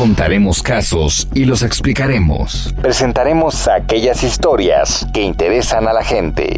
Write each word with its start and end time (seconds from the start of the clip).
Contaremos 0.00 0.62
casos 0.62 1.28
y 1.34 1.44
los 1.44 1.62
explicaremos. 1.62 2.74
Presentaremos 2.80 3.68
aquellas 3.68 4.22
historias 4.22 5.06
que 5.12 5.20
interesan 5.20 5.88
a 5.88 5.92
la 5.92 6.02
gente. 6.02 6.56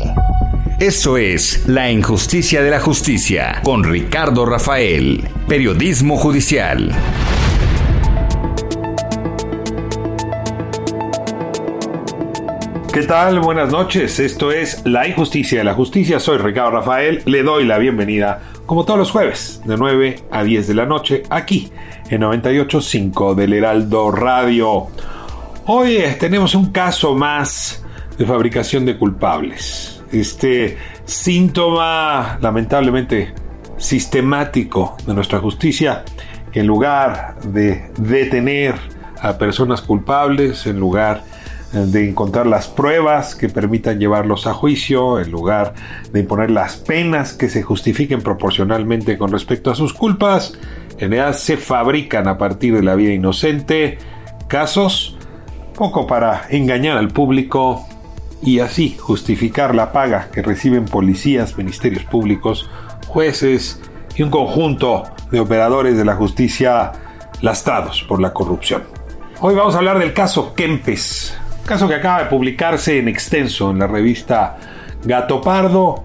Esto 0.79 1.17
es 1.17 1.67
La 1.67 1.91
Injusticia 1.91 2.63
de 2.63 2.71
la 2.71 2.79
Justicia 2.79 3.61
con 3.65 3.83
Ricardo 3.83 4.47
Rafael, 4.47 5.29
Periodismo 5.49 6.19
Judicial. 6.19 6.93
¿Qué 12.93 13.03
tal? 13.05 13.41
Buenas 13.41 13.73
noches. 13.73 14.21
Esto 14.21 14.53
es 14.53 14.83
La 14.85 15.09
Injusticia 15.09 15.59
de 15.59 15.65
la 15.65 15.73
Justicia. 15.73 16.21
Soy 16.21 16.37
Ricardo 16.37 16.73
Rafael. 16.73 17.23
Le 17.25 17.43
doy 17.43 17.65
la 17.65 17.79
bienvenida, 17.79 18.43
como 18.67 18.85
todos 18.85 18.99
los 18.99 19.11
jueves, 19.11 19.61
de 19.65 19.77
9 19.77 20.25
a 20.31 20.43
10 20.43 20.69
de 20.69 20.75
la 20.75 20.87
noche, 20.87 21.23
aquí 21.31 21.71
en 22.11 22.23
98.5 22.23 23.35
del 23.35 23.53
Heraldo 23.55 24.11
Radio. 24.11 24.89
Hoy 25.67 25.97
eh, 25.97 26.17
tenemos 26.19 26.55
un 26.55 26.73
caso 26.73 27.15
más 27.15 27.85
de 28.19 28.27
fabricación 28.27 28.85
de 28.85 28.99
culpables. 28.99 30.03
Este 30.13 30.77
síntoma, 31.05 32.39
lamentablemente, 32.41 33.35
sistemático 33.79 34.97
de 35.07 35.15
nuestra 35.15 35.39
justicia, 35.39 36.05
que 36.53 36.61
en 36.61 36.67
lugar 36.67 37.41
de 37.43 37.91
detener 37.97 38.75
a 39.21 39.39
personas 39.39 39.81
culpables, 39.81 40.67
en 40.67 40.79
lugar 40.79 41.25
de 41.73 42.09
encontrar 42.09 42.47
las 42.47 42.69
pruebas 42.69 43.35
que 43.35 43.49
permitan 43.49 43.99
llevarlos 43.99 44.47
a 44.47 44.53
juicio, 44.53 45.19
en 45.19 45.31
lugar 45.31 45.75
de 46.13 46.21
imponer 46.21 46.51
las 46.51 46.77
penas 46.77 47.33
que 47.33 47.49
se 47.49 47.63
justifiquen 47.63 48.21
proporcionalmente 48.21 49.17
con 49.17 49.33
respecto 49.33 49.71
a 49.71 49.75
sus 49.75 49.95
culpas, 49.95 50.53
en 50.99 51.11
realidad 51.11 51.33
se 51.33 51.57
fabrican 51.57 52.29
a 52.29 52.37
partir 52.37 52.75
de 52.75 52.83
la 52.83 52.95
vida 52.95 53.13
inocente 53.13 53.99
casos 54.49 55.17
poco 55.75 56.07
para 56.07 56.47
engañar 56.51 56.99
al 56.99 57.09
público 57.09 57.87
y 58.43 58.59
así 58.59 58.97
justificar 58.99 59.75
la 59.75 59.93
paga 59.93 60.29
que 60.31 60.43
reciben 60.43 60.85
policías, 60.85 61.57
ministerios 61.57 62.05
públicos, 62.05 62.69
jueces 63.07 63.81
y 64.15 64.23
un 64.23 64.31
conjunto 64.31 65.05
de 65.31 65.41
operadores 65.41 65.97
de 65.97 66.05
la 66.05 66.17
justicia 66.17 66.93
lastrados 67.41 68.05
por 68.07 68.21
la 68.21 68.33
corrupción. 68.33 68.83
Hoy 69.41 69.55
vamos 69.55 69.75
a 69.75 69.79
hablar 69.79 69.99
del 69.99 70.13
caso 70.13 70.55
Kempes, 70.55 71.37
caso 71.65 71.89
que 71.89 71.95
acaba 71.95 72.25
de 72.25 72.31
publicarse 72.31 72.99
en 72.99 73.09
extenso 73.09 73.71
en 73.71 73.79
la 73.79 73.87
revista 73.87 74.59
Gato 75.05 75.41
Pardo, 75.41 76.05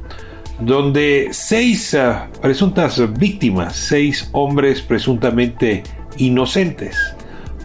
donde 0.60 1.30
seis 1.32 1.94
eh, 1.94 2.14
presuntas 2.42 3.02
víctimas, 3.18 3.76
seis 3.76 4.30
hombres 4.32 4.82
presuntamente 4.82 5.84
inocentes, 6.18 6.98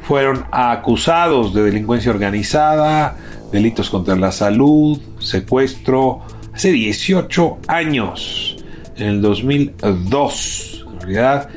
fueron 0.03 0.44
acusados 0.50 1.55
de 1.55 1.62
delincuencia 1.62 2.11
organizada, 2.11 3.16
delitos 3.50 3.89
contra 3.89 4.16
la 4.16 4.33
salud, 4.33 5.00
secuestro, 5.19 6.22
hace 6.53 6.72
18 6.72 7.59
años, 7.69 8.56
en 8.97 9.06
el 9.06 9.22
2002. 9.22 10.87
En 10.93 11.00
realidad, 11.00 11.49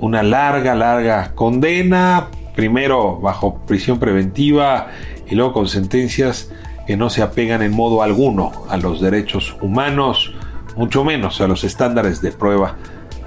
una 0.00 0.22
larga, 0.22 0.74
larga 0.74 1.34
condena, 1.34 2.28
primero 2.54 3.20
bajo 3.20 3.60
prisión 3.66 3.98
preventiva 3.98 4.88
y 5.30 5.34
luego 5.34 5.52
con 5.52 5.68
sentencias 5.68 6.50
que 6.86 6.96
no 6.96 7.10
se 7.10 7.22
apegan 7.22 7.62
en 7.62 7.72
modo 7.72 8.02
alguno 8.02 8.64
a 8.68 8.76
los 8.76 9.00
derechos 9.00 9.56
humanos, 9.60 10.32
mucho 10.76 11.04
menos 11.04 11.40
a 11.40 11.46
los 11.46 11.64
estándares 11.64 12.22
de 12.22 12.32
prueba 12.32 12.76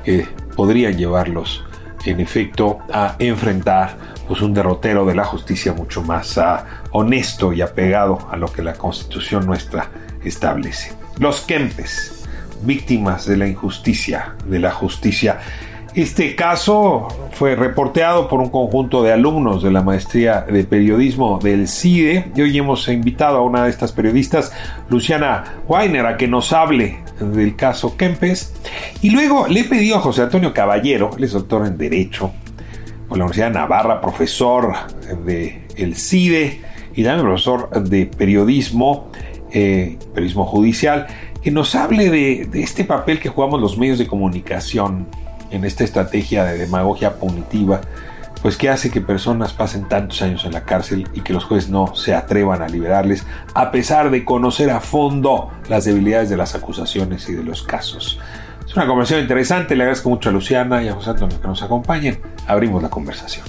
que 0.04 0.28
podrían 0.56 0.98
llevarlos 0.98 1.64
en 2.06 2.20
efecto 2.20 2.80
a 2.92 3.16
enfrentar 3.20 3.98
pues 4.28 4.42
un 4.42 4.54
derrotero 4.54 5.06
de 5.06 5.14
la 5.14 5.26
justicia 5.26 5.74
mucho 5.74 6.02
más 6.02 6.38
uh, 6.38 6.64
honesto 6.92 7.54
y 7.54 7.62
apegado 7.62 8.28
a 8.32 8.38
lo 8.38 8.52
que 8.52 8.64
la 8.64 8.74
constitución 8.74 9.46
nuestra 9.46 9.90
establece. 10.24 10.94
Los 11.20 11.42
Kempes, 11.42 12.24
víctimas 12.64 13.26
de 13.26 13.38
la 13.38 13.48
injusticia, 13.48 14.36
de 14.46 14.60
la 14.60 14.72
justicia. 14.72 15.40
Este 15.94 16.38
caso 16.38 17.10
fue 17.34 17.54
reporteado 17.58 18.30
por 18.30 18.40
un 18.40 18.48
conjunto 18.48 19.04
de 19.04 19.12
alumnos 19.12 19.62
de 19.62 19.72
la 19.72 19.82
maestría 19.82 20.40
de 20.40 20.64
periodismo 20.64 21.38
del 21.38 21.68
CIDE 21.68 22.32
y 22.34 22.42
hoy 22.42 22.58
hemos 22.58 22.88
invitado 22.88 23.40
a 23.40 23.42
una 23.42 23.66
de 23.66 23.72
estas 23.72 23.92
periodistas, 23.92 24.54
Luciana 24.88 25.58
Weiner, 25.68 26.06
a 26.06 26.16
que 26.16 26.30
nos 26.30 26.54
hable 26.54 27.00
del 27.20 27.58
caso 27.58 27.98
Kempes. 27.98 28.54
Y 29.02 29.10
luego 29.10 29.48
le 29.48 29.60
he 29.60 29.64
pedido 29.66 29.98
a 29.98 30.00
José 30.00 30.22
Antonio 30.22 30.54
Caballero, 30.54 31.10
él 31.18 31.26
es 31.26 31.34
doctor 31.34 31.68
en 31.68 31.78
Derecho 31.78 32.32
por 33.10 33.18
la 33.18 33.26
Universidad 33.26 33.48
de 33.48 33.54
Navarra, 33.56 34.00
profesor 34.00 34.74
de 35.26 35.68
el 35.76 35.98
CIDE 35.98 36.62
y 36.96 37.04
también 37.04 37.26
profesor 37.26 37.70
de 37.84 38.06
periodismo, 38.06 39.12
eh, 39.52 39.98
periodismo 40.14 40.46
judicial, 40.46 41.08
que 41.44 41.52
nos 41.52 41.76
hable 41.76 42.10
de 42.10 42.62
este 42.62 42.86
papel 42.86 43.20
que 43.20 43.28
jugamos 43.28 43.60
los 43.60 43.78
medios 43.78 44.00
de 44.00 44.08
comunicación 44.08 45.08
en 45.52 45.66
esta 45.66 45.84
estrategia 45.84 46.44
de 46.44 46.58
demagogia 46.58 47.16
punitiva, 47.16 47.82
pues 48.42 48.58
que 48.58 48.70
hace 48.70 48.90
que 48.90 49.02
personas 49.02 49.54
pasen 49.54 49.88
tantos 49.88 50.22
años 50.22 50.46
en 50.46 50.54
la 50.54 50.64
cárcel 50.64 51.08
y 51.14 51.22
que 51.22 51.34
los 51.34 51.44
jueces 51.44 51.70
no 51.70 51.96
se 51.96 52.16
atrevan 52.16 52.62
a 52.62 52.68
liberarles, 52.68 53.26
a 53.54 53.72
pesar 53.72 54.10
de 54.10 54.26
conocer 54.26 54.72
a 54.72 54.80
fondo 54.80 55.52
las 55.70 55.86
debilidades 55.86 56.30
de 56.30 56.38
las 56.38 56.56
acusaciones 56.56 57.30
y 57.30 57.34
de 57.34 57.44
los 57.44 57.62
casos. 57.64 58.20
Es 58.66 58.76
una 58.76 58.88
conversación 58.88 59.22
interesante, 59.22 59.76
le 59.76 59.84
agradezco 59.84 60.10
mucho 60.10 60.30
a 60.30 60.32
Luciana 60.32 60.82
y 60.82 60.88
a 60.88 60.94
José 60.94 61.12
Antonio 61.12 61.40
que 61.40 61.48
nos 61.48 61.62
acompañen. 61.62 62.20
Abrimos 62.48 62.82
la 62.82 62.90
conversación. 62.90 63.46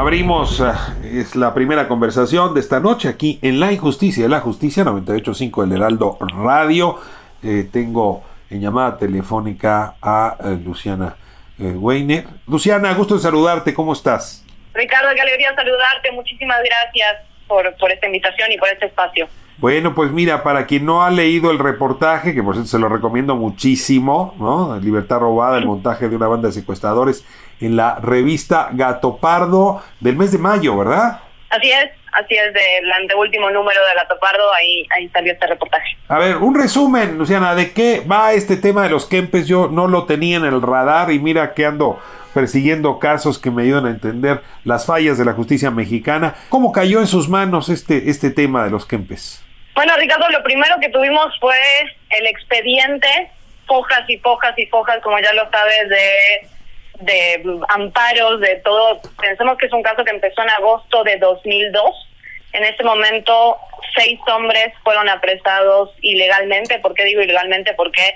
abrimos, 0.00 0.60
eh, 0.60 1.20
es 1.20 1.36
la 1.36 1.52
primera 1.52 1.86
conversación 1.86 2.54
de 2.54 2.60
esta 2.60 2.80
noche 2.80 3.08
aquí 3.08 3.38
en 3.42 3.60
La 3.60 3.70
Injusticia 3.70 4.22
de 4.22 4.28
la 4.28 4.40
Justicia 4.40 4.84
98.5 4.84 5.62
del 5.62 5.72
Heraldo 5.72 6.16
Radio. 6.20 6.96
Eh, 7.42 7.68
tengo 7.72 8.22
en 8.50 8.60
llamada 8.60 8.96
telefónica 8.98 9.94
a 10.02 10.36
eh, 10.44 10.58
Luciana 10.62 11.16
eh, 11.58 11.72
Weiner. 11.72 12.26
Luciana, 12.46 12.92
gusto 12.94 13.14
de 13.14 13.20
saludarte, 13.20 13.72
¿cómo 13.74 13.92
estás? 13.92 14.44
Ricardo, 14.74 15.08
qué 15.14 15.20
alegría 15.20 15.54
saludarte, 15.54 16.12
muchísimas 16.12 16.58
gracias 16.62 17.16
por, 17.46 17.74
por 17.76 17.90
esta 17.90 18.06
invitación 18.06 18.52
y 18.52 18.58
por 18.58 18.68
este 18.68 18.86
espacio. 18.86 19.28
Bueno, 19.58 19.94
pues 19.94 20.10
mira, 20.10 20.42
para 20.42 20.66
quien 20.66 20.86
no 20.86 21.02
ha 21.02 21.10
leído 21.10 21.50
el 21.50 21.58
reportaje, 21.58 22.34
que 22.34 22.42
por 22.42 22.54
cierto 22.54 22.70
se 22.70 22.78
lo 22.78 22.88
recomiendo 22.88 23.36
muchísimo, 23.36 24.34
¿no? 24.38 24.78
Libertad 24.80 25.18
robada, 25.18 25.58
el 25.58 25.66
montaje 25.66 26.08
de 26.08 26.16
una 26.16 26.28
banda 26.28 26.48
de 26.48 26.54
secuestradores 26.54 27.26
en 27.60 27.76
la 27.76 27.96
revista 27.96 28.70
Gato 28.72 29.18
Pardo 29.18 29.82
del 30.00 30.16
mes 30.16 30.32
de 30.32 30.38
mayo, 30.38 30.78
¿verdad? 30.78 31.20
Así 31.50 31.70
es, 31.70 31.90
así 32.12 32.34
es, 32.34 32.52
del 32.52 32.92
anteúltimo 32.92 33.50
número 33.50 33.80
de 33.86 33.94
Gato 33.94 34.18
Pardo, 34.18 34.52
ahí, 34.52 34.86
ahí 34.96 35.08
salió 35.08 35.32
este 35.32 35.46
reportaje. 35.46 35.96
A 36.08 36.18
ver, 36.18 36.36
un 36.36 36.54
resumen, 36.54 37.18
Luciana, 37.18 37.54
¿de 37.54 37.72
qué 37.72 38.00
va 38.00 38.32
este 38.32 38.56
tema 38.56 38.82
de 38.82 38.90
los 38.90 39.06
Kempes? 39.06 39.46
Yo 39.46 39.68
no 39.68 39.88
lo 39.88 40.06
tenía 40.06 40.36
en 40.36 40.44
el 40.44 40.62
radar 40.62 41.10
y 41.10 41.18
mira 41.18 41.54
que 41.54 41.66
ando 41.66 42.00
persiguiendo 42.34 42.98
casos 42.98 43.38
que 43.38 43.50
me 43.50 43.62
ayudan 43.62 43.86
a 43.86 43.90
entender 43.90 44.42
las 44.64 44.86
fallas 44.86 45.18
de 45.18 45.24
la 45.24 45.32
justicia 45.32 45.70
mexicana. 45.70 46.34
¿Cómo 46.48 46.72
cayó 46.72 47.00
en 47.00 47.06
sus 47.06 47.28
manos 47.28 47.68
este, 47.68 48.10
este 48.10 48.30
tema 48.30 48.64
de 48.64 48.70
los 48.70 48.86
Kempes? 48.86 49.44
Bueno, 49.74 49.96
Ricardo, 49.96 50.28
lo 50.30 50.42
primero 50.42 50.76
que 50.80 50.88
tuvimos 50.90 51.38
fue 51.40 51.56
el 52.10 52.26
expediente, 52.26 53.30
fojas 53.66 54.08
y 54.08 54.18
fojas 54.18 54.58
y 54.58 54.66
fojas, 54.66 55.00
como 55.02 55.18
ya 55.20 55.32
lo 55.32 55.48
sabes, 55.50 55.88
de 55.88 56.48
de 57.00 57.42
amparos, 57.68 58.40
de 58.40 58.56
todo. 58.56 59.00
Pensemos 59.20 59.56
que 59.58 59.66
es 59.66 59.72
un 59.72 59.82
caso 59.82 60.04
que 60.04 60.10
empezó 60.10 60.42
en 60.42 60.50
agosto 60.50 61.02
de 61.04 61.16
2002. 61.18 62.08
En 62.52 62.64
ese 62.64 62.82
momento, 62.82 63.56
seis 63.94 64.18
hombres 64.26 64.72
fueron 64.82 65.08
apresados 65.08 65.90
ilegalmente. 66.00 66.78
¿Por 66.78 66.94
qué 66.94 67.04
digo 67.04 67.22
ilegalmente? 67.22 67.74
Porque 67.74 68.14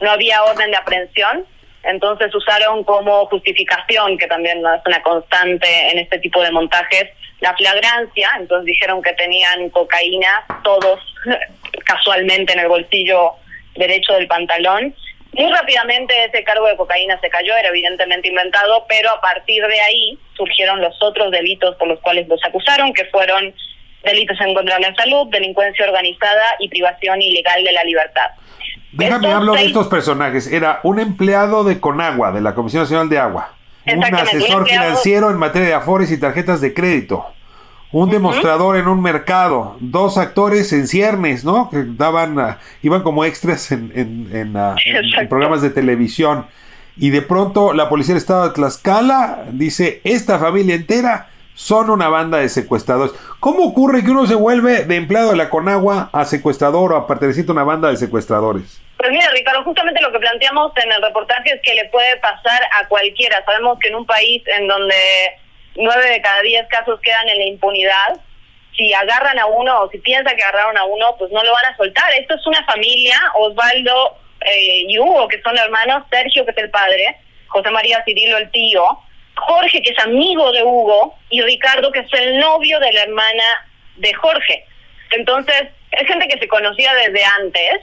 no 0.00 0.10
había 0.10 0.42
orden 0.44 0.70
de 0.70 0.76
aprehensión. 0.76 1.46
Entonces 1.82 2.34
usaron 2.34 2.82
como 2.84 3.26
justificación, 3.26 4.16
que 4.16 4.26
también 4.26 4.58
es 4.58 4.82
una 4.86 5.02
constante 5.02 5.90
en 5.90 5.98
este 5.98 6.18
tipo 6.18 6.42
de 6.42 6.50
montajes, 6.50 7.10
la 7.40 7.54
flagrancia. 7.54 8.30
Entonces 8.38 8.66
dijeron 8.66 9.02
que 9.02 9.12
tenían 9.12 9.68
cocaína 9.70 10.44
todos 10.62 11.00
casualmente 11.84 12.54
en 12.54 12.60
el 12.60 12.68
bolsillo 12.68 13.32
derecho 13.76 14.14
del 14.14 14.26
pantalón. 14.26 14.94
Muy 15.36 15.50
rápidamente 15.52 16.14
ese 16.24 16.44
cargo 16.44 16.66
de 16.66 16.76
cocaína 16.76 17.18
se 17.20 17.28
cayó, 17.28 17.56
era 17.56 17.68
evidentemente 17.68 18.28
inventado, 18.28 18.84
pero 18.88 19.10
a 19.10 19.20
partir 19.20 19.66
de 19.66 19.80
ahí 19.80 20.18
surgieron 20.36 20.80
los 20.80 20.94
otros 21.02 21.30
delitos 21.30 21.74
por 21.76 21.88
los 21.88 22.00
cuales 22.00 22.28
los 22.28 22.40
acusaron, 22.44 22.92
que 22.92 23.04
fueron 23.06 23.52
delitos 24.04 24.40
en 24.40 24.54
contra 24.54 24.76
de 24.76 24.82
la 24.82 24.94
salud, 24.94 25.28
delincuencia 25.30 25.86
organizada 25.86 26.56
y 26.60 26.68
privación 26.68 27.20
ilegal 27.20 27.64
de 27.64 27.72
la 27.72 27.84
libertad. 27.84 28.30
Déjame 28.92 29.32
hablar 29.32 29.58
de 29.58 29.66
estos 29.66 29.88
personajes. 29.88 30.50
Era 30.52 30.80
un 30.84 31.00
empleado 31.00 31.64
de 31.64 31.80
Conagua, 31.80 32.30
de 32.30 32.40
la 32.40 32.54
Comisión 32.54 32.82
Nacional 32.82 33.08
de 33.08 33.18
Agua. 33.18 33.54
Un 33.86 34.04
asesor 34.04 34.68
financiero 34.68 35.30
en 35.30 35.36
materia 35.36 35.68
de 35.68 35.74
afores 35.74 36.10
y 36.10 36.20
tarjetas 36.20 36.60
de 36.60 36.72
crédito. 36.72 37.26
Un 37.94 38.10
demostrador 38.10 38.76
en 38.76 38.88
un 38.88 39.00
mercado. 39.00 39.76
Dos 39.78 40.18
actores 40.18 40.72
en 40.72 40.88
ciernes, 40.88 41.44
¿no? 41.44 41.70
Que 41.70 41.84
daban, 41.86 42.40
ah, 42.40 42.58
iban 42.82 43.04
como 43.04 43.24
extras 43.24 43.70
en, 43.70 44.52
ah, 44.56 44.74
en 44.84 45.28
programas 45.28 45.62
de 45.62 45.70
televisión. 45.70 46.44
Y 46.96 47.10
de 47.10 47.22
pronto 47.22 47.72
la 47.72 47.88
policía 47.88 48.14
del 48.14 48.20
estado 48.20 48.48
de 48.48 48.54
Tlaxcala 48.54 49.44
dice, 49.52 50.00
esta 50.02 50.40
familia 50.40 50.74
entera 50.74 51.28
son 51.54 51.88
una 51.88 52.08
banda 52.08 52.38
de 52.38 52.48
secuestradores. 52.48 53.14
¿Cómo 53.38 53.62
ocurre 53.62 54.02
que 54.02 54.10
uno 54.10 54.26
se 54.26 54.34
vuelve 54.34 54.84
de 54.86 54.96
empleado 54.96 55.30
de 55.30 55.36
la 55.36 55.48
Conagua 55.48 56.10
a 56.12 56.24
secuestrador 56.24 56.94
o 56.94 56.96
a 56.96 57.06
pertenecer 57.06 57.44
a 57.48 57.52
una 57.52 57.62
banda 57.62 57.90
de 57.90 57.96
secuestradores? 57.96 58.80
Pues 58.96 59.10
mira, 59.12 59.30
Ricardo, 59.30 59.62
justamente 59.62 60.02
lo 60.02 60.10
que 60.10 60.18
planteamos 60.18 60.72
en 60.84 60.90
el 60.90 61.00
reportaje 61.00 61.54
es 61.54 61.60
que 61.62 61.74
le 61.74 61.84
puede 61.90 62.16
pasar 62.16 62.60
a 62.80 62.88
cualquiera. 62.88 63.44
Sabemos 63.44 63.78
que 63.78 63.88
en 63.88 63.94
un 63.94 64.06
país 64.06 64.42
en 64.58 64.66
donde 64.66 64.96
nueve 65.76 66.08
de 66.10 66.20
cada 66.20 66.42
diez 66.42 66.66
casos 66.68 67.00
quedan 67.00 67.28
en 67.28 67.38
la 67.38 67.44
impunidad, 67.46 68.20
si 68.76 68.92
agarran 68.92 69.38
a 69.38 69.46
uno 69.46 69.82
o 69.82 69.90
si 69.90 69.98
piensan 69.98 70.36
que 70.36 70.42
agarraron 70.42 70.76
a 70.76 70.84
uno, 70.84 71.16
pues 71.18 71.30
no 71.30 71.42
lo 71.42 71.52
van 71.52 71.66
a 71.66 71.76
soltar. 71.76 72.12
Esto 72.14 72.34
es 72.34 72.46
una 72.46 72.64
familia, 72.64 73.16
Osvaldo 73.34 74.18
eh, 74.40 74.84
y 74.88 74.98
Hugo, 74.98 75.28
que 75.28 75.40
son 75.42 75.56
hermanos, 75.56 76.04
Sergio, 76.10 76.44
que 76.44 76.50
es 76.50 76.58
el 76.58 76.70
padre, 76.70 77.16
José 77.48 77.70
María 77.70 78.02
Cirilo, 78.04 78.36
el 78.38 78.50
tío, 78.50 78.84
Jorge, 79.36 79.82
que 79.82 79.90
es 79.90 79.98
amigo 79.98 80.50
de 80.52 80.62
Hugo, 80.62 81.16
y 81.30 81.40
Ricardo, 81.42 81.92
que 81.92 82.00
es 82.00 82.12
el 82.12 82.38
novio 82.38 82.80
de 82.80 82.92
la 82.92 83.02
hermana 83.02 83.44
de 83.96 84.12
Jorge. 84.14 84.64
Entonces, 85.12 85.68
es 85.92 86.06
gente 86.08 86.26
que 86.26 86.38
se 86.38 86.48
conocía 86.48 86.92
desde 86.94 87.24
antes, 87.40 87.80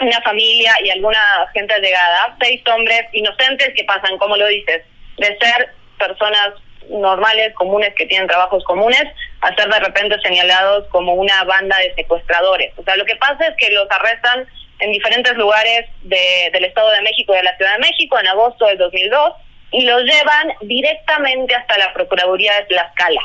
una 0.00 0.20
familia 0.22 0.74
y 0.82 0.90
alguna 0.90 1.20
gente 1.52 1.78
llegada, 1.80 2.36
seis 2.40 2.62
hombres 2.66 3.02
inocentes 3.12 3.72
que 3.74 3.84
pasan, 3.84 4.16
como 4.18 4.36
lo 4.36 4.46
dices, 4.46 4.82
de 5.16 5.38
ser 5.38 5.74
personas 5.98 6.54
normales, 6.90 7.54
comunes, 7.54 7.94
que 7.94 8.06
tienen 8.06 8.28
trabajos 8.28 8.62
comunes, 8.64 9.04
a 9.40 9.54
ser 9.54 9.68
de 9.68 9.80
repente 9.80 10.20
señalados 10.20 10.86
como 10.88 11.14
una 11.14 11.44
banda 11.44 11.76
de 11.78 11.94
secuestradores. 11.94 12.72
O 12.76 12.82
sea, 12.82 12.96
lo 12.96 13.04
que 13.04 13.16
pasa 13.16 13.46
es 13.46 13.56
que 13.56 13.72
los 13.72 13.90
arrestan 13.90 14.46
en 14.80 14.92
diferentes 14.92 15.34
lugares 15.36 15.86
de, 16.02 16.50
del 16.52 16.64
Estado 16.64 16.90
de 16.90 17.02
México 17.02 17.32
de 17.32 17.42
la 17.42 17.56
Ciudad 17.56 17.74
de 17.74 17.80
México 17.80 18.18
en 18.18 18.28
agosto 18.28 18.66
del 18.66 18.78
2002 18.78 19.32
y 19.72 19.82
los 19.82 20.02
llevan 20.02 20.52
directamente 20.62 21.54
hasta 21.54 21.78
la 21.78 21.92
Procuraduría 21.92 22.54
de 22.56 22.64
Tlaxcala. 22.64 23.20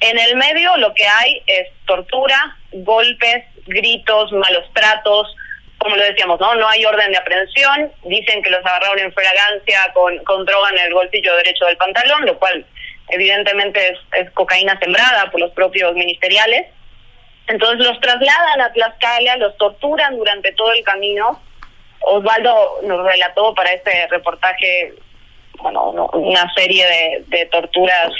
En 0.00 0.18
el 0.18 0.36
medio 0.36 0.76
lo 0.76 0.92
que 0.94 1.06
hay 1.06 1.42
es 1.46 1.68
tortura, 1.86 2.56
golpes, 2.72 3.44
gritos, 3.66 4.32
malos 4.32 4.64
tratos, 4.74 5.34
como 5.78 5.96
lo 5.96 6.04
decíamos, 6.04 6.40
¿no? 6.40 6.54
No 6.54 6.68
hay 6.68 6.84
orden 6.84 7.10
de 7.10 7.18
aprehensión, 7.18 7.92
dicen 8.04 8.42
que 8.42 8.50
los 8.50 8.64
agarraron 8.64 8.98
en 8.98 9.12
fragancia 9.12 9.90
con, 9.92 10.16
con 10.24 10.44
droga 10.44 10.70
en 10.70 10.78
el 10.78 10.94
bolsillo 10.94 11.36
derecho 11.36 11.66
del 11.66 11.76
pantalón, 11.76 12.24
lo 12.26 12.38
cual 12.38 12.64
evidentemente 13.08 13.98
es, 14.12 14.30
cocaína 14.30 14.78
sembrada 14.78 15.30
por 15.30 15.40
los 15.40 15.52
propios 15.52 15.94
ministeriales. 15.94 16.66
Entonces 17.46 17.86
los 17.86 18.00
trasladan 18.00 18.60
a 18.60 18.72
Tlaxcala, 18.72 19.36
los 19.36 19.56
torturan 19.58 20.16
durante 20.16 20.52
todo 20.52 20.72
el 20.72 20.82
camino. 20.84 21.42
Osvaldo 22.00 22.80
nos 22.84 23.04
relató 23.04 23.54
para 23.54 23.72
este 23.72 24.06
reportaje 24.08 24.94
bueno, 25.58 26.10
una 26.12 26.52
serie 26.54 27.22
de, 27.26 27.46
torturas 27.46 28.12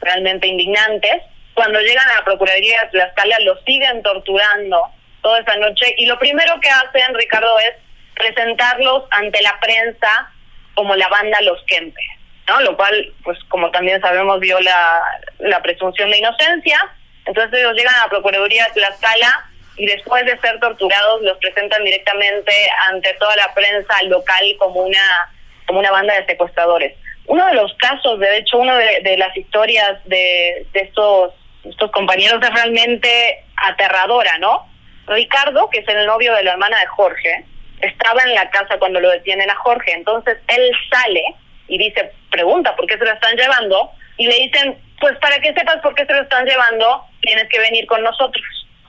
realmente 0.00 0.46
indignantes. 0.46 1.22
Cuando 1.54 1.80
llegan 1.80 2.08
a 2.10 2.16
la 2.16 2.24
Procuraduría 2.24 2.82
de 2.82 2.88
Tlaxcala, 2.88 3.38
los 3.40 3.62
siguen 3.64 4.02
torturando 4.02 4.82
toda 5.22 5.40
esa 5.40 5.56
noche 5.56 5.94
y 5.96 6.06
lo 6.06 6.18
primero 6.18 6.60
que 6.60 6.68
hacen, 6.68 7.14
Ricardo, 7.14 7.58
es 7.60 7.74
presentarlos 8.14 9.04
ante 9.10 9.42
la 9.42 9.58
prensa 9.60 10.32
como 10.74 10.94
la 10.94 11.08
banda 11.08 11.40
Los 11.42 11.62
Kempes, 11.64 12.04
¿no? 12.48 12.60
Lo 12.60 12.76
cual, 12.76 13.12
pues 13.24 13.38
como 13.48 13.70
también 13.70 14.00
sabemos, 14.00 14.40
viola 14.40 15.02
la 15.38 15.60
presunción 15.62 16.10
de 16.10 16.18
inocencia. 16.18 16.78
Entonces 17.24 17.58
ellos 17.58 17.74
llegan 17.74 17.94
a 17.94 18.04
la 18.04 18.08
Procuraduría 18.08 18.66
de 18.66 18.72
Tlaxcala 18.72 19.50
y 19.76 19.86
después 19.86 20.24
de 20.24 20.38
ser 20.38 20.58
torturados 20.60 21.22
los 21.22 21.38
presentan 21.38 21.84
directamente 21.84 22.52
ante 22.88 23.12
toda 23.14 23.36
la 23.36 23.52
prensa 23.52 24.02
local 24.04 24.44
como 24.58 24.82
una 24.82 25.32
como 25.66 25.80
una 25.80 25.90
banda 25.90 26.14
de 26.14 26.26
secuestradores. 26.26 26.96
Uno 27.26 27.44
de 27.46 27.54
los 27.54 27.74
casos, 27.74 28.20
de 28.20 28.38
hecho, 28.38 28.58
una 28.58 28.78
de, 28.78 29.16
las 29.18 29.36
historias 29.36 29.98
de, 30.04 30.64
de 30.72 30.80
estos, 30.80 31.34
estos 31.64 31.90
compañeros 31.90 32.40
es 32.40 32.54
realmente 32.54 33.44
aterradora, 33.56 34.38
¿no? 34.38 34.68
Ricardo, 35.08 35.68
que 35.70 35.80
es 35.80 35.88
el 35.88 36.06
novio 36.06 36.32
de 36.34 36.44
la 36.44 36.52
hermana 36.52 36.78
de 36.78 36.86
Jorge, 36.86 37.44
estaba 37.80 38.22
en 38.22 38.34
la 38.34 38.48
casa 38.50 38.78
cuando 38.78 39.00
lo 39.00 39.10
detienen 39.10 39.50
a 39.50 39.56
Jorge. 39.56 39.92
Entonces 39.92 40.38
él 40.46 40.70
sale 40.88 41.34
y 41.68 41.78
dice, 41.78 42.12
pregunta 42.30 42.74
por 42.76 42.86
qué 42.86 42.98
se 42.98 43.04
lo 43.04 43.12
están 43.12 43.36
llevando. 43.36 43.90
Y 44.18 44.26
le 44.26 44.34
dicen, 44.34 44.78
pues 45.00 45.16
para 45.18 45.38
que 45.40 45.52
sepas 45.52 45.76
por 45.82 45.94
qué 45.94 46.06
se 46.06 46.14
lo 46.14 46.22
están 46.22 46.46
llevando, 46.46 47.04
tienes 47.20 47.48
que 47.48 47.58
venir 47.58 47.86
con 47.86 48.02
nosotros. 48.02 48.44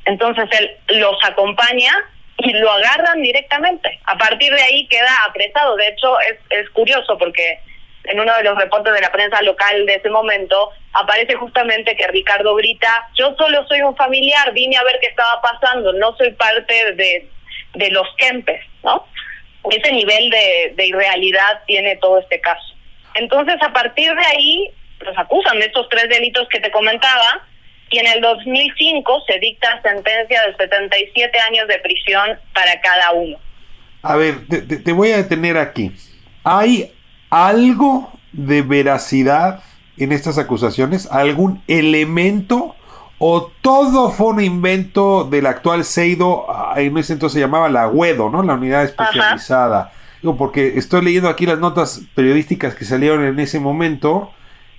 Entonces 0.05 0.45
él 0.59 0.99
los 0.99 1.17
acompaña 1.23 1.93
y 2.37 2.53
lo 2.53 2.71
agarran 2.71 3.21
directamente. 3.21 3.99
A 4.05 4.17
partir 4.17 4.53
de 4.53 4.61
ahí 4.61 4.87
queda 4.87 5.11
apresado. 5.27 5.75
De 5.75 5.87
hecho, 5.87 6.19
es, 6.21 6.37
es 6.49 6.69
curioso 6.69 7.17
porque 7.17 7.59
en 8.05 8.19
uno 8.19 8.33
de 8.35 8.43
los 8.43 8.57
reportes 8.57 8.93
de 8.93 9.01
la 9.01 9.11
prensa 9.11 9.41
local 9.41 9.85
de 9.85 9.95
ese 9.95 10.09
momento 10.09 10.71
aparece 10.93 11.35
justamente 11.35 11.95
que 11.95 12.07
Ricardo 12.07 12.55
grita, 12.55 13.09
yo 13.15 13.35
solo 13.37 13.65
soy 13.67 13.81
un 13.81 13.95
familiar, 13.95 14.53
vine 14.53 14.77
a 14.77 14.83
ver 14.83 14.97
qué 15.01 15.07
estaba 15.07 15.41
pasando, 15.41 15.93
no 15.93 16.15
soy 16.15 16.31
parte 16.31 16.93
de, 16.93 17.29
de 17.73 17.91
los 17.91 18.07
Kempes, 18.15 18.63
¿no? 18.83 19.05
Ese 19.71 19.91
nivel 19.91 20.29
de, 20.29 20.85
irrealidad 20.85 21.63
tiene 21.65 21.97
todo 21.97 22.19
este 22.19 22.39
caso. 22.39 22.75
Entonces, 23.15 23.55
a 23.61 23.73
partir 23.73 24.13
de 24.13 24.25
ahí, 24.25 24.71
los 24.99 25.17
acusan 25.17 25.59
de 25.59 25.65
estos 25.65 25.87
tres 25.89 26.07
delitos 26.09 26.47
que 26.49 26.59
te 26.59 26.71
comentaba, 26.71 27.47
y 27.89 27.99
en 27.99 28.07
el 28.07 28.21
2005 28.21 29.23
se 29.27 29.39
dicta 29.39 29.81
sentencia 29.81 30.41
de 30.43 30.55
77 30.57 31.39
años 31.39 31.67
de 31.67 31.79
prisión 31.79 32.37
para 32.53 32.79
cada 32.81 33.11
uno. 33.11 33.37
A 34.01 34.15
ver, 34.15 34.47
te, 34.47 34.91
voy 34.91 35.11
a 35.11 35.17
detener 35.17 35.57
aquí. 35.57 35.91
¿Hay 36.43 36.93
algo 37.29 38.11
de 38.31 38.61
veracidad 38.61 39.63
en 39.97 40.11
estas 40.11 40.37
acusaciones? 40.37 41.09
¿Algún 41.11 41.63
elemento? 41.67 42.75
¿O 43.19 43.51
todo 43.61 44.11
fue 44.11 44.27
un 44.27 44.41
invento 44.41 45.23
del 45.23 45.47
actual 45.47 45.83
Seido? 45.83 46.45
Ah, 46.49 46.75
en 46.77 46.97
ese 46.97 47.13
entonces 47.13 47.33
se 47.33 47.39
llamaba 47.39 47.69
la 47.69 47.87
Guedo, 47.87 48.29
¿no? 48.29 48.43
La 48.43 48.53
unidad 48.53 48.83
especializada. 48.83 49.91
Digo, 50.21 50.37
porque 50.37 50.77
estoy 50.77 51.03
leyendo 51.03 51.29
aquí 51.29 51.45
las 51.45 51.59
notas 51.59 52.01
periodísticas 52.15 52.75
que 52.75 52.85
salieron 52.85 53.23
en 53.23 53.39
ese 53.39 53.59
momento 53.59 54.31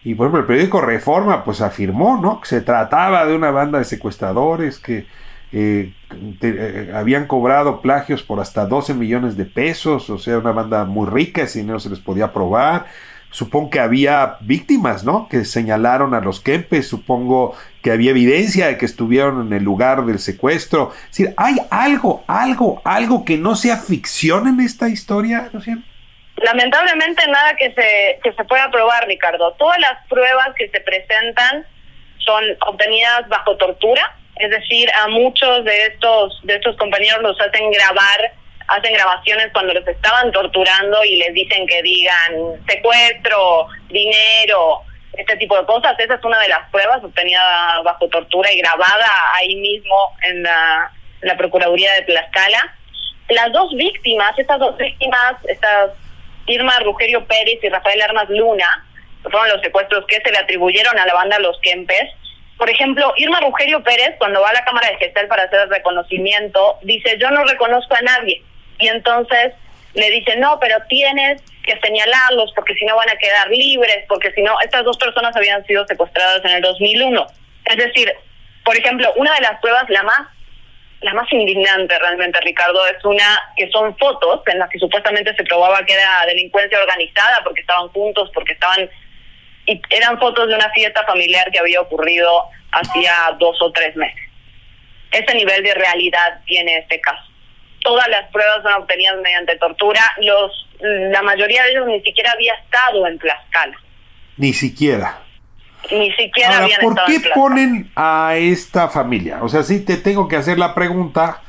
y 0.04 0.14
por 0.14 0.26
ejemplo, 0.26 0.40
el 0.40 0.47
periódico 0.47 0.80
Reforma 0.80 1.45
pues 1.45 1.61
afirmó 1.61 2.18
¿no? 2.21 2.40
que 2.40 2.49
se 2.49 2.61
trataba 2.61 3.26
de 3.26 3.35
una 3.35 3.50
banda 3.50 3.78
de 3.78 3.85
secuestradores 3.85 4.78
que 4.78 5.07
eh, 5.50 5.92
eh, 6.40 6.92
habían 6.95 7.26
cobrado 7.26 7.80
plagios 7.80 8.23
por 8.23 8.40
hasta 8.40 8.66
12 8.66 8.95
millones 8.95 9.37
de 9.37 9.45
pesos, 9.45 10.09
o 10.11 10.18
sea, 10.18 10.38
una 10.38 10.52
banda 10.52 10.85
muy 10.85 11.09
rica, 11.09 11.42
ese 11.42 11.61
dinero 11.61 11.80
se 11.80 11.90
les 11.90 11.99
podía 11.99 12.33
probar. 12.33 12.87
Supongo 13.38 13.71
que 13.71 13.78
había 13.78 14.37
víctimas, 14.40 15.04
¿no? 15.04 15.28
Que 15.28 15.45
señalaron 15.45 16.12
a 16.12 16.18
los 16.18 16.40
Kempes, 16.40 16.88
supongo 16.88 17.57
que 17.85 17.92
había 17.92 18.11
evidencia 18.11 18.66
de 18.66 18.76
que 18.76 18.85
estuvieron 18.85 19.47
en 19.47 19.52
el 19.52 19.62
lugar 19.62 20.04
del 20.07 20.18
secuestro. 20.18 20.90
Es 20.92 21.11
decir, 21.11 21.35
¿hay 21.37 21.54
algo, 21.71 22.25
algo, 22.26 22.83
algo 22.85 23.25
que 23.25 23.38
no 23.38 23.54
sea 23.54 23.76
ficción 23.76 24.49
en 24.49 24.59
esta 24.59 24.88
historia? 24.88 25.50
Lamentablemente 26.35 27.25
nada 27.28 27.54
que 27.54 27.73
se, 27.75 28.18
que 28.25 28.33
se 28.33 28.42
pueda 28.42 28.73
probar, 28.73 29.07
Ricardo. 29.07 29.52
Todas 29.52 29.78
las 29.78 30.04
pruebas 30.09 30.49
que 30.57 30.68
se 30.71 30.80
presentan 30.80 31.64
son 32.18 32.42
obtenidas 32.66 33.28
bajo 33.28 33.57
tortura, 33.57 34.16
es 34.35 34.50
decir, 34.50 34.90
a 35.00 35.07
muchos 35.07 35.64
de 35.64 35.87
estos 35.87 36.40
de 36.42 36.57
estos 36.57 36.76
compañeros 36.76 37.23
los 37.23 37.40
hacen 37.40 37.71
grabar, 37.71 38.33
hacen 38.68 38.92
grabaciones 38.92 39.48
cuando 39.52 39.75
los 39.75 39.87
estaban 39.87 40.30
torturando 40.30 41.02
y 41.04 41.16
les 41.16 41.34
dicen 41.34 41.66
que 41.66 41.82
digan 41.82 42.34
secuestro, 42.68 43.66
dinero, 43.88 44.82
este 45.14 45.37
tipo 45.37 45.58
de 45.58 45.66
cosas. 45.66 45.98
Esa 45.98 46.14
es 46.14 46.25
una 46.25 46.38
de 46.38 46.48
las 46.48 46.68
pruebas 46.70 47.02
obtenida 47.02 47.80
bajo 47.82 48.08
tortura 48.08 48.52
y 48.52 48.58
grabada 48.58 49.10
ahí 49.34 49.56
mismo 49.56 49.96
en 50.22 50.42
la, 50.42 50.92
Procuraduría 51.37 51.92
de 51.94 52.02
Tlaxcala. 52.02 52.75
Las 53.30 53.52
dos 53.52 53.75
víctimas, 53.75 54.38
estas 54.38 54.58
dos 54.60 54.76
víctimas, 54.76 55.34
estas 55.44 55.90
Irma 56.46 56.78
Rugerio 56.80 57.26
Pérez 57.26 57.58
y 57.62 57.68
Rafael 57.68 58.00
Armas 58.02 58.28
Luna, 58.28 58.87
fueron 59.22 59.48
los 59.48 59.60
secuestros 59.60 60.06
que 60.06 60.20
se 60.20 60.30
le 60.30 60.38
atribuyeron 60.38 60.98
a 60.98 61.06
la 61.06 61.14
banda 61.14 61.38
Los 61.40 61.58
Kempes. 61.60 62.10
Por 62.56 62.70
ejemplo, 62.70 63.12
Irma 63.16 63.40
Rugerio 63.40 63.82
Pérez, 63.82 64.14
cuando 64.18 64.40
va 64.40 64.50
a 64.50 64.52
la 64.52 64.64
Cámara 64.64 64.88
de 64.88 64.96
Gestal 64.96 65.26
para 65.26 65.44
hacer 65.44 65.60
el 65.60 65.70
reconocimiento, 65.70 66.78
dice, 66.82 67.18
yo 67.18 67.30
no 67.30 67.44
reconozco 67.44 67.94
a 67.94 68.02
nadie. 68.02 68.42
Y 68.78 68.88
entonces 68.88 69.54
le 69.94 70.11
dice, 70.11 70.37
no, 70.37 70.58
pero 70.61 70.76
tienes 70.88 71.42
que 71.64 71.78
señalarlos 71.80 72.52
porque 72.54 72.75
si 72.75 72.85
no 72.85 72.97
van 72.97 73.11
a 73.11 73.16
quedar 73.16 73.49
libres, 73.49 74.04
porque 74.08 74.32
si 74.32 74.42
no, 74.42 74.58
estas 74.61 74.85
dos 74.85 74.97
personas 74.97 75.37
habían 75.37 75.64
sido 75.66 75.87
secuestradas 75.87 76.44
en 76.44 76.52
el 76.52 76.62
2001. 76.62 77.26
Es 77.64 77.76
decir, 77.76 78.12
por 78.64 78.76
ejemplo, 78.76 79.12
una 79.16 79.35
de 79.35 79.40
las 79.40 79.61
pruebas, 79.61 79.88
la 79.88 80.02
más 80.02 80.28
la 81.00 81.14
más 81.14 81.32
indignante 81.32 81.97
realmente, 81.99 82.40
Ricardo, 82.40 82.85
es 82.88 83.04
una 83.04 83.40
que 83.56 83.70
son 83.70 83.97
fotos 83.99 84.42
en 84.47 84.58
las 84.58 84.68
que 84.68 84.78
supuestamente 84.78 85.35
se 85.37 85.44
probaba 85.44 85.85
que 85.85 85.94
era 85.94 86.26
delincuencia 86.26 86.80
organizada 86.80 87.40
porque 87.44 87.61
estaban 87.61 87.88
juntos, 87.88 88.30
porque 88.35 88.54
estaban... 88.54 88.90
Y 89.66 89.80
eran 89.90 90.18
fotos 90.18 90.49
de 90.49 90.54
una 90.54 90.70
fiesta 90.70 91.04
familiar 91.04 91.50
que 91.52 91.58
había 91.58 91.80
ocurrido 91.80 92.44
hacía 92.73 93.37
dos 93.38 93.56
o 93.61 93.70
tres 93.70 93.94
meses. 93.97 94.28
Ese 95.12 95.35
nivel 95.35 95.62
de 95.62 95.75
realidad 95.75 96.40
tiene 96.47 96.78
este 96.78 97.00
caso. 97.00 97.27
Todas 97.88 98.09
las 98.09 98.30
pruebas 98.30 98.62
son 98.62 98.75
obtenidas 98.83 99.16
mediante 99.23 99.57
tortura. 99.57 100.02
Los, 100.21 100.68
la 100.80 101.23
mayoría 101.23 101.62
de 101.62 101.71
ellos 101.71 101.87
ni 101.87 102.02
siquiera 102.02 102.33
había 102.33 102.52
estado 102.54 103.07
en 103.07 103.18
Tlaxcala. 103.18 103.76
Ni 104.37 104.52
siquiera. 104.52 105.21
Ni 105.90 106.12
siquiera 106.12 106.50
Ahora, 106.50 106.64
habían 106.64 106.80
¿por 106.83 106.92
estado 106.92 107.07
qué 107.07 107.14
en 107.14 107.23
Tlaxcala. 107.23 107.35
ponen 107.42 107.90
a 107.97 108.35
esta 108.37 108.88
familia? 108.88 109.38
O 109.42 109.49
sea, 109.49 109.62
sí 109.62 109.80
te 109.83 109.97
tengo 109.97 110.28
que 110.28 110.37
hacer 110.37 110.59
la 110.59 110.75
pregunta 110.75 111.40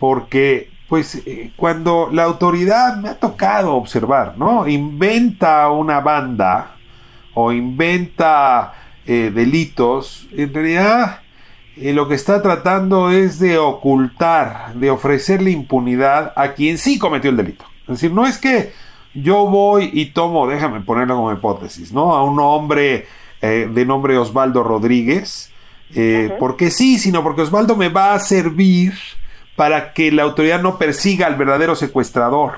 porque, 0.00 0.68
pues, 0.88 1.22
eh, 1.26 1.52
cuando 1.54 2.08
la 2.12 2.24
autoridad 2.24 2.96
me 2.96 3.10
ha 3.10 3.20
tocado 3.20 3.74
observar, 3.76 4.36
¿no? 4.36 4.66
Inventa 4.66 5.70
una 5.70 6.00
banda 6.00 6.72
o 7.34 7.52
inventa 7.52 8.74
eh, 9.06 9.30
delitos, 9.32 10.26
en 10.36 10.52
realidad 10.52 11.20
eh, 11.76 11.92
lo 11.92 12.08
que 12.08 12.14
está 12.14 12.40
tratando 12.42 13.10
es 13.10 13.38
de 13.38 13.58
ocultar, 13.58 14.74
de 14.74 14.90
ofrecerle 14.90 15.50
impunidad 15.50 16.32
a 16.36 16.52
quien 16.52 16.78
sí 16.78 16.98
cometió 16.98 17.30
el 17.30 17.36
delito. 17.36 17.64
Es 17.82 17.94
decir, 17.94 18.12
no 18.12 18.26
es 18.26 18.38
que 18.38 18.72
yo 19.14 19.46
voy 19.46 19.90
y 19.92 20.06
tomo, 20.06 20.46
déjame 20.46 20.80
ponerlo 20.80 21.16
como 21.16 21.32
hipótesis, 21.32 21.92
¿no? 21.92 22.14
A 22.14 22.24
un 22.24 22.38
hombre 22.40 23.06
eh, 23.42 23.68
de 23.72 23.84
nombre 23.84 24.16
Osvaldo 24.18 24.62
Rodríguez, 24.62 25.50
eh, 25.94 26.34
porque 26.38 26.70
sí, 26.70 26.98
sino 26.98 27.22
porque 27.22 27.42
Osvaldo 27.42 27.76
me 27.76 27.88
va 27.88 28.14
a 28.14 28.18
servir 28.18 28.94
para 29.56 29.92
que 29.92 30.10
la 30.10 30.24
autoridad 30.24 30.62
no 30.62 30.78
persiga 30.78 31.26
al 31.26 31.36
verdadero 31.36 31.76
secuestrador. 31.76 32.54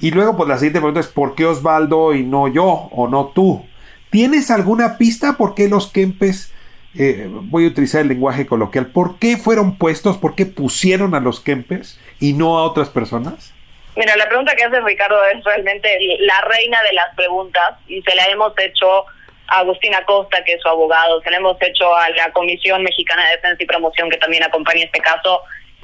Y 0.00 0.10
luego, 0.10 0.36
pues 0.36 0.48
la 0.48 0.56
siguiente 0.56 0.80
pregunta 0.80 1.00
es, 1.00 1.08
¿por 1.08 1.34
qué 1.34 1.44
Osvaldo 1.46 2.14
y 2.14 2.24
no 2.24 2.48
yo 2.48 2.64
o 2.64 3.08
no 3.08 3.26
tú? 3.26 3.64
¿Tienes 4.10 4.50
alguna 4.50 4.96
pista 4.96 5.36
por 5.36 5.54
qué 5.54 5.68
los 5.68 5.88
Kempes, 5.88 6.52
eh, 6.98 7.26
voy 7.28 7.64
a 7.64 7.68
utilizar 7.68 8.02
el 8.02 8.08
lenguaje 8.08 8.46
coloquial, 8.46 8.86
por 8.86 9.18
qué 9.18 9.36
fueron 9.36 9.78
puestos, 9.78 10.18
por 10.18 10.34
qué 10.34 10.46
pusieron 10.46 11.14
a 11.14 11.20
los 11.20 11.40
Kempes 11.40 12.00
y 12.18 12.32
no 12.32 12.58
a 12.58 12.64
otras 12.64 12.88
personas? 12.88 13.54
Mira, 13.96 14.16
la 14.16 14.28
pregunta 14.28 14.54
que 14.54 14.64
hace 14.64 14.80
Ricardo 14.80 15.16
es 15.26 15.42
realmente 15.44 15.88
la 16.20 16.40
reina 16.42 16.78
de 16.82 16.94
las 16.94 17.14
preguntas 17.16 17.74
y 17.86 18.02
se 18.02 18.14
la 18.14 18.26
hemos 18.26 18.52
hecho 18.58 19.06
a 19.48 19.58
Agustín 19.58 19.94
Acosta, 19.94 20.42
que 20.44 20.52
es 20.54 20.60
su 20.60 20.68
abogado, 20.68 21.20
se 21.22 21.30
la 21.30 21.38
hemos 21.38 21.56
hecho 21.62 21.94
a 21.96 22.10
la 22.10 22.32
Comisión 22.32 22.82
Mexicana 22.82 23.24
de 23.24 23.36
Defensa 23.36 23.62
y 23.62 23.66
Promoción, 23.66 24.10
que 24.10 24.18
también 24.18 24.42
acompaña 24.42 24.84
este 24.84 25.00
caso, 25.00 25.42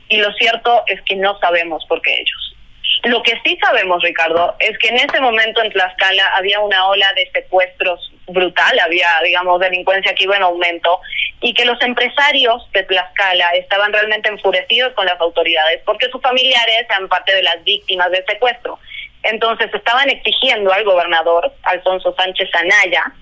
y 0.08 0.18
lo 0.18 0.32
cierto 0.34 0.82
es 0.86 1.00
que 1.02 1.16
no 1.16 1.38
sabemos 1.38 1.84
por 1.88 2.02
qué 2.02 2.12
ellos. 2.12 2.56
Lo 3.04 3.22
que 3.22 3.32
sí 3.44 3.58
sabemos, 3.60 4.02
Ricardo, 4.02 4.54
es 4.58 4.78
que 4.78 4.88
en 4.88 4.96
ese 4.96 5.20
momento 5.20 5.62
en 5.62 5.70
Tlaxcala 5.70 6.26
había 6.36 6.60
una 6.60 6.86
ola 6.86 7.12
de 7.14 7.30
secuestros 7.32 8.13
brutal, 8.26 8.78
había, 8.80 9.08
digamos, 9.22 9.60
delincuencia 9.60 10.14
que 10.14 10.24
iba 10.24 10.36
en 10.36 10.42
aumento, 10.42 11.00
y 11.44 11.52
que 11.52 11.66
los 11.66 11.80
empresarios 11.82 12.66
de 12.72 12.84
Tlaxcala 12.84 13.50
estaban 13.50 13.92
realmente 13.92 14.30
enfurecidos 14.30 14.94
con 14.94 15.04
las 15.04 15.20
autoridades 15.20 15.82
porque 15.84 16.08
sus 16.08 16.22
familiares 16.22 16.86
eran 16.88 17.06
parte 17.06 17.34
de 17.34 17.42
las 17.42 17.62
víctimas 17.64 18.10
del 18.10 18.24
secuestro. 18.24 18.78
Entonces 19.22 19.68
estaban 19.74 20.08
exigiendo 20.08 20.72
al 20.72 20.84
gobernador, 20.84 21.52
Alfonso 21.64 22.14
Sánchez 22.16 22.48
Anaya, 22.54 23.12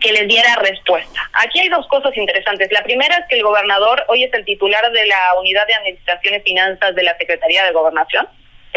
que 0.00 0.12
les 0.12 0.26
diera 0.26 0.56
respuesta. 0.56 1.20
Aquí 1.34 1.60
hay 1.60 1.68
dos 1.68 1.86
cosas 1.86 2.16
interesantes. 2.16 2.70
La 2.72 2.82
primera 2.82 3.14
es 3.16 3.26
que 3.28 3.36
el 3.36 3.44
gobernador 3.44 4.04
hoy 4.08 4.24
es 4.24 4.34
el 4.34 4.44
titular 4.44 4.90
de 4.90 5.06
la 5.06 5.34
Unidad 5.38 5.66
de 5.68 5.74
Administración 5.74 6.34
y 6.34 6.40
Finanzas 6.40 6.96
de 6.96 7.02
la 7.04 7.16
Secretaría 7.16 7.64
de 7.64 7.70
Gobernación. 7.70 8.28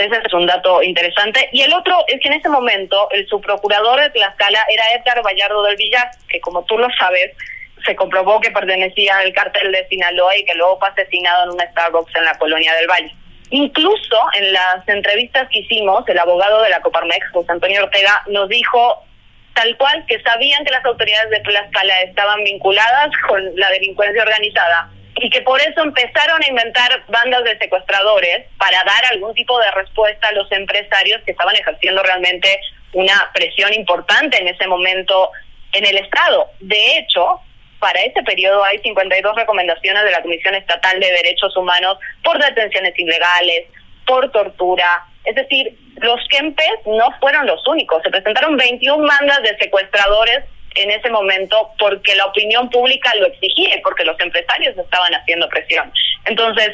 Ese 0.01 0.21
es 0.25 0.33
un 0.33 0.45
dato 0.45 0.81
interesante. 0.81 1.49
Y 1.51 1.61
el 1.61 1.73
otro 1.73 2.03
es 2.07 2.19
que 2.19 2.29
en 2.29 2.35
ese 2.35 2.49
momento 2.49 3.09
el 3.11 3.27
subprocurador 3.27 3.99
de 3.99 4.09
Tlaxcala 4.09 4.63
era 4.69 4.93
Edgar 4.93 5.23
Vallardo 5.23 5.63
del 5.63 5.75
Villar, 5.75 6.09
que 6.27 6.41
como 6.41 6.63
tú 6.65 6.77
lo 6.77 6.87
sabes, 6.97 7.31
se 7.85 7.95
comprobó 7.95 8.39
que 8.39 8.51
pertenecía 8.51 9.17
al 9.17 9.33
cártel 9.33 9.71
de 9.71 9.87
Sinaloa 9.87 10.35
y 10.37 10.45
que 10.45 10.55
luego 10.55 10.79
fue 10.79 10.89
asesinado 10.89 11.43
en 11.43 11.49
una 11.51 11.71
Starbucks 11.71 12.15
en 12.15 12.25
la 12.25 12.37
colonia 12.37 12.73
del 12.75 12.87
Valle. 12.87 13.11
Incluso 13.51 14.17
en 14.33 14.53
las 14.53 14.87
entrevistas 14.87 15.47
que 15.49 15.59
hicimos, 15.59 16.07
el 16.07 16.19
abogado 16.19 16.61
de 16.61 16.69
la 16.69 16.81
Coparmex, 16.81 17.31
José 17.31 17.51
Antonio 17.51 17.83
Ortega, 17.83 18.23
nos 18.27 18.47
dijo 18.49 19.03
tal 19.53 19.75
cual 19.77 20.05
que 20.07 20.21
sabían 20.21 20.63
que 20.63 20.71
las 20.71 20.85
autoridades 20.85 21.29
de 21.29 21.39
Tlaxcala 21.41 22.01
estaban 22.03 22.43
vinculadas 22.43 23.09
con 23.27 23.43
la 23.55 23.69
delincuencia 23.69 24.23
organizada 24.23 24.89
y 25.15 25.29
que 25.29 25.41
por 25.41 25.59
eso 25.61 25.81
empezaron 25.81 26.41
a 26.41 26.47
inventar 26.47 27.03
bandas 27.07 27.43
de 27.43 27.57
secuestradores 27.57 28.47
para 28.57 28.83
dar 28.83 29.05
algún 29.11 29.33
tipo 29.33 29.59
de 29.59 29.71
respuesta 29.71 30.29
a 30.29 30.31
los 30.33 30.51
empresarios 30.51 31.21
que 31.23 31.31
estaban 31.31 31.55
ejerciendo 31.55 32.01
realmente 32.03 32.59
una 32.93 33.29
presión 33.33 33.73
importante 33.73 34.37
en 34.39 34.47
ese 34.47 34.67
momento 34.67 35.31
en 35.73 35.85
el 35.85 35.97
Estado. 35.97 36.49
De 36.59 36.97
hecho, 36.97 37.41
para 37.79 37.99
ese 38.01 38.21
periodo 38.23 38.63
hay 38.63 38.77
52 38.79 39.35
recomendaciones 39.35 40.03
de 40.03 40.11
la 40.11 40.21
Comisión 40.21 40.55
Estatal 40.55 40.99
de 40.99 41.11
Derechos 41.11 41.55
Humanos 41.57 41.97
por 42.23 42.41
detenciones 42.41 42.97
ilegales, 42.97 43.65
por 44.05 44.31
tortura. 44.31 45.05
Es 45.25 45.35
decir, 45.35 45.77
los 45.97 46.19
Kempes 46.29 46.79
no 46.85 47.11
fueron 47.19 47.45
los 47.47 47.65
únicos. 47.67 48.01
Se 48.03 48.09
presentaron 48.09 48.57
21 48.57 49.07
bandas 49.07 49.41
de 49.43 49.57
secuestradores 49.57 50.45
en 50.75 50.91
ese 50.91 51.09
momento 51.09 51.71
porque 51.77 52.15
la 52.15 52.25
opinión 52.25 52.69
pública 52.69 53.13
lo 53.15 53.27
exigía, 53.27 53.75
porque 53.83 54.05
los 54.05 54.19
empresarios 54.19 54.77
estaban 54.77 55.13
haciendo 55.13 55.49
presión. 55.49 55.91
Entonces, 56.25 56.71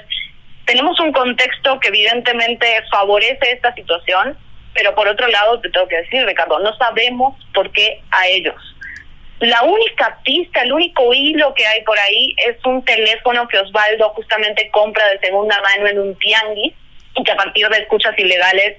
tenemos 0.66 1.00
un 1.00 1.12
contexto 1.12 1.80
que 1.80 1.88
evidentemente 1.88 2.68
favorece 2.92 3.52
esta 3.52 3.74
situación, 3.74 4.38
pero 4.74 4.94
por 4.94 5.08
otro 5.08 5.28
lado, 5.28 5.60
te 5.62 5.70
tengo 5.70 5.88
que 5.88 5.98
decir, 5.98 6.26
Ricardo, 6.26 6.60
no 6.60 6.76
sabemos 6.78 7.36
por 7.54 7.72
qué 7.72 8.02
a 8.12 8.28
ellos. 8.28 8.56
La 9.40 9.62
única 9.64 10.20
pista, 10.24 10.62
el 10.64 10.74
único 10.74 11.14
hilo 11.14 11.54
que 11.54 11.66
hay 11.66 11.84
por 11.84 11.98
ahí 12.00 12.36
es 12.48 12.58
un 12.66 12.84
teléfono 12.84 13.48
que 13.48 13.60
Osvaldo 13.60 14.10
justamente 14.10 14.70
compra 14.72 15.08
de 15.10 15.20
segunda 15.20 15.62
mano 15.62 15.88
en 15.88 16.00
un 16.00 16.16
tianguis 16.18 16.74
y 17.16 17.24
que 17.24 17.32
a 17.32 17.36
partir 17.36 17.68
de 17.70 17.78
escuchas 17.78 18.18
ilegales 18.18 18.78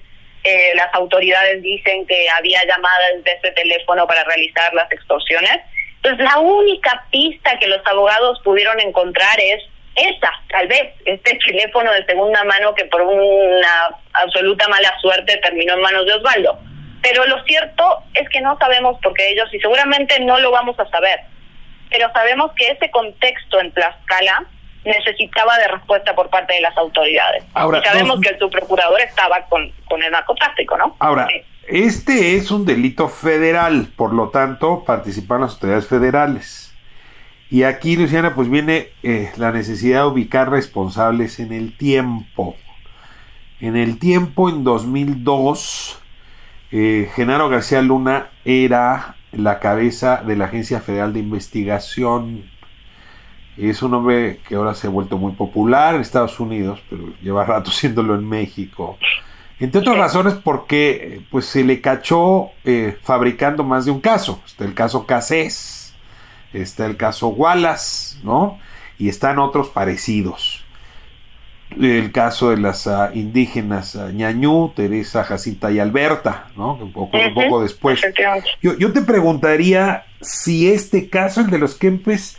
eh, 0.49 0.73
las 0.75 0.93
autoridades 0.95 1.61
dicen 1.62 2.07
que 2.07 2.26
había 2.31 2.64
llamadas 2.64 3.23
de 3.23 3.33
ese 3.33 3.50
teléfono 3.52 4.07
para 4.07 4.25
realizar 4.25 4.73
las 4.73 4.90
extorsiones. 4.90 5.59
Entonces 5.97 6.25
la 6.25 6.38
única 6.38 7.05
pista 7.11 7.59
que 7.59 7.67
los 7.67 7.87
abogados 7.87 8.40
pudieron 8.43 8.81
encontrar 8.81 9.38
es 9.38 9.62
esa, 9.95 10.31
tal 10.49 10.67
vez, 10.69 10.95
este 11.05 11.38
teléfono 11.47 11.93
de 11.93 12.07
segunda 12.07 12.45
mano 12.45 12.75
que 12.75 12.87
por 12.87 13.02
una 13.02 13.97
absoluta 14.14 14.69
mala 14.69 14.95
suerte 15.00 15.38
terminó 15.43 15.75
en 15.75 15.81
manos 15.81 16.07
de 16.07 16.14
Osvaldo. 16.14 16.59
Pero 17.02 17.26
lo 17.26 17.45
cierto 17.45 18.02
es 18.14 18.28
que 18.31 18.40
no 18.40 18.57
sabemos 18.59 18.99
por 19.02 19.12
qué 19.14 19.28
ellos, 19.28 19.52
y 19.52 19.61
seguramente 19.61 20.19
no 20.21 20.38
lo 20.40 20.50
vamos 20.50 20.78
a 20.81 20.88
saber, 20.88 21.21
pero 21.90 22.11
sabemos 22.12 22.52
que 22.57 22.69
ese 22.69 22.90
contexto 22.90 23.61
en 23.61 23.73
Tlaxcala 23.73 24.47
necesitaba 24.85 25.56
de 25.58 25.68
respuesta 25.68 26.14
por 26.14 26.28
parte 26.30 26.54
de 26.54 26.61
las 26.61 26.76
autoridades. 26.76 27.44
Ahora, 27.54 27.80
y 27.80 27.85
sabemos 27.85 28.20
que 28.20 28.30
el 28.30 28.38
subprocurador 28.38 29.00
estaba 29.00 29.44
con, 29.49 29.70
con 29.88 30.02
el 30.02 30.11
narcotráfico, 30.11 30.76
¿no? 30.78 30.97
Ahora, 30.99 31.26
Sí. 31.28 31.42
este 31.66 32.37
es 32.37 32.50
un 32.50 32.64
delito 32.64 33.08
federal, 33.08 33.88
por 33.97 34.12
lo 34.14 34.28
tanto, 34.30 34.85
participan 34.85 35.40
las 35.42 35.54
autoridades 35.54 35.87
federales. 35.87 36.75
Y 37.50 37.62
aquí, 37.62 37.97
Luciana, 37.97 38.35
pues 38.35 38.50
viene 38.50 38.88
eh, 39.02 39.30
la 39.37 39.52
necesidad 39.52 40.00
de 40.02 40.06
ubicar 40.08 40.50
responsables 40.50 41.40
en 41.40 41.52
el 41.52 41.76
tiempo. 41.76 42.56
En 43.61 43.75
el 43.76 43.99
tiempo, 43.99 44.49
en 44.50 44.64
2002, 44.64 45.99
eh, 46.70 47.11
Genaro 47.14 47.49
García 47.49 47.80
Luna 47.82 48.28
era 48.44 49.16
la 49.32 49.58
cabeza 49.58 50.23
de 50.25 50.37
la 50.37 50.44
Agencia 50.47 50.80
Federal 50.80 51.12
de 51.12 51.20
Investigación. 51.20 52.50
Es 53.58 53.82
un 53.82 53.92
hombre 53.94 54.40
que 54.48 54.54
ahora 54.54 54.74
se 54.74 54.86
ha 54.86 54.90
vuelto 54.90 55.18
muy 55.18 55.32
popular 55.32 55.94
en 55.94 56.00
Estados 56.00 56.38
Unidos, 56.38 56.80
pero 56.88 57.12
lleva 57.22 57.44
rato 57.44 57.70
siéndolo 57.72 58.14
en 58.14 58.28
México. 58.28 58.96
Entre 59.60 59.80
otras 59.80 59.96
razones 59.96 60.34
porque 60.34 61.22
pues 61.30 61.46
se 61.46 61.64
le 61.64 61.80
cachó 61.80 62.50
eh, 62.64 62.96
fabricando 63.02 63.64
más 63.64 63.84
de 63.84 63.90
un 63.90 64.00
caso. 64.00 64.40
Está 64.46 64.64
el 64.64 64.74
caso 64.74 65.04
Casés, 65.04 65.94
está 66.52 66.86
el 66.86 66.96
caso 66.96 67.28
Wallace, 67.28 68.18
¿no? 68.22 68.58
Y 68.98 69.08
están 69.08 69.38
otros 69.40 69.68
parecidos. 69.68 70.64
el 71.78 72.12
caso 72.12 72.50
de 72.50 72.58
las 72.58 72.86
uh, 72.86 73.10
indígenas 73.12 73.94
uh, 73.96 74.08
ñañú, 74.10 74.72
Teresa, 74.74 75.24
Jacinta 75.24 75.70
y 75.72 75.80
Alberta, 75.80 76.46
¿no? 76.56 76.74
Un 76.74 76.92
poco, 76.92 77.16
uh 77.16 77.20
-huh. 77.20 77.28
un 77.28 77.34
poco 77.34 77.62
después. 77.62 78.00
Yo, 78.62 78.78
yo, 78.78 78.92
te 78.92 79.02
preguntaría 79.02 80.04
si 80.20 80.70
este 80.70 81.08
caso, 81.10 81.40
el 81.40 81.50
de 81.50 81.58
los 81.58 81.74
Kempes, 81.74 82.38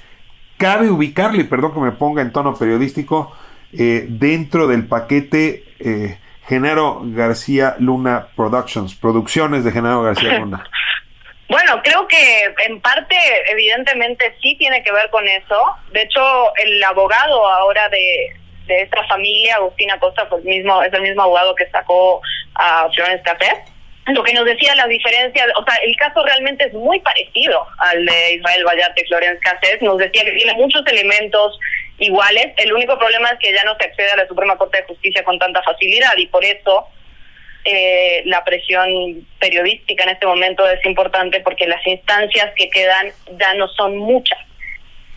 cabe 0.60 0.92
ubicarle, 0.92 1.46
perdón 1.46 1.74
que 1.74 1.80
me 1.80 1.92
ponga 1.94 2.22
en 2.22 2.32
tono 2.32 2.54
periodístico, 2.54 3.36
eh, 3.72 4.06
dentro 4.10 4.68
del 4.68 4.88
paquete 4.88 5.64
eh, 5.80 6.20
Genaro 6.48 7.02
García 7.06 7.76
Luna 7.80 8.28
Productions, 8.36 8.94
producciones 8.96 9.64
de 9.64 9.72
Genaro 9.72 10.04
García 10.04 10.38
Luna. 10.38 10.64
Bueno, 11.50 11.82
creo 11.84 12.08
que 12.08 12.54
en 12.68 12.80
parte, 12.80 13.16
evidentemente, 13.50 14.36
sí 14.40 14.56
tiene 14.60 14.84
que 14.84 14.92
ver 14.92 15.10
con 15.10 15.28
eso. 15.28 15.60
De 15.92 16.04
hecho, 16.04 16.22
el 16.58 16.84
abogado 16.84 17.44
ahora 17.50 17.90
de, 17.90 18.28
de 18.68 18.82
esta 18.84 19.04
familia, 19.08 19.56
Agustín 19.56 19.90
Acosta, 19.90 20.30
pues 20.30 20.44
mismo, 20.44 20.84
es 20.84 20.94
el 20.94 21.02
mismo 21.02 21.24
abogado 21.24 21.56
que 21.56 21.68
sacó 21.72 22.22
a 22.54 22.88
Florence 22.94 23.24
Café. 23.24 23.64
Lo 24.14 24.24
que 24.24 24.34
nos 24.34 24.46
decía 24.46 24.76
la 24.76 24.88
diferencia, 24.88 25.46
o 25.56 25.64
sea, 25.64 25.76
el 25.84 25.96
caso 25.98 26.24
realmente 26.26 26.66
es 26.66 26.74
muy 26.74 27.00
parecido 27.00 27.68
al 27.78 28.06
de 28.06 28.34
Israel 28.36 28.64
Vallarte 28.66 29.02
y 29.04 29.08
Florence 29.08 29.40
Cassés. 29.42 29.82
Nos 29.82 29.98
decía 29.98 30.24
que 30.24 30.32
tiene 30.32 30.54
muchos 30.54 30.86
elementos 30.88 31.60
iguales. 32.00 32.54
El 32.58 32.74
único 32.74 32.98
problema 32.98 33.30
es 33.30 33.40
que 33.40 33.54
ya 33.54 33.64
no 33.66 33.76
se 33.78 33.86
accede 33.86 34.12
a 34.12 34.18
la 34.18 34.28
Suprema 34.28 34.58
Corte 34.58 34.80
de 34.80 34.88
Justicia 34.88 35.24
con 35.24 35.38
tanta 35.38 35.62
facilidad 35.62 36.16
y 36.18 36.28
por 36.28 36.44
eso 36.44 36.88
eh, 37.66 38.24
la 38.26 38.44
presión 38.44 39.28
periodística 39.40 40.04
en 40.04 40.10
este 40.10 40.26
momento 40.26 40.68
es 40.68 40.84
importante 40.86 41.42
porque 41.42 41.68
las 41.68 41.86
instancias 41.86 42.52
que 42.56 42.70
quedan 42.70 43.12
ya 43.38 43.54
no 43.56 43.68
son 43.68 43.98
muchas. 43.98 44.40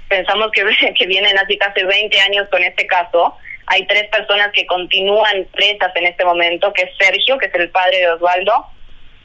Pensamos 0.09 0.51
que, 0.53 0.65
que 0.99 1.07
vienen 1.07 1.39
así 1.39 1.57
casi 1.57 1.83
20 1.83 2.21
años 2.21 2.49
con 2.51 2.63
este 2.63 2.87
caso. 2.87 3.37
Hay 3.67 3.87
tres 3.87 4.09
personas 4.09 4.51
que 4.53 4.67
continúan 4.67 5.47
presas 5.53 5.95
en 5.95 6.07
este 6.07 6.25
momento, 6.25 6.73
que 6.73 6.83
es 6.83 6.91
Sergio, 6.99 7.39
que 7.39 7.47
es 7.47 7.55
el 7.55 7.71
padre 7.71 8.01
de 8.01 8.11
Osvaldo, 8.11 8.67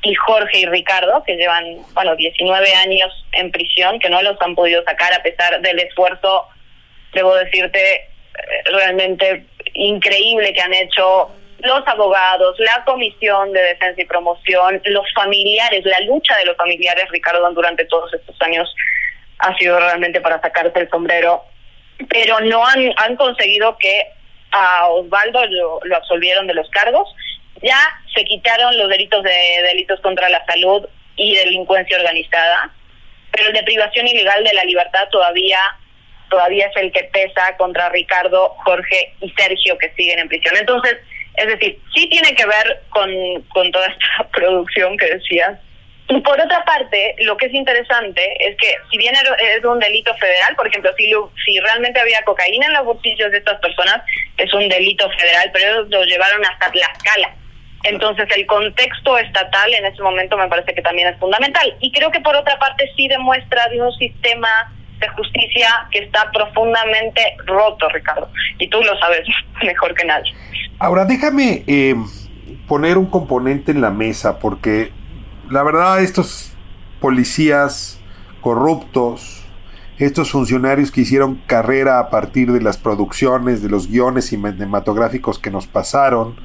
y 0.03 0.13
Jorge 0.15 0.59
y 0.59 0.65
Ricardo, 0.67 1.23
que 1.25 1.35
llevan, 1.35 1.77
bueno, 1.93 2.15
19 2.15 2.73
años 2.75 3.25
en 3.33 3.51
prisión, 3.51 3.99
que 3.99 4.09
no 4.09 4.21
los 4.21 4.39
han 4.41 4.55
podido 4.55 4.83
sacar 4.83 5.13
a 5.13 5.23
pesar 5.23 5.59
del 5.61 5.79
esfuerzo, 5.79 6.47
debo 7.13 7.35
decirte, 7.35 8.09
realmente 8.65 9.45
increíble 9.73 10.53
que 10.53 10.61
han 10.61 10.73
hecho 10.73 11.31
los 11.59 11.87
abogados, 11.87 12.55
la 12.59 12.83
comisión 12.85 13.51
de 13.51 13.61
defensa 13.61 14.01
y 14.01 14.05
promoción, 14.05 14.81
los 14.85 15.11
familiares, 15.13 15.83
la 15.85 15.99
lucha 16.01 16.37
de 16.37 16.45
los 16.45 16.55
familiares, 16.55 17.05
Ricardo, 17.09 17.51
durante 17.51 17.85
todos 17.85 18.13
estos 18.13 18.35
años 18.41 18.73
ha 19.39 19.55
sido 19.57 19.79
realmente 19.79 20.21
para 20.21 20.39
sacarse 20.41 20.79
el 20.79 20.89
sombrero, 20.89 21.43
pero 22.09 22.39
no 22.41 22.65
han, 22.65 22.93
han 22.97 23.15
conseguido 23.15 23.77
que 23.77 24.07
a 24.51 24.87
Osvaldo 24.87 25.45
lo, 25.47 25.79
lo 25.83 25.95
absolvieron 25.95 26.47
de 26.47 26.53
los 26.53 26.69
cargos, 26.69 27.13
ya 27.61 27.79
se 28.13 28.23
quitaron 28.23 28.77
los 28.77 28.89
delitos 28.89 29.23
de 29.23 29.61
delitos 29.63 29.99
contra 30.01 30.29
la 30.29 30.43
salud 30.45 30.87
y 31.15 31.35
delincuencia 31.35 31.97
organizada, 31.97 32.71
pero 33.31 33.47
el 33.47 33.53
de 33.53 33.63
privación 33.63 34.07
ilegal 34.07 34.43
de 34.43 34.53
la 34.53 34.63
libertad 34.63 35.07
todavía 35.11 35.59
todavía 36.29 36.67
es 36.67 36.75
el 36.75 36.91
que 36.91 37.05
pesa 37.05 37.55
contra 37.57 37.89
Ricardo, 37.89 38.49
Jorge 38.65 39.13
y 39.21 39.29
Sergio 39.31 39.77
que 39.77 39.91
siguen 39.93 40.19
en 40.19 40.27
prisión. 40.27 40.55
Entonces, 40.57 40.97
es 41.35 41.47
decir, 41.47 41.79
sí 41.95 42.07
tiene 42.09 42.33
que 42.35 42.45
ver 42.45 42.81
con, 42.89 43.09
con 43.49 43.71
toda 43.71 43.87
esta 43.87 44.29
producción 44.33 44.97
que 44.97 45.05
decías. 45.05 45.57
Y 46.09 46.21
por 46.21 46.39
otra 46.39 46.63
parte, 46.63 47.15
lo 47.19 47.35
que 47.35 47.47
es 47.47 47.53
interesante 47.53 48.21
es 48.39 48.55
que 48.57 48.75
si 48.89 48.97
bien 48.97 49.13
es 49.13 49.65
un 49.65 49.79
delito 49.79 50.13
federal, 50.15 50.55
por 50.55 50.65
ejemplo, 50.65 50.91
si, 50.97 51.11
si 51.45 51.59
realmente 51.59 51.99
había 51.99 52.21
cocaína 52.21 52.67
en 52.67 52.73
los 52.73 52.85
bolsillos 52.85 53.29
de 53.31 53.39
estas 53.39 53.59
personas, 53.59 54.01
es 54.37 54.53
un 54.53 54.69
delito 54.69 55.09
federal, 55.11 55.49
pero 55.51 55.65
ellos 55.65 55.89
lo 55.89 56.03
llevaron 56.05 56.45
hasta 56.45 56.71
Tlaxcala. 56.71 57.35
Entonces, 57.87 58.27
el 58.35 58.45
contexto 58.45 59.17
estatal 59.17 59.73
en 59.73 59.85
ese 59.85 60.01
momento 60.01 60.37
me 60.37 60.47
parece 60.47 60.73
que 60.73 60.81
también 60.81 61.07
es 61.07 61.19
fundamental. 61.19 61.75
Y 61.79 61.91
creo 61.91 62.11
que 62.11 62.19
por 62.19 62.35
otra 62.35 62.59
parte 62.59 62.89
sí 62.95 63.07
demuestra 63.07 63.67
de 63.69 63.81
un 63.81 63.91
sistema 63.93 64.49
de 64.99 65.07
justicia 65.09 65.87
que 65.91 65.99
está 65.99 66.29
profundamente 66.31 67.21
roto, 67.45 67.87
Ricardo. 67.89 68.29
Y 68.59 68.67
tú 68.69 68.81
lo 68.81 68.97
sabes 68.97 69.21
mejor 69.63 69.93
que 69.93 70.05
nadie. 70.05 70.33
Ahora, 70.79 71.05
déjame 71.05 71.63
eh, 71.67 71.95
poner 72.67 72.97
un 72.97 73.05
componente 73.05 73.71
en 73.71 73.81
la 73.81 73.89
mesa, 73.89 74.39
porque 74.39 74.91
la 75.49 75.63
verdad 75.63 76.01
estos 76.01 76.53
policías 76.99 77.99
corruptos, 78.41 79.45
estos 79.97 80.31
funcionarios 80.31 80.91
que 80.91 81.01
hicieron 81.01 81.35
carrera 81.47 81.99
a 81.99 82.09
partir 82.09 82.51
de 82.51 82.61
las 82.61 82.77
producciones, 82.77 83.63
de 83.63 83.69
los 83.69 83.87
guiones 83.87 84.27
cinematográficos 84.27 85.39
que 85.39 85.49
nos 85.49 85.67
pasaron, 85.67 86.35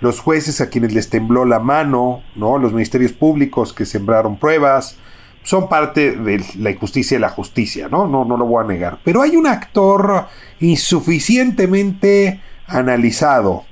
los 0.00 0.20
jueces 0.20 0.60
a 0.60 0.70
quienes 0.70 0.92
les 0.92 1.10
tembló 1.10 1.44
la 1.44 1.58
mano, 1.58 2.22
¿no? 2.34 2.58
los 2.58 2.72
ministerios 2.72 3.12
públicos 3.12 3.72
que 3.72 3.84
sembraron 3.84 4.38
pruebas, 4.38 4.96
son 5.42 5.68
parte 5.68 6.12
de 6.12 6.44
la 6.58 6.70
injusticia 6.70 7.16
y 7.16 7.20
la 7.20 7.30
justicia, 7.30 7.88
¿no? 7.88 8.06
No, 8.06 8.24
no 8.24 8.36
lo 8.36 8.44
voy 8.44 8.62
a 8.62 8.68
negar. 8.68 8.98
Pero 9.02 9.22
hay 9.22 9.34
un 9.34 9.46
actor 9.46 10.26
insuficientemente 10.60 12.40
analizado. 12.66 13.64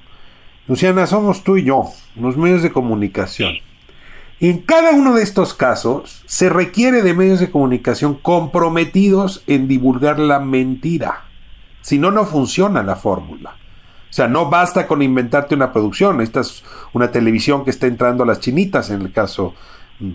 Luciana, 0.68 1.06
somos 1.06 1.44
tú 1.44 1.58
y 1.58 1.64
yo, 1.64 1.84
los 2.16 2.36
medios 2.36 2.62
de 2.62 2.72
comunicación. 2.72 3.52
En 4.40 4.60
cada 4.60 4.92
uno 4.92 5.14
de 5.14 5.22
estos 5.22 5.54
casos 5.54 6.22
se 6.26 6.48
requiere 6.48 7.02
de 7.02 7.14
medios 7.14 7.40
de 7.40 7.50
comunicación 7.50 8.14
comprometidos 8.14 9.42
en 9.46 9.68
divulgar 9.68 10.18
la 10.18 10.40
mentira. 10.40 11.24
Si 11.82 11.98
no, 11.98 12.10
no 12.10 12.24
funciona 12.24 12.82
la 12.82 12.96
fórmula. 12.96 13.56
Sea, 14.16 14.28
no 14.28 14.48
basta 14.48 14.86
con 14.86 15.02
inventarte 15.02 15.54
una 15.54 15.74
producción. 15.74 16.22
Esta 16.22 16.40
es 16.40 16.64
una 16.94 17.10
televisión 17.10 17.64
que 17.64 17.70
está 17.70 17.86
entrando 17.86 18.24
a 18.24 18.26
las 18.26 18.40
chinitas 18.40 18.88
en 18.88 19.02
el 19.02 19.12
caso 19.12 19.52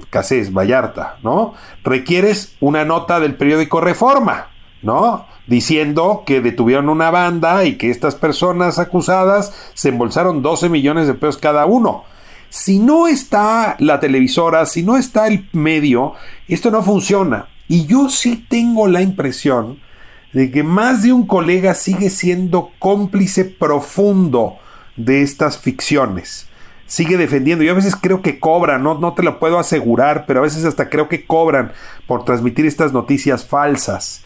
Casés, 0.10 0.52
Vallarta, 0.52 1.20
¿no? 1.22 1.54
Requieres 1.84 2.56
una 2.62 2.84
nota 2.84 3.20
del 3.20 3.36
periódico 3.36 3.80
Reforma, 3.80 4.48
¿no? 4.82 5.28
Diciendo 5.46 6.24
que 6.26 6.42
detuvieron 6.42 6.90
una 6.90 7.12
banda 7.12 7.64
y 7.64 7.78
que 7.78 7.92
estas 7.92 8.16
personas 8.16 8.80
acusadas 8.80 9.54
se 9.76 9.90
embolsaron 9.90 10.42
12 10.42 10.70
millones 10.70 11.06
de 11.06 11.14
pesos 11.14 11.38
cada 11.38 11.68
uno. 11.68 12.04
Si 12.50 12.80
no 12.80 13.08
está 13.08 13.76
la 13.78 14.00
televisora, 14.00 14.66
si 14.66 14.82
no 14.82 14.98
está 14.98 15.28
el 15.28 15.48
medio, 15.52 16.14
esto 16.48 16.72
no 16.72 16.82
funciona. 16.82 17.50
Y 17.68 17.86
yo 17.86 18.10
sí 18.10 18.48
tengo 18.50 18.88
la 18.88 19.04
impresión 19.04 19.78
de 20.34 20.52
que 20.52 20.63
más 20.63 21.04
de 21.04 21.13
un 21.13 21.28
colega 21.28 21.74
sigue 21.74 22.10
siendo 22.10 22.72
cómplice 22.80 23.46
profundo 23.46 24.58
de 24.96 25.22
estas 25.22 25.58
ficciones 25.58 26.48
sigue 26.91 27.15
defendiendo. 27.15 27.63
Yo 27.63 27.72
a 27.72 27.76
veces 27.76 27.96
creo 27.96 28.22
que 28.22 28.38
cobran, 28.38 28.84
no, 28.84 29.00
no 29.00 29.13
te 29.13 29.24
lo 29.24 29.39
puedo 29.39 29.58
asegurar, 29.60 30.26
pero 30.28 30.41
a 30.41 30.44
veces 30.44 30.65
hasta 30.65 30.89
creo 30.89 31.08
que 31.08 31.26
cobran 31.26 31.72
por 32.06 32.26
transmitir 32.26 32.65
estas 32.65 32.91
noticias 32.91 33.46
falsas. 33.46 34.26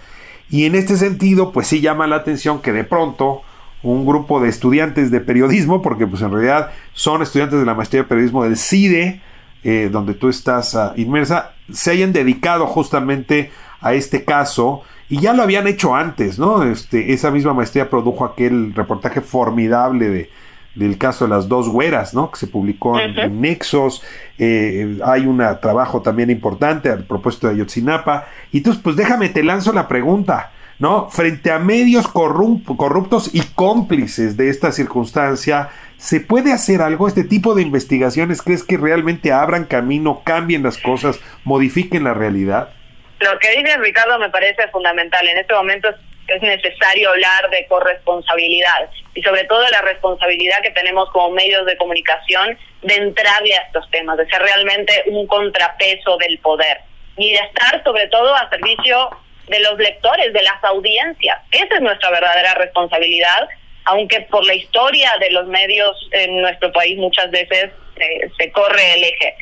Y 0.50 0.66
en 0.66 0.74
este 0.74 0.98
sentido, 0.98 1.52
pues 1.52 1.68
sí 1.68 1.80
llama 1.80 2.08
la 2.08 2.16
atención 2.16 2.64
que 2.64 2.72
de 2.72 2.84
pronto 2.84 3.44
un 3.84 4.04
grupo 4.04 4.42
de 4.42 4.50
estudiantes 4.50 5.12
de 5.12 5.22
periodismo, 5.22 5.84
porque 5.84 6.08
pues 6.08 6.24
en 6.24 6.32
realidad 6.32 6.72
son 6.94 7.22
estudiantes 7.22 7.60
de 7.60 7.68
la 7.68 7.76
maestría 7.76 8.02
de 8.02 8.08
periodismo 8.08 8.44
del 8.44 8.58
CIDE, 8.58 9.22
eh, 9.64 9.90
donde 9.92 10.16
tú 10.16 10.30
estás 10.30 10.74
uh, 10.74 10.92
inmersa, 10.96 11.52
se 11.72 11.92
hayan 11.92 12.14
dedicado 12.14 12.66
justamente 12.66 13.52
a 13.80 13.94
este 13.94 14.26
caso 14.26 14.82
y 15.10 15.20
ya 15.20 15.34
lo 15.34 15.44
habían 15.44 15.68
hecho 15.68 15.96
antes, 15.96 16.40
¿no? 16.40 16.64
Este, 16.64 17.14
esa 17.14 17.32
misma 17.32 17.54
maestría 17.54 17.90
produjo 17.90 18.26
aquel 18.26 18.74
reportaje 18.74 19.22
formidable 19.22 20.10
de 20.10 20.30
del 20.76 20.98
caso 20.98 21.26
de 21.26 21.30
las 21.30 21.48
dos 21.48 21.70
güeras, 21.70 22.14
¿no? 22.14 22.30
Que 22.30 22.38
se 22.38 22.48
publicó 22.48 23.00
en, 23.00 23.18
en 23.18 23.42
Nexos. 23.42 24.04
Eh, 24.38 25.00
hay 25.04 25.26
un 25.26 25.42
trabajo 25.62 26.02
también 26.02 26.30
importante 26.30 26.90
al 26.90 27.06
propósito 27.06 27.48
de 27.48 27.54
Ayotzinapa. 27.54 28.26
Y 28.52 28.58
entonces, 28.58 28.82
pues 28.84 28.96
déjame, 28.96 29.30
te 29.30 29.44
lanzo 29.44 29.72
la 29.72 29.88
pregunta, 29.88 30.52
¿no? 30.78 31.10
Frente 31.10 31.52
a 31.52 31.60
medios 31.60 32.08
corruptos 32.08 33.34
y 33.34 33.42
cómplices 33.56 34.36
de 34.36 34.50
esta 34.50 34.74
circunstancia, 34.74 35.70
¿se 35.98 36.20
puede 36.20 36.52
hacer 36.52 36.82
algo? 36.82 37.08
¿Este 37.08 37.24
tipo 37.24 37.56
de 37.56 37.62
investigaciones 37.62 38.42
crees 38.42 38.64
que 38.64 38.78
realmente 38.78 39.32
abran 39.32 39.64
camino, 39.64 40.22
cambien 40.26 40.62
las 40.62 40.78
cosas, 40.78 41.20
modifiquen 41.46 42.04
la 42.04 42.14
realidad? 42.14 42.70
Lo 43.20 43.40
que 43.40 43.50
dice 43.52 43.78
Ricardo 43.78 44.20
me 44.20 44.30
parece 44.30 44.68
fundamental. 44.70 45.28
En 45.28 45.38
este 45.38 45.54
momento 45.54 45.90
es 46.28 46.42
necesario 46.42 47.10
hablar 47.10 47.50
de 47.50 47.66
corresponsabilidad 47.68 48.90
y 49.14 49.22
sobre 49.22 49.44
todo 49.46 49.68
la 49.70 49.82
responsabilidad 49.82 50.62
que 50.62 50.72
tenemos 50.72 51.10
como 51.12 51.32
medios 51.32 51.66
de 51.66 51.78
comunicación 51.78 52.58
de 52.82 52.96
entrarle 52.96 53.56
a 53.56 53.62
estos 53.62 53.90
temas, 53.92 54.18
de 54.18 54.28
ser 54.28 54.42
realmente 54.42 55.04
un 55.08 55.28
contrapeso 55.28 56.18
del 56.18 56.40
poder 56.40 56.80
y 57.18 57.32
de 57.32 57.40
estar 57.40 57.84
sobre 57.84 58.08
todo 58.08 58.36
a 58.36 58.50
servicio 58.50 59.10
de 59.48 59.60
los 59.60 59.78
lectores, 59.78 60.34
de 60.34 60.42
las 60.42 60.64
audiencias. 60.64 61.40
Esa 61.52 61.76
es 61.76 61.82
nuestra 61.82 62.10
verdadera 62.10 62.56
responsabilidad, 62.56 63.48
aunque 63.86 64.22
por 64.22 64.46
la 64.46 64.56
historia 64.56 65.12
de 65.20 65.30
los 65.32 65.48
medios 65.48 65.96
en 66.12 66.42
nuestro 66.42 66.72
país 66.74 66.98
muchas 66.98 67.30
veces 67.32 67.70
eh, 67.98 68.30
se 68.38 68.52
corre 68.52 68.96
el 68.96 69.04
eje. 69.04 69.36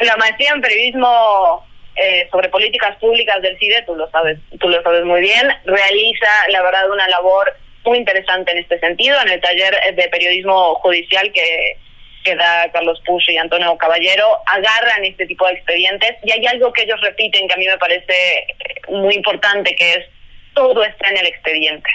La 0.00 0.16
maestría 0.16 0.52
en 0.52 0.60
periodismo 0.60 1.66
eh, 1.96 2.28
sobre 2.30 2.48
políticas 2.48 2.96
públicas 2.96 3.42
del 3.42 3.58
CIDE, 3.58 3.82
tú 3.82 3.94
lo 3.94 4.10
sabes, 4.10 4.38
tú 4.58 4.68
lo 4.68 4.82
sabes 4.82 5.04
muy 5.04 5.20
bien, 5.20 5.48
realiza 5.64 6.48
la 6.48 6.62
verdad 6.62 6.90
una 6.90 7.08
labor 7.08 7.56
muy 7.84 7.98
interesante 7.98 8.52
en 8.52 8.58
este 8.58 8.78
sentido. 8.78 9.20
En 9.22 9.30
el 9.30 9.40
taller 9.40 9.74
de 9.94 10.08
periodismo 10.08 10.74
judicial 10.76 11.32
que, 11.32 11.76
que 12.24 12.36
da 12.36 12.70
Carlos 12.72 13.00
Push 13.04 13.30
y 13.30 13.36
Antonio 13.36 13.76
Caballero, 13.76 14.38
agarran 14.46 15.04
este 15.04 15.26
tipo 15.26 15.46
de 15.46 15.54
expedientes 15.54 16.16
y 16.22 16.32
hay 16.32 16.46
algo 16.46 16.72
que 16.72 16.82
ellos 16.82 17.00
repiten 17.00 17.48
que 17.48 17.54
a 17.54 17.56
mí 17.56 17.66
me 17.66 17.78
parece 17.78 18.46
muy 18.88 19.14
importante, 19.14 19.74
que 19.74 19.92
es 19.94 20.06
todo 20.54 20.82
está 20.84 21.08
en 21.08 21.18
el 21.18 21.26
expediente. 21.26 21.90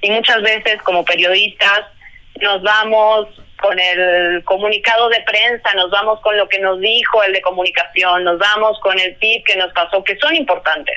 Y 0.00 0.10
muchas 0.10 0.42
veces 0.42 0.80
como 0.82 1.04
periodistas 1.04 1.82
nos 2.40 2.62
vamos 2.62 3.28
con 3.60 3.78
el 3.78 4.44
comunicado 4.44 5.08
de 5.08 5.20
prensa, 5.22 5.72
nos 5.74 5.90
vamos 5.90 6.20
con 6.20 6.36
lo 6.36 6.48
que 6.48 6.58
nos 6.58 6.80
dijo 6.80 7.22
el 7.22 7.32
de 7.32 7.40
comunicación, 7.40 8.24
nos 8.24 8.38
vamos 8.38 8.78
con 8.80 8.98
el 8.98 9.18
tip 9.18 9.46
que 9.46 9.56
nos 9.56 9.72
pasó, 9.72 10.02
que 10.04 10.16
son 10.16 10.34
importantes. 10.34 10.96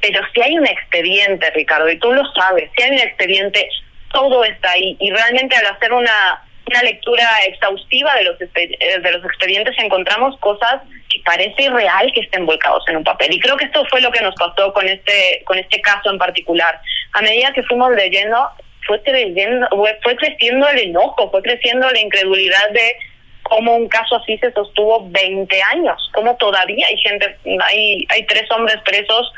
Pero 0.00 0.20
si 0.34 0.42
hay 0.42 0.58
un 0.58 0.66
expediente, 0.66 1.50
Ricardo, 1.50 1.88
y 1.88 1.98
tú 1.98 2.12
lo 2.12 2.22
sabes, 2.32 2.70
si 2.76 2.82
hay 2.82 2.90
un 2.90 2.98
expediente, 2.98 3.68
todo 4.12 4.44
está 4.44 4.72
ahí. 4.72 4.96
Y 5.00 5.10
realmente 5.10 5.56
al 5.56 5.66
hacer 5.66 5.92
una, 5.92 6.42
una 6.66 6.82
lectura 6.82 7.28
exhaustiva 7.46 8.14
de 8.16 8.24
los, 8.24 8.40
eh, 8.40 9.00
de 9.00 9.12
los 9.12 9.24
expedientes 9.24 9.74
encontramos 9.78 10.38
cosas 10.40 10.82
que 11.08 11.20
parece 11.24 11.62
irreal 11.62 12.10
que 12.12 12.20
estén 12.20 12.46
volcados 12.46 12.84
en 12.88 12.98
un 12.98 13.04
papel. 13.04 13.32
Y 13.32 13.40
creo 13.40 13.56
que 13.56 13.66
esto 13.66 13.84
fue 13.90 14.00
lo 14.00 14.10
que 14.10 14.20
nos 14.20 14.34
pasó 14.34 14.72
con 14.72 14.88
este, 14.88 15.42
con 15.44 15.58
este 15.58 15.80
caso 15.80 16.10
en 16.10 16.18
particular. 16.18 16.80
A 17.12 17.22
medida 17.22 17.52
que 17.52 17.62
fuimos 17.62 17.92
leyendo, 17.94 18.50
fue 18.86 19.02
creciendo, 19.02 19.68
fue 20.02 20.16
creciendo 20.16 20.68
el 20.68 20.78
enojo, 20.78 21.30
fue 21.30 21.42
creciendo 21.42 21.88
la 21.90 22.00
incredulidad 22.00 22.70
de 22.70 22.96
cómo 23.42 23.76
un 23.76 23.88
caso 23.88 24.16
así 24.16 24.36
se 24.38 24.52
sostuvo 24.52 25.08
20 25.10 25.62
años, 25.62 26.10
cómo 26.12 26.36
todavía 26.36 26.86
hay 26.86 26.96
gente, 26.98 27.36
hay, 27.66 28.06
hay 28.08 28.26
tres 28.26 28.50
hombres 28.50 28.76
presos 28.84 29.32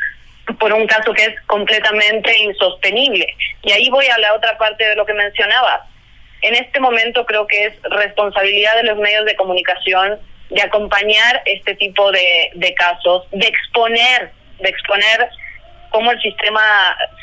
por 0.61 0.73
un 0.73 0.87
caso 0.87 1.13
que 1.13 1.25
es 1.25 1.41
completamente 1.47 2.37
insostenible. 2.39 3.27
Y 3.63 3.73
ahí 3.73 3.91
voy 3.91 4.07
a 4.07 4.19
la 4.19 4.35
otra 4.35 4.57
parte 4.59 4.87
de 4.87 4.95
lo 4.95 5.05
que 5.05 5.13
mencionabas. 5.13 5.83
En 6.43 6.55
este 6.55 6.79
momento 6.79 7.27
creo 7.27 7.47
que 7.47 7.67
es 7.67 7.75
responsabilidad 7.83 8.77
de 8.77 8.85
los 8.85 8.99
medios 8.99 9.25
de 9.25 9.35
comunicación 9.35 10.19
de 10.51 10.63
acompañar 10.63 11.43
este 11.45 11.75
tipo 11.75 12.13
de, 12.13 12.51
de 12.55 12.75
casos, 12.75 13.25
de 13.33 13.47
exponer, 13.47 14.31
de 14.61 14.69
exponer 14.69 15.29
cómo 15.97 16.13
el 16.13 16.21
sistema 16.21 16.61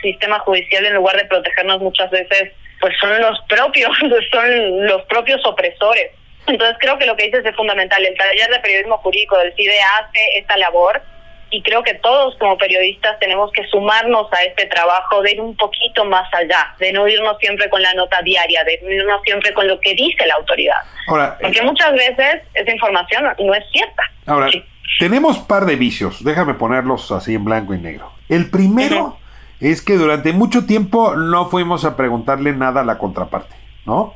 sistema 0.01 0.39
judicial 0.39 0.83
en 0.83 0.95
lugar 0.95 1.15
de 1.15 1.25
protegernos 1.25 1.79
muchas 1.79 2.09
veces 2.09 2.51
pues 2.81 2.95
son 2.99 3.21
los 3.21 3.39
propios 3.47 3.95
son 4.31 4.87
los 4.87 5.03
propios 5.03 5.45
opresores 5.45 6.09
entonces 6.47 6.75
creo 6.79 6.97
que 6.97 7.05
lo 7.05 7.15
que 7.15 7.25
dices 7.25 7.45
es 7.45 7.55
fundamental 7.55 8.03
el 8.03 8.17
taller 8.17 8.49
de 8.49 8.59
periodismo 8.59 8.97
jurídico 8.97 9.37
del 9.37 9.53
CIDE 9.53 9.79
hace 9.79 10.39
esta 10.39 10.57
labor 10.57 11.03
y 11.51 11.61
creo 11.61 11.83
que 11.83 11.93
todos 11.93 12.35
como 12.39 12.57
periodistas 12.57 13.19
tenemos 13.19 13.51
que 13.51 13.63
sumarnos 13.67 14.25
a 14.33 14.43
este 14.43 14.65
trabajo 14.65 15.21
de 15.21 15.33
ir 15.33 15.39
un 15.39 15.55
poquito 15.55 16.03
más 16.03 16.27
allá, 16.33 16.73
de 16.79 16.91
no 16.91 17.07
irnos 17.07 17.37
siempre 17.37 17.69
con 17.69 17.79
la 17.79 17.93
nota 17.93 18.23
diaria, 18.23 18.63
de 18.63 18.79
no 18.81 18.89
irnos 18.89 19.21
siempre 19.23 19.53
con 19.53 19.67
lo 19.67 19.79
que 19.79 19.93
dice 19.93 20.25
la 20.25 20.33
autoridad. 20.33 20.79
Ahora, 21.07 21.37
Porque 21.39 21.61
muchas 21.61 21.93
veces 21.93 22.41
esa 22.55 22.71
información 22.71 23.25
no 23.37 23.53
es 23.53 23.63
cierta. 23.71 24.01
Ahora, 24.25 24.49
tenemos 24.97 25.37
par 25.37 25.65
de 25.65 25.75
vicios, 25.75 26.23
déjame 26.23 26.55
ponerlos 26.55 27.11
así 27.11 27.35
en 27.35 27.45
blanco 27.45 27.75
y 27.75 27.77
negro. 27.77 28.12
El 28.33 28.49
primero 28.49 29.17
es 29.59 29.83
que 29.83 29.95
durante 29.95 30.33
mucho 30.33 30.65
tiempo 30.65 31.15
no 31.15 31.49
fuimos 31.49 31.85
a 31.85 31.95
preguntarle 31.95 32.51
nada 32.51 32.81
a 32.81 32.83
la 32.83 32.97
contraparte, 32.97 33.55
¿no? 33.85 34.15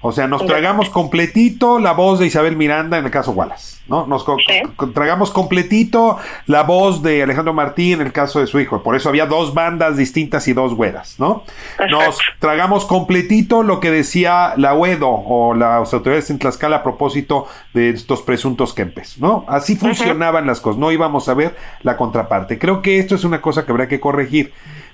O 0.00 0.12
sea, 0.12 0.28
nos 0.28 0.46
tragamos 0.46 0.90
completito 0.90 1.80
la 1.80 1.92
voz 1.92 2.20
de 2.20 2.26
Isabel 2.26 2.56
Miranda 2.56 2.98
en 2.98 3.04
el 3.04 3.10
caso 3.10 3.32
Wallace, 3.32 3.80
¿no? 3.88 4.06
Nos 4.06 4.24
tragamos 4.94 5.32
completito 5.32 6.18
la 6.46 6.62
voz 6.62 7.02
de 7.02 7.24
Alejandro 7.24 7.52
Martí 7.52 7.92
en 7.92 8.00
el 8.00 8.12
caso 8.12 8.38
de 8.38 8.46
su 8.46 8.60
hijo. 8.60 8.80
Por 8.84 8.94
eso 8.94 9.08
había 9.08 9.26
dos 9.26 9.54
bandas 9.54 9.96
distintas 9.96 10.46
y 10.46 10.52
dos 10.52 10.74
güeras, 10.74 11.16
¿no? 11.18 11.42
Nos 11.90 12.18
tragamos 12.38 12.84
completito 12.84 13.64
lo 13.64 13.80
que 13.80 13.90
decía 13.90 14.52
la 14.56 14.74
UEDO 14.74 15.08
o 15.10 15.54
las 15.54 15.92
autoridades 15.92 16.30
en 16.30 16.38
Tlaxcala 16.38 16.76
a 16.76 16.82
propósito 16.84 17.48
de 17.74 17.90
estos 17.90 18.22
presuntos 18.22 18.74
Kempes, 18.74 19.18
¿no? 19.18 19.44
Así 19.48 19.74
funcionaban 19.74 20.46
las 20.46 20.60
cosas, 20.60 20.78
no 20.78 20.92
íbamos 20.92 21.28
a 21.28 21.34
ver 21.34 21.56
la 21.82 21.96
contraparte. 21.96 22.60
Creo 22.60 22.82
que 22.82 23.00
esto 23.00 23.16
es 23.16 23.24
una 23.24 23.40
cosa 23.40 23.66
que 23.66 23.72
habrá 23.72 23.88
que 23.88 23.98
corregir. 23.98 24.52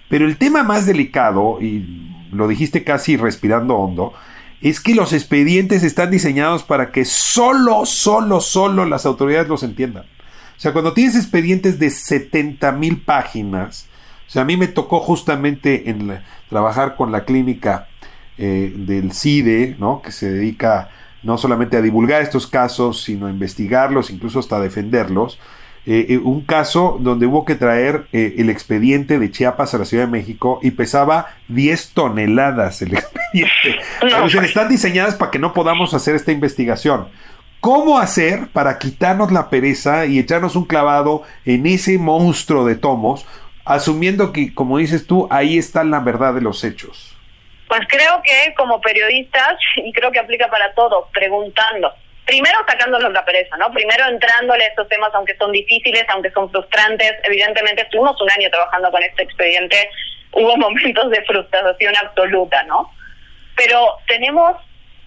Pero 0.09 0.27
el 0.27 0.39
tema 0.39 0.63
más 0.63 0.87
delicado, 0.87 1.59
y 1.61 2.11
lo 2.31 2.49
dijiste 2.49 2.85
casi 2.85 3.17
respirando 3.17 3.77
hondo, 3.77 4.15
es 4.71 4.81
que 4.81 4.95
los 4.95 5.13
expedientes 5.13 5.83
están 5.83 6.11
diseñados 6.11 6.63
para 6.63 6.91
que 6.91 7.05
solo, 7.05 7.85
solo, 7.85 8.41
solo 8.41 8.87
las 8.87 9.05
autoridades 9.05 9.49
los 9.49 9.63
entiendan. 9.63 10.05
O 10.57 10.61
sea, 10.61 10.73
cuando 10.73 10.95
tienes 10.95 11.17
expedientes 11.17 11.79
de 11.79 11.91
70 11.91 12.73
mil 12.73 13.03
páginas, 13.03 13.87
o 14.27 14.31
sea, 14.31 14.43
a 14.43 14.45
mí 14.47 14.57
me 14.57 14.69
tocó 14.69 15.01
justamente 15.01 15.91
en 15.91 16.19
trabajar 16.49 16.97
con 16.97 17.13
la 17.13 17.27
clínica 17.27 17.89
eh, 18.39 18.73
del 18.75 19.13
CIDE, 19.13 19.77
¿no? 19.79 20.01
que 20.01 20.13
se 20.13 20.31
dedica 20.31 20.89
no 21.23 21.37
solamente 21.37 21.77
a 21.77 21.83
divulgar 21.83 22.23
estos 22.23 22.47
casos, 22.47 23.03
sino 23.03 23.27
a 23.27 23.31
investigarlos, 23.31 24.09
incluso 24.09 24.39
hasta 24.39 24.61
defenderlos. 24.61 25.39
Eh, 25.87 26.07
eh, 26.09 26.17
un 26.19 26.47
caso 26.47 26.97
donde 26.99 27.27
hubo 27.27 27.45
que 27.45 27.57
traer 27.57 28.07
eh, 28.13 28.37
el 28.39 28.49
expediente 28.49 29.19
de 29.19 29.31
Chiapas 29.31 29.75
a 29.75 29.79
la 29.79 29.85
Ciudad 29.85 30.05
de 30.05 30.11
México 30.11 30.59
y 30.63 30.71
pesaba 30.71 31.35
10 31.49 31.93
toneladas 31.93 32.81
el 32.81 32.95
expediente. 32.95 33.83
están 34.43 34.71
diseñadas 34.71 35.15
para 35.15 35.31
que 35.31 35.39
no 35.39 35.53
podamos 35.53 35.93
hacer 35.93 36.15
esta 36.15 36.33
investigación. 36.33 37.09
¿Cómo 37.61 37.99
hacer 37.99 38.49
para 38.49 38.79
quitarnos 38.79 39.31
la 39.31 39.51
pereza 39.51 40.07
y 40.07 40.19
echarnos 40.19 40.57
un 40.57 40.65
clavado 40.65 41.23
en 41.45 41.67
ese 41.67 41.99
monstruo 41.99 42.65
de 42.65 42.77
tomos, 42.77 43.27
asumiendo 43.67 44.33
que, 44.33 44.55
como 44.55 44.79
dices 44.79 45.07
tú, 45.07 45.29
ahí 45.31 45.59
está 45.59 45.85
la 45.85 46.01
verdad 46.01 46.33
de 46.33 46.41
los 46.41 46.65
hechos? 46.65 47.15
Pues 47.69 47.81
creo 47.89 48.23
que 48.23 48.55
como 48.55 48.81
periodistas, 48.81 49.57
y 49.77 49.93
creo 49.93 50.11
que 50.13 50.19
aplica 50.19 50.49
para 50.49 50.73
todo, 50.75 51.09
preguntando 51.13 51.91
primero 52.27 52.59
sacándonos 52.67 53.13
la 53.13 53.25
pereza, 53.25 53.57
¿no? 53.57 53.71
Primero 53.73 54.07
entrándole 54.07 54.65
a 54.65 54.69
estos 54.69 54.89
temas, 54.89 55.11
aunque 55.15 55.37
son 55.37 55.53
difíciles, 55.53 56.05
aunque 56.09 56.31
son 56.31 56.51
frustrantes. 56.51 57.13
Evidentemente, 57.25 57.83
estuvimos 57.83 58.21
un 58.21 58.31
año 58.31 58.51
trabajando 58.51 58.91
con 58.91 59.03
este 59.03 59.25
expediente, 59.25 59.91
hubo 60.33 60.57
momentos 60.57 61.11
de 61.11 61.25
frustración 61.25 61.95
absoluta, 61.97 62.63
¿no? 62.65 62.91
Pero 63.57 63.99
tenemos 64.07 64.57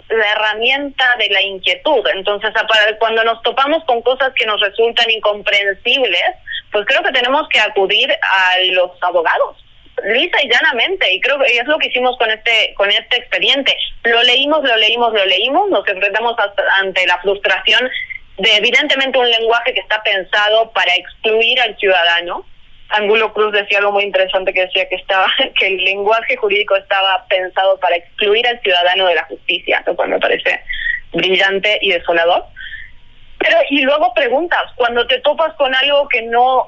la 0.09 0.31
herramienta 0.31 1.05
de 1.17 1.29
la 1.29 1.41
inquietud. 1.41 2.05
Entonces, 2.13 2.51
cuando 2.99 3.23
nos 3.23 3.41
topamos 3.41 3.83
con 3.85 4.01
cosas 4.01 4.31
que 4.35 4.45
nos 4.45 4.61
resultan 4.61 5.09
incomprensibles, 5.09 6.35
pues 6.71 6.85
creo 6.85 7.03
que 7.03 7.11
tenemos 7.11 7.47
que 7.49 7.59
acudir 7.59 8.11
a 8.11 8.57
los 8.71 8.91
abogados 9.01 9.57
lisa 10.03 10.37
y 10.43 10.49
llanamente 10.49 11.11
y 11.11 11.19
creo 11.21 11.39
que 11.39 11.57
es 11.57 11.65
lo 11.65 11.77
que 11.77 11.87
hicimos 11.87 12.17
con 12.17 12.29
este 12.29 12.73
con 12.75 12.89
este 12.89 13.17
expediente. 13.17 13.75
Lo 14.03 14.21
leímos 14.23 14.63
lo 14.63 14.75
leímos 14.77 15.13
lo 15.13 15.25
leímos 15.25 15.69
nos 15.69 15.87
enfrentamos 15.87 16.35
ante 16.79 17.05
la 17.07 17.17
frustración 17.19 17.89
de 18.37 18.55
evidentemente 18.55 19.17
un 19.17 19.29
lenguaje 19.29 19.73
que 19.73 19.79
está 19.79 20.01
pensado 20.03 20.71
para 20.71 20.93
excluir 20.95 21.59
al 21.61 21.75
ciudadano. 21.77 22.45
Angulo 22.89 23.33
Cruz 23.33 23.51
decía 23.51 23.79
algo 23.79 23.91
muy 23.91 24.03
interesante 24.03 24.53
que 24.53 24.61
decía 24.61 24.87
que 24.87 24.95
estaba 24.95 25.27
que 25.59 25.67
el 25.67 25.77
lenguaje 25.83 26.37
jurídico 26.37 26.75
estaba 26.75 27.25
pensado 27.27 27.79
para 27.79 27.95
excluir 27.97 28.47
al 28.47 28.61
ciudadano 28.61 29.07
de 29.07 29.15
la 29.15 29.23
justicia 29.23 29.83
lo 29.85 29.95
cual 29.95 30.09
me 30.09 30.19
parece 30.19 30.61
brillante 31.11 31.79
y 31.81 31.91
desolador. 31.91 32.45
Pero 33.39 33.57
y 33.69 33.81
luego 33.81 34.13
preguntas 34.13 34.63
cuando 34.75 35.05
te 35.07 35.19
topas 35.19 35.53
con 35.55 35.73
algo 35.73 36.07
que 36.07 36.21
no 36.23 36.67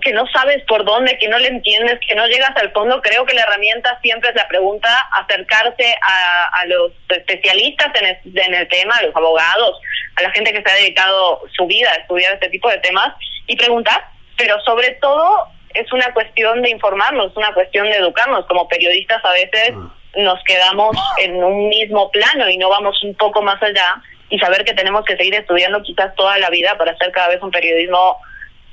que 0.00 0.12
no 0.12 0.26
sabes 0.28 0.62
por 0.64 0.84
dónde, 0.84 1.16
que 1.18 1.28
no 1.28 1.38
le 1.38 1.48
entiendes, 1.48 2.00
que 2.06 2.14
no 2.14 2.26
llegas 2.26 2.56
al 2.56 2.72
fondo, 2.72 3.00
creo 3.02 3.24
que 3.24 3.34
la 3.34 3.42
herramienta 3.42 3.98
siempre 4.02 4.30
es 4.30 4.36
la 4.36 4.48
pregunta, 4.48 4.88
acercarse 5.12 5.94
a, 6.02 6.64
los 6.66 6.92
especialistas 7.08 7.92
en 8.00 8.06
el, 8.06 8.38
en 8.38 8.54
el 8.54 8.68
tema, 8.68 8.96
a 8.96 9.02
los 9.02 9.14
abogados, 9.14 9.80
a 10.16 10.22
la 10.22 10.30
gente 10.32 10.52
que 10.52 10.62
se 10.62 10.70
ha 10.70 10.76
dedicado 10.76 11.42
su 11.56 11.66
vida 11.66 11.90
a 11.92 11.96
estudiar 11.96 12.34
este 12.34 12.48
tipo 12.48 12.68
de 12.68 12.78
temas 12.78 13.14
y 13.46 13.56
preguntar, 13.56 14.04
pero 14.36 14.60
sobre 14.60 14.92
todo 15.00 15.48
es 15.74 15.92
una 15.92 16.12
cuestión 16.12 16.62
de 16.62 16.70
informarnos, 16.70 17.36
una 17.36 17.52
cuestión 17.52 17.86
de 17.86 17.96
educarnos. 17.96 18.46
Como 18.46 18.68
periodistas 18.68 19.24
a 19.24 19.32
veces 19.32 19.72
ah. 19.74 19.92
nos 20.16 20.42
quedamos 20.44 20.96
en 21.18 21.42
un 21.42 21.68
mismo 21.68 22.10
plano 22.10 22.48
y 22.48 22.56
no 22.56 22.68
vamos 22.68 23.02
un 23.04 23.14
poco 23.14 23.42
más 23.42 23.62
allá 23.62 24.02
y 24.28 24.38
saber 24.38 24.64
que 24.64 24.74
tenemos 24.74 25.04
que 25.04 25.16
seguir 25.16 25.34
estudiando 25.34 25.82
quizás 25.82 26.14
toda 26.16 26.38
la 26.38 26.50
vida 26.50 26.76
para 26.76 26.92
hacer 26.92 27.12
cada 27.12 27.28
vez 27.28 27.40
un 27.42 27.50
periodismo 27.50 28.18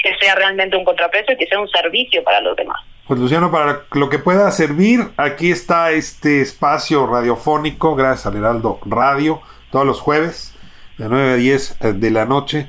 que 0.03 0.15
sea 0.17 0.35
realmente 0.35 0.75
un 0.77 0.83
contrapeso 0.83 1.31
y 1.31 1.37
que 1.37 1.47
sea 1.47 1.59
un 1.59 1.69
servicio 1.69 2.23
para 2.23 2.41
los 2.41 2.55
demás. 2.55 2.77
Pues 3.07 3.19
Luciano, 3.19 3.51
para 3.51 3.81
lo 3.93 4.09
que 4.09 4.19
pueda 4.19 4.51
servir, 4.51 5.09
aquí 5.17 5.51
está 5.51 5.91
este 5.91 6.41
espacio 6.41 7.07
radiofónico, 7.07 7.95
gracias 7.95 8.27
al 8.27 8.37
Heraldo 8.37 8.79
Radio, 8.85 9.41
todos 9.71 9.85
los 9.85 9.99
jueves, 9.99 10.55
de 10.97 11.09
9 11.09 11.31
a 11.31 11.35
10 11.35 11.77
eh, 11.79 11.93
de 11.93 12.11
la 12.11 12.25
noche, 12.25 12.67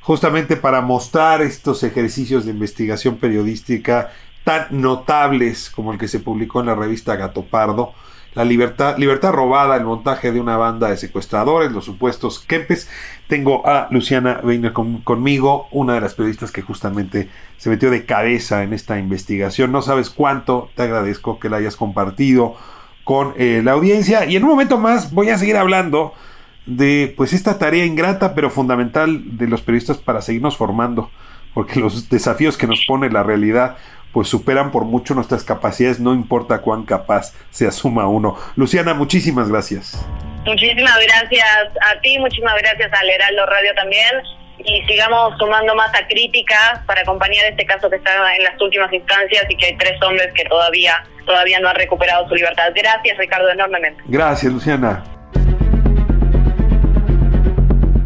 justamente 0.00 0.56
para 0.56 0.80
mostrar 0.80 1.42
estos 1.42 1.82
ejercicios 1.82 2.44
de 2.44 2.52
investigación 2.52 3.16
periodística 3.16 4.12
tan 4.44 4.66
notables 4.70 5.70
como 5.70 5.92
el 5.92 5.98
que 5.98 6.08
se 6.08 6.20
publicó 6.20 6.60
en 6.60 6.66
la 6.66 6.74
revista 6.74 7.16
Gato 7.16 7.42
Pardo, 7.42 7.94
la 8.34 8.44
libertad, 8.44 8.98
libertad 8.98 9.32
robada, 9.32 9.76
el 9.76 9.84
montaje 9.84 10.32
de 10.32 10.40
una 10.40 10.56
banda 10.56 10.90
de 10.90 10.96
secuestradores, 10.96 11.72
los 11.72 11.84
supuestos 11.84 12.40
Kempes. 12.40 12.88
Tengo 13.28 13.66
a 13.66 13.88
Luciana 13.90 14.40
Weiner 14.42 14.72
conmigo, 14.72 15.68
una 15.70 15.94
de 15.94 16.00
las 16.00 16.14
periodistas 16.14 16.50
que 16.50 16.62
justamente 16.62 17.28
se 17.56 17.70
metió 17.70 17.90
de 17.90 18.04
cabeza 18.04 18.62
en 18.62 18.72
esta 18.72 18.98
investigación. 18.98 19.72
No 19.72 19.82
sabes 19.82 20.10
cuánto 20.10 20.70
te 20.74 20.82
agradezco 20.82 21.38
que 21.38 21.48
la 21.48 21.58
hayas 21.58 21.76
compartido 21.76 22.56
con 23.04 23.34
eh, 23.36 23.62
la 23.62 23.72
audiencia. 23.72 24.24
Y 24.26 24.36
en 24.36 24.42
un 24.42 24.50
momento 24.50 24.78
más 24.78 25.12
voy 25.12 25.30
a 25.30 25.38
seguir 25.38 25.56
hablando 25.56 26.12
de 26.66 27.12
pues 27.16 27.32
esta 27.34 27.58
tarea 27.58 27.84
ingrata 27.84 28.34
pero 28.34 28.50
fundamental 28.50 29.36
de 29.36 29.46
los 29.46 29.60
periodistas 29.60 29.98
para 29.98 30.22
seguirnos 30.22 30.56
formando, 30.56 31.10
porque 31.52 31.78
los 31.78 32.08
desafíos 32.08 32.56
que 32.56 32.66
nos 32.66 32.84
pone 32.86 33.10
la 33.10 33.22
realidad 33.22 33.76
pues 34.14 34.28
superan 34.28 34.70
por 34.70 34.84
mucho 34.84 35.14
nuestras 35.14 35.42
capacidades, 35.44 36.00
no 36.00 36.14
importa 36.14 36.62
cuán 36.62 36.84
capaz 36.84 37.34
se 37.50 37.66
asuma 37.66 38.08
uno. 38.08 38.38
Luciana, 38.54 38.94
muchísimas 38.94 39.50
gracias. 39.50 40.06
Muchísimas 40.46 40.98
gracias 41.04 41.68
a 41.82 42.00
ti, 42.00 42.18
muchísimas 42.18 42.56
gracias 42.62 42.90
al 42.92 43.10
Heraldo 43.10 43.44
Radio 43.46 43.74
también 43.74 44.12
y 44.58 44.82
sigamos 44.86 45.36
sumando 45.38 45.74
más 45.74 45.90
a 45.94 46.06
críticas 46.06 46.80
para 46.86 47.02
acompañar 47.02 47.44
este 47.46 47.66
caso 47.66 47.90
que 47.90 47.96
está 47.96 48.12
en 48.36 48.44
las 48.44 48.60
últimas 48.60 48.92
instancias 48.92 49.44
y 49.48 49.56
que 49.56 49.66
hay 49.66 49.76
tres 49.76 50.00
hombres 50.02 50.32
que 50.34 50.44
todavía 50.44 51.04
todavía 51.26 51.58
no 51.60 51.68
han 51.68 51.76
recuperado 51.76 52.28
su 52.28 52.34
libertad. 52.34 52.70
Gracias, 52.74 53.18
Ricardo, 53.18 53.50
enormemente. 53.50 54.02
Gracias, 54.06 54.52
Luciana. 54.52 55.02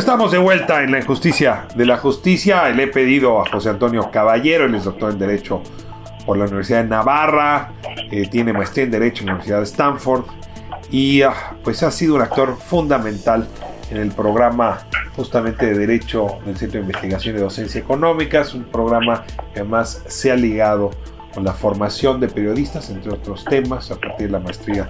Estamos 0.00 0.32
de 0.32 0.38
vuelta 0.38 0.82
en 0.82 0.92
la 0.92 1.00
injusticia 1.00 1.68
de 1.74 1.84
la 1.84 1.98
justicia. 1.98 2.66
Le 2.70 2.84
he 2.84 2.86
pedido 2.86 3.38
a 3.38 3.50
José 3.50 3.68
Antonio 3.68 4.10
Caballero, 4.10 4.64
él 4.64 4.74
es 4.74 4.84
doctor 4.84 5.12
en 5.12 5.18
Derecho 5.18 5.62
por 6.24 6.38
la 6.38 6.46
Universidad 6.46 6.84
de 6.84 6.88
Navarra, 6.88 7.74
eh, 8.10 8.26
tiene 8.30 8.54
maestría 8.54 8.86
en 8.86 8.92
Derecho 8.92 9.20
en 9.20 9.26
la 9.26 9.32
Universidad 9.34 9.58
de 9.58 9.64
Stanford 9.64 10.24
y 10.90 11.20
ah, 11.20 11.34
pues 11.62 11.82
ha 11.82 11.90
sido 11.90 12.14
un 12.14 12.22
actor 12.22 12.56
fundamental 12.56 13.46
en 13.90 13.98
el 13.98 14.10
programa 14.10 14.78
justamente 15.14 15.66
de 15.66 15.78
Derecho 15.78 16.38
del 16.46 16.56
Centro 16.56 16.80
de 16.80 16.86
Investigación 16.86 17.36
y 17.36 17.40
Docencia 17.40 17.78
Económica. 17.78 18.40
Es 18.40 18.54
un 18.54 18.64
programa 18.64 19.26
que 19.52 19.60
además 19.60 20.02
se 20.08 20.32
ha 20.32 20.34
ligado 20.34 20.92
con 21.34 21.44
la 21.44 21.52
formación 21.52 22.20
de 22.20 22.28
periodistas, 22.28 22.88
entre 22.88 23.12
otros 23.12 23.44
temas, 23.44 23.90
a 23.90 23.96
partir 23.96 24.28
de 24.28 24.32
la 24.32 24.40
maestría 24.40 24.88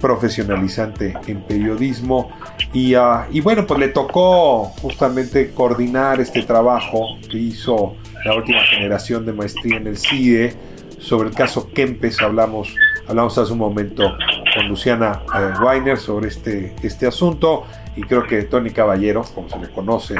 profesionalizante 0.00 1.14
en 1.26 1.42
periodismo. 1.42 2.30
Y, 2.72 2.94
ah, 2.94 3.26
y, 3.30 3.40
bueno 3.40 3.66
pues 3.66 3.80
le 3.80 3.88
tocó 3.88 4.64
justamente 4.82 5.52
coordinar 5.52 6.20
este 6.20 6.42
trabajo 6.42 7.18
que 7.30 7.38
hizo 7.38 7.94
la 8.24 8.34
última 8.34 8.62
generación 8.62 9.24
de 9.24 9.32
maestría 9.32 9.76
en 9.76 9.86
el 9.86 9.96
CIDE 9.96 10.54
sobre 10.98 11.28
el 11.28 11.34
caso 11.34 11.70
Kempes 11.72 12.20
hablamos 12.20 12.74
hablamos 13.06 13.38
hace 13.38 13.52
un 13.52 13.58
momento 13.58 14.16
con 14.54 14.68
Luciana 14.68 15.22
eh, 15.34 15.52
Weiner 15.62 15.96
sobre 15.96 16.28
este, 16.28 16.74
este 16.82 17.06
asunto. 17.06 17.64
Y 17.96 18.02
creo 18.02 18.24
que 18.24 18.42
Tony 18.42 18.70
Caballero 18.70 19.24
como 19.34 19.48
se 19.48 19.58
le 19.58 19.70
conoce 19.70 20.16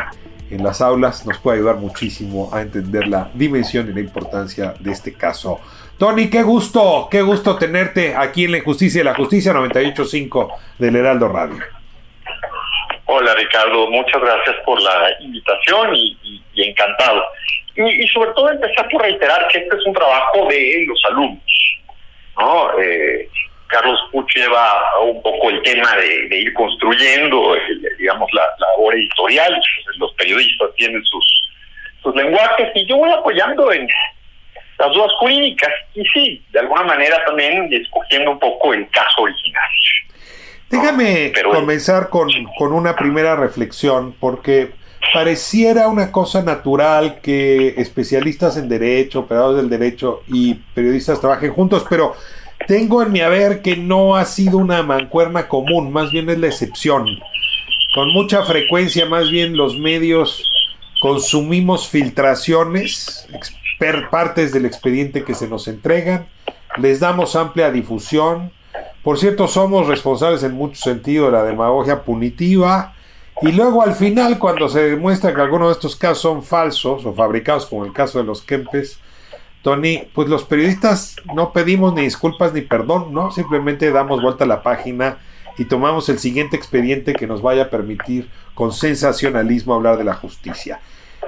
en 0.50 0.62
las 0.62 0.80
aulas 0.80 1.26
nos 1.26 1.38
puede 1.38 1.58
ayudar 1.58 1.76
muchísimo 1.76 2.50
a 2.52 2.62
entender 2.62 3.06
la 3.06 3.30
dimensión 3.34 3.88
y 3.90 3.92
la 3.92 4.00
importancia 4.00 4.74
de 4.80 4.92
este 4.92 5.12
caso. 5.12 5.60
Tony, 5.98 6.30
qué 6.30 6.44
gusto, 6.44 7.08
qué 7.11 7.22
gusto 7.22 7.58
tenerte 7.58 8.14
aquí 8.14 8.44
en 8.44 8.52
La 8.52 8.58
Injusticia 8.58 9.00
y 9.00 9.04
la 9.04 9.16
Justicia 9.16 9.52
98.5 9.52 10.54
del 10.78 10.94
Heraldo 10.94 11.26
Radio. 11.26 11.58
Hola 13.06 13.34
Ricardo, 13.34 13.90
muchas 13.90 14.20
gracias 14.22 14.56
por 14.64 14.80
la 14.80 15.11
invitación 15.18 15.96
y, 15.96 16.40
encantado. 16.54 17.24
Y, 17.74 18.06
sobre 18.08 18.30
todo 18.30 18.48
empezar 18.48 18.88
por 18.88 19.02
reiterar 19.02 19.48
que 19.48 19.58
este 19.58 19.76
es 19.76 19.87
un 19.87 19.92
trabajo 19.92 20.46
de 20.48 20.84
los 20.87 21.04
alumnos. 21.06 21.80
¿no? 22.38 22.78
Eh, 22.80 23.28
Carlos 23.66 23.98
Puch 24.12 24.32
lleva 24.37 25.00
un 25.02 25.20
poco 25.20 25.50
el 25.50 25.61
tema 25.62 25.96
de, 25.96 26.38
ir 26.38 26.52
construyendo, 26.54 27.56
digamos, 27.98 28.32
la, 28.32 28.42
labor 28.58 28.94
editorial. 28.94 29.61
Los 29.96 30.12
periodistas 30.12 30.68
tienen 30.76 31.02
sus, 31.04 31.50
sus 32.04 32.14
lenguajes 32.14 32.70
y 32.76 32.87
yo 32.87 32.98
voy 32.98 33.11
apoyando 33.11 33.72
en 33.72 33.88
las 34.78 34.92
dudas 34.92 35.12
jurídicas 35.18 35.70
y 35.94 36.04
sí, 36.04 36.44
de 36.52 36.60
alguna 36.60 36.84
manera 36.84 37.24
también 37.26 37.68
escogiendo 37.72 38.32
un 38.32 38.38
poco 38.38 38.74
el 38.74 38.88
caso 38.90 39.22
original. 39.22 39.62
Déjame 40.70 41.32
comenzar 41.50 42.10
con, 42.10 42.28
con 42.58 42.72
una 42.72 42.94
primera 42.94 43.34
reflexión, 43.36 44.14
porque 44.20 44.72
pareciera 45.12 45.88
una 45.88 46.12
cosa 46.12 46.42
natural 46.42 47.20
que 47.22 47.68
especialistas 47.78 48.56
en 48.56 48.68
derecho, 48.68 49.20
operadores 49.20 49.62
del 49.62 49.70
derecho 49.70 50.22
y 50.28 50.54
periodistas 50.74 51.20
trabajen 51.20 51.52
juntos, 51.52 51.86
pero 51.88 52.14
tengo 52.66 53.02
en 53.02 53.12
mi 53.12 53.20
haber 53.20 53.62
que 53.62 53.76
no 53.76 54.16
ha 54.16 54.24
sido 54.26 54.58
una 54.58 54.82
mancuerna 54.82 55.48
común, 55.48 55.90
más 55.90 56.10
bien 56.10 56.28
es 56.28 56.38
la 56.38 56.48
excepción. 56.48 57.06
Con 57.94 58.12
mucha 58.12 58.44
frecuencia, 58.44 59.06
más 59.06 59.30
bien 59.30 59.56
los 59.56 59.78
medios 59.78 60.44
consumimos 61.00 61.88
filtraciones, 61.88 63.26
partes 64.10 64.52
del 64.52 64.66
expediente 64.66 65.24
que 65.24 65.34
se 65.34 65.48
nos 65.48 65.68
entregan, 65.68 66.26
les 66.76 67.00
damos 67.00 67.36
amplia 67.36 67.70
difusión. 67.70 68.52
Por 69.02 69.18
cierto, 69.18 69.48
somos 69.48 69.86
responsables 69.86 70.42
en 70.42 70.52
mucho 70.52 70.80
sentido 70.80 71.26
de 71.26 71.32
la 71.32 71.44
demagogia 71.44 72.02
punitiva. 72.02 72.94
Y 73.40 73.52
luego 73.52 73.82
al 73.82 73.94
final, 73.94 74.38
cuando 74.38 74.68
se 74.68 74.90
demuestra 74.90 75.34
que 75.34 75.40
algunos 75.40 75.68
de 75.68 75.72
estos 75.74 75.96
casos 75.96 76.20
son 76.20 76.42
falsos 76.42 77.06
o 77.06 77.14
fabricados, 77.14 77.66
como 77.66 77.84
el 77.84 77.92
caso 77.92 78.18
de 78.18 78.24
los 78.24 78.42
Kempes, 78.42 78.98
Tony, 79.62 80.08
pues 80.14 80.28
los 80.28 80.44
periodistas 80.44 81.16
no 81.34 81.52
pedimos 81.52 81.94
ni 81.94 82.02
disculpas 82.02 82.52
ni 82.52 82.62
perdón, 82.62 83.12
¿no? 83.12 83.30
Simplemente 83.30 83.90
damos 83.90 84.22
vuelta 84.22 84.44
a 84.44 84.48
la 84.48 84.62
página 84.62 85.18
y 85.56 85.64
tomamos 85.64 86.08
el 86.08 86.18
siguiente 86.18 86.56
expediente 86.56 87.12
que 87.12 87.26
nos 87.26 87.42
vaya 87.42 87.64
a 87.64 87.70
permitir 87.70 88.30
con 88.54 88.72
sensacionalismo 88.72 89.74
hablar 89.74 89.98
de 89.98 90.04
la 90.04 90.14
justicia. 90.14 90.80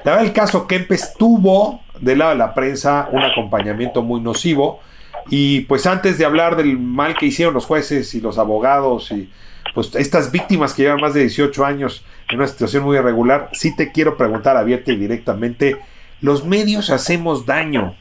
La 0.05 0.13
verdad, 0.13 0.27
el 0.27 0.33
caso 0.33 0.67
Kempes 0.67 1.15
tuvo 1.19 1.83
del 2.01 2.19
lado 2.19 2.31
de 2.31 2.39
la 2.39 2.55
prensa 2.55 3.09
un 3.13 3.23
acompañamiento 3.23 4.03
muy 4.03 4.21
nocivo 4.21 4.81
y 5.29 5.61
pues 5.63 5.87
antes 5.87 6.17
de 6.17 6.25
hablar 6.25 6.57
del 6.57 6.79
mal 6.79 7.17
que 7.17 7.27
hicieron 7.27 7.53
los 7.53 7.67
jueces 7.67 8.15
y 8.15 8.21
los 8.21 8.39
abogados 8.39 9.11
y 9.13 9.31
pues 9.75 9.95
estas 9.95 10.33
víctimas 10.33 10.73
que 10.73 10.83
llevan 10.83 11.01
más 11.01 11.15
de 11.15 11.21
18 11.21 11.65
años 11.65 12.05
en 12.31 12.39
una 12.39 12.47
situación 12.47 12.85
muy 12.85 12.97
irregular, 12.97 13.51
sí 13.53 13.77
te 13.77 13.93
quiero 13.93 14.17
preguntar 14.17 14.57
abierta 14.57 14.91
y 14.93 14.97
directamente, 14.97 15.77
los 16.21 16.45
medios 16.45 16.91
hacemos 16.91 17.47
daño 17.47 17.95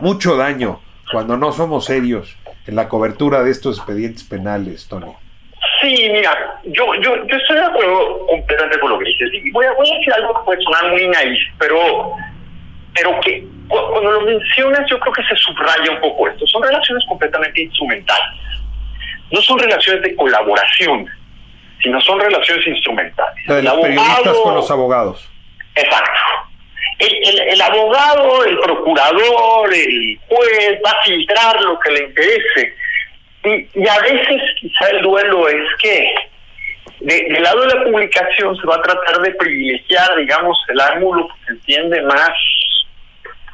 mucho 0.00 0.36
daño 0.36 0.80
cuando 1.12 1.36
no 1.36 1.52
somos 1.52 1.86
serios 1.86 2.36
en 2.66 2.76
la 2.76 2.88
cobertura 2.88 3.42
de 3.42 3.50
estos 3.50 3.78
expedientes 3.78 4.24
penales, 4.24 4.86
Tony. 4.88 5.12
Sí, 5.86 6.08
mira, 6.10 6.60
yo, 6.64 6.94
yo, 6.96 7.24
yo 7.26 7.36
estoy 7.36 7.56
de 7.56 7.64
acuerdo 7.64 8.26
completamente 8.26 8.80
con 8.80 8.90
lo 8.90 8.98
que 8.98 9.04
dices. 9.04 9.30
voy, 9.52 9.64
a, 9.66 9.72
voy 9.74 9.88
a 9.88 9.98
decir 9.98 10.12
algo 10.14 10.34
que 10.34 10.44
puede 10.44 10.62
sonar 10.62 10.90
muy 10.90 11.06
naif, 11.06 11.38
pero, 11.60 12.12
pero 12.92 13.20
que 13.20 13.46
cuando 13.68 14.10
lo 14.10 14.20
mencionas 14.22 14.80
yo 14.90 14.98
creo 14.98 15.12
que 15.12 15.22
se 15.22 15.36
subraya 15.36 15.92
un 15.92 16.00
poco 16.00 16.26
esto. 16.26 16.44
Son 16.48 16.60
relaciones 16.60 17.04
completamente 17.06 17.62
instrumentales. 17.62 18.42
No 19.30 19.40
son 19.40 19.60
relaciones 19.60 20.02
de 20.02 20.16
colaboración, 20.16 21.08
sino 21.80 22.00
son 22.00 22.18
relaciones 22.18 22.66
instrumentales. 22.66 23.46
de 23.46 23.62
los 23.62 23.74
periodistas 23.74 24.36
con 24.42 24.54
los 24.56 24.68
abogados. 24.68 25.30
Exacto 25.76 26.10
el, 26.98 27.60
abogado, 27.60 28.44
el 28.44 28.58
procurador, 28.58 29.72
el 29.72 30.18
juez 30.28 30.80
va 30.84 30.90
a 30.90 31.02
filtrar 31.04 31.60
lo 31.60 31.78
que 31.80 31.90
le 31.90 32.04
interese. 32.04 32.74
Y, 33.46 33.88
a 33.88 34.00
veces 34.00 34.42
quizá 34.60 34.90
el 34.90 35.02
duelo 35.02 35.48
es 35.48 35.62
que 35.80 36.14
del 37.00 37.42
lado 37.42 37.60
de 37.60 37.74
la 37.74 37.84
publicación 37.84 38.56
se 38.56 38.66
va 38.66 38.76
a 38.76 38.82
tratar 38.82 39.20
de 39.20 39.30
privilegiar, 39.32 40.16
digamos, 40.16 40.58
el 40.68 40.80
ángulo 40.80 41.28
que 41.28 41.44
se 41.44 41.52
entiende 41.52 42.02
más, 42.02 42.32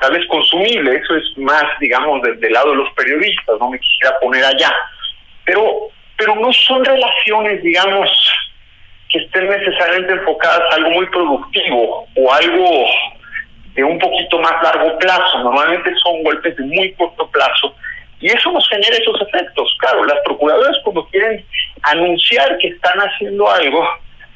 tal 0.01 0.13
vez 0.13 0.27
consumible, 0.29 0.97
eso 0.97 1.17
es 1.17 1.37
más, 1.37 1.65
digamos, 1.79 2.23
del 2.23 2.53
lado 2.53 2.71
de 2.71 2.77
los 2.77 2.93
periodistas, 2.95 3.59
no 3.59 3.69
me 3.69 3.79
quisiera 3.79 4.19
poner 4.21 4.45
allá. 4.45 4.73
Pero, 5.45 5.89
pero 6.17 6.37
no 6.37 6.51
son 6.53 6.83
relaciones, 6.85 7.63
digamos, 7.63 8.09
que 9.11 9.19
estén 9.19 9.47
necesariamente 9.47 10.13
enfocadas 10.13 10.63
a 10.71 10.77
algo 10.77 10.91
muy 10.91 11.07
productivo 11.07 12.09
o 12.17 12.33
algo 12.33 12.87
de 13.75 13.85
un 13.85 13.99
poquito 13.99 14.39
más 14.39 14.63
largo 14.63 14.99
plazo. 14.99 15.39
Normalmente 15.41 15.95
son 16.03 16.23
golpes 16.23 16.57
de 16.57 16.65
muy 16.65 16.95
corto 16.95 17.29
plazo 17.31 17.75
y 18.23 18.29
eso 18.29 18.51
nos 18.53 18.67
genera 18.69 18.97
esos 18.97 19.21
efectos. 19.21 19.77
Claro, 19.81 20.05
las 20.05 20.19
procuradoras 20.25 20.79
cuando 20.85 21.05
quieren 21.09 21.45
anunciar 21.83 22.57
que 22.59 22.69
están 22.69 22.99
haciendo 22.99 23.51
algo, 23.51 23.87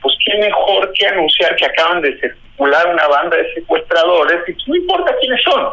pues 0.02 0.14
qué 0.24 0.36
mejor 0.38 0.92
que 0.92 1.06
anunciar 1.06 1.54
que 1.56 1.66
acaban 1.66 2.02
de 2.02 2.18
circular 2.20 2.88
una 2.88 3.06
banda 3.06 3.36
de 3.36 3.54
secuestradores 3.54 4.40
y 4.48 4.70
no 4.70 4.76
importa 4.76 5.14
quiénes 5.20 5.42
son. 5.42 5.68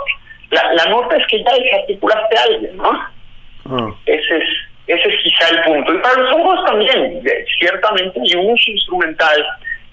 La, 0.52 0.74
la 0.74 0.86
nota 0.86 1.18
es 1.18 1.26
que 1.28 1.44
ya 1.44 1.52
desarticulaste 1.54 2.38
a 2.38 2.44
alguien, 2.44 2.78
¿no? 2.78 2.92
Ah. 3.66 3.96
Ese 4.06 4.38
es 4.38 4.50
ese 4.86 5.10
es 5.10 5.24
quizá 5.24 5.50
el 5.50 5.64
punto. 5.64 5.94
Y 5.94 5.98
para 6.00 6.20
los 6.20 6.32
abogados 6.32 6.66
también, 6.66 7.24
ciertamente 7.58 8.20
hay 8.20 8.36
un 8.36 8.52
uso 8.52 8.72
instrumental 8.72 9.46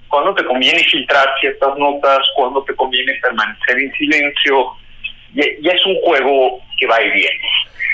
cuando 0.09 0.35
te 0.35 0.44
conviene 0.44 0.80
filtrar 0.80 1.28
ciertas 1.40 1.76
notas, 1.78 2.18
cuando 2.35 2.62
te 2.64 2.74
conviene 2.74 3.14
permanecer 3.22 3.78
en 3.78 3.92
silencio, 3.92 4.72
y, 5.35 5.68
es 5.68 5.87
un 5.87 5.94
juego 6.02 6.61
que 6.76 6.87
va 6.88 7.00
y 7.00 7.11
viene. 7.12 7.40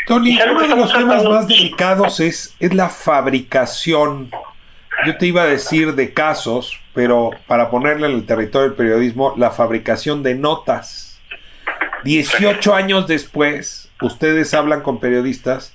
Tony, 0.06 0.38
uno 0.40 0.60
de 0.60 0.76
los 0.76 0.92
temas 0.92 1.24
más 1.24 1.48
delicados 1.48 2.20
es, 2.20 2.54
es 2.60 2.72
la 2.72 2.88
fabricación. 2.88 4.30
Yo 5.04 5.16
te 5.18 5.26
iba 5.26 5.42
a 5.42 5.46
decir 5.46 5.96
de 5.96 6.14
casos, 6.14 6.78
pero 6.94 7.30
para 7.48 7.70
ponerle 7.70 8.06
en 8.06 8.14
el 8.14 8.24
territorio 8.24 8.68
del 8.68 8.76
periodismo, 8.76 9.34
la 9.36 9.50
fabricación 9.50 10.22
de 10.22 10.36
notas. 10.36 11.20
18 12.04 12.72
años 12.72 13.08
después, 13.08 13.90
ustedes 14.00 14.54
hablan 14.54 14.82
con 14.82 15.00
periodistas 15.00 15.74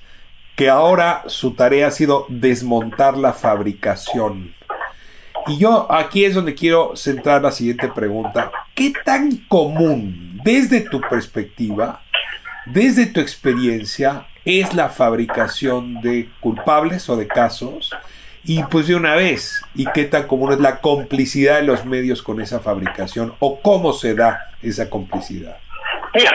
que 0.55 0.69
ahora 0.69 1.23
su 1.27 1.53
tarea 1.55 1.87
ha 1.87 1.91
sido 1.91 2.25
desmontar 2.29 3.17
la 3.17 3.33
fabricación. 3.33 4.55
Y 5.47 5.57
yo 5.57 5.91
aquí 5.91 6.23
es 6.23 6.35
donde 6.35 6.55
quiero 6.55 6.95
centrar 6.95 7.41
la 7.41 7.51
siguiente 7.51 7.89
pregunta. 7.89 8.49
¿Qué 8.75 8.93
tan 9.03 9.35
común, 9.49 10.39
desde 10.45 10.81
tu 10.81 11.01
perspectiva, 11.01 12.01
desde 12.73 13.05
tu 13.05 13.19
experiencia, 13.19 14.25
es 14.45 14.73
la 14.73 14.89
fabricación 14.89 16.01
de 16.01 16.29
culpables 16.39 17.09
o 17.09 17.17
de 17.17 17.27
casos? 17.27 17.91
Y 18.43 18.63
pues 18.63 18.87
de 18.87 18.95
una 18.95 19.15
vez, 19.15 19.63
¿y 19.75 19.85
qué 19.93 20.05
tan 20.05 20.27
común 20.27 20.53
es 20.53 20.59
la 20.59 20.79
complicidad 20.79 21.57
de 21.57 21.63
los 21.63 21.85
medios 21.85 22.23
con 22.23 22.41
esa 22.41 22.59
fabricación? 22.59 23.35
¿O 23.39 23.61
cómo 23.61 23.93
se 23.93 24.15
da 24.15 24.51
esa 24.63 24.89
complicidad? 24.89 25.57
Mira, 26.15 26.31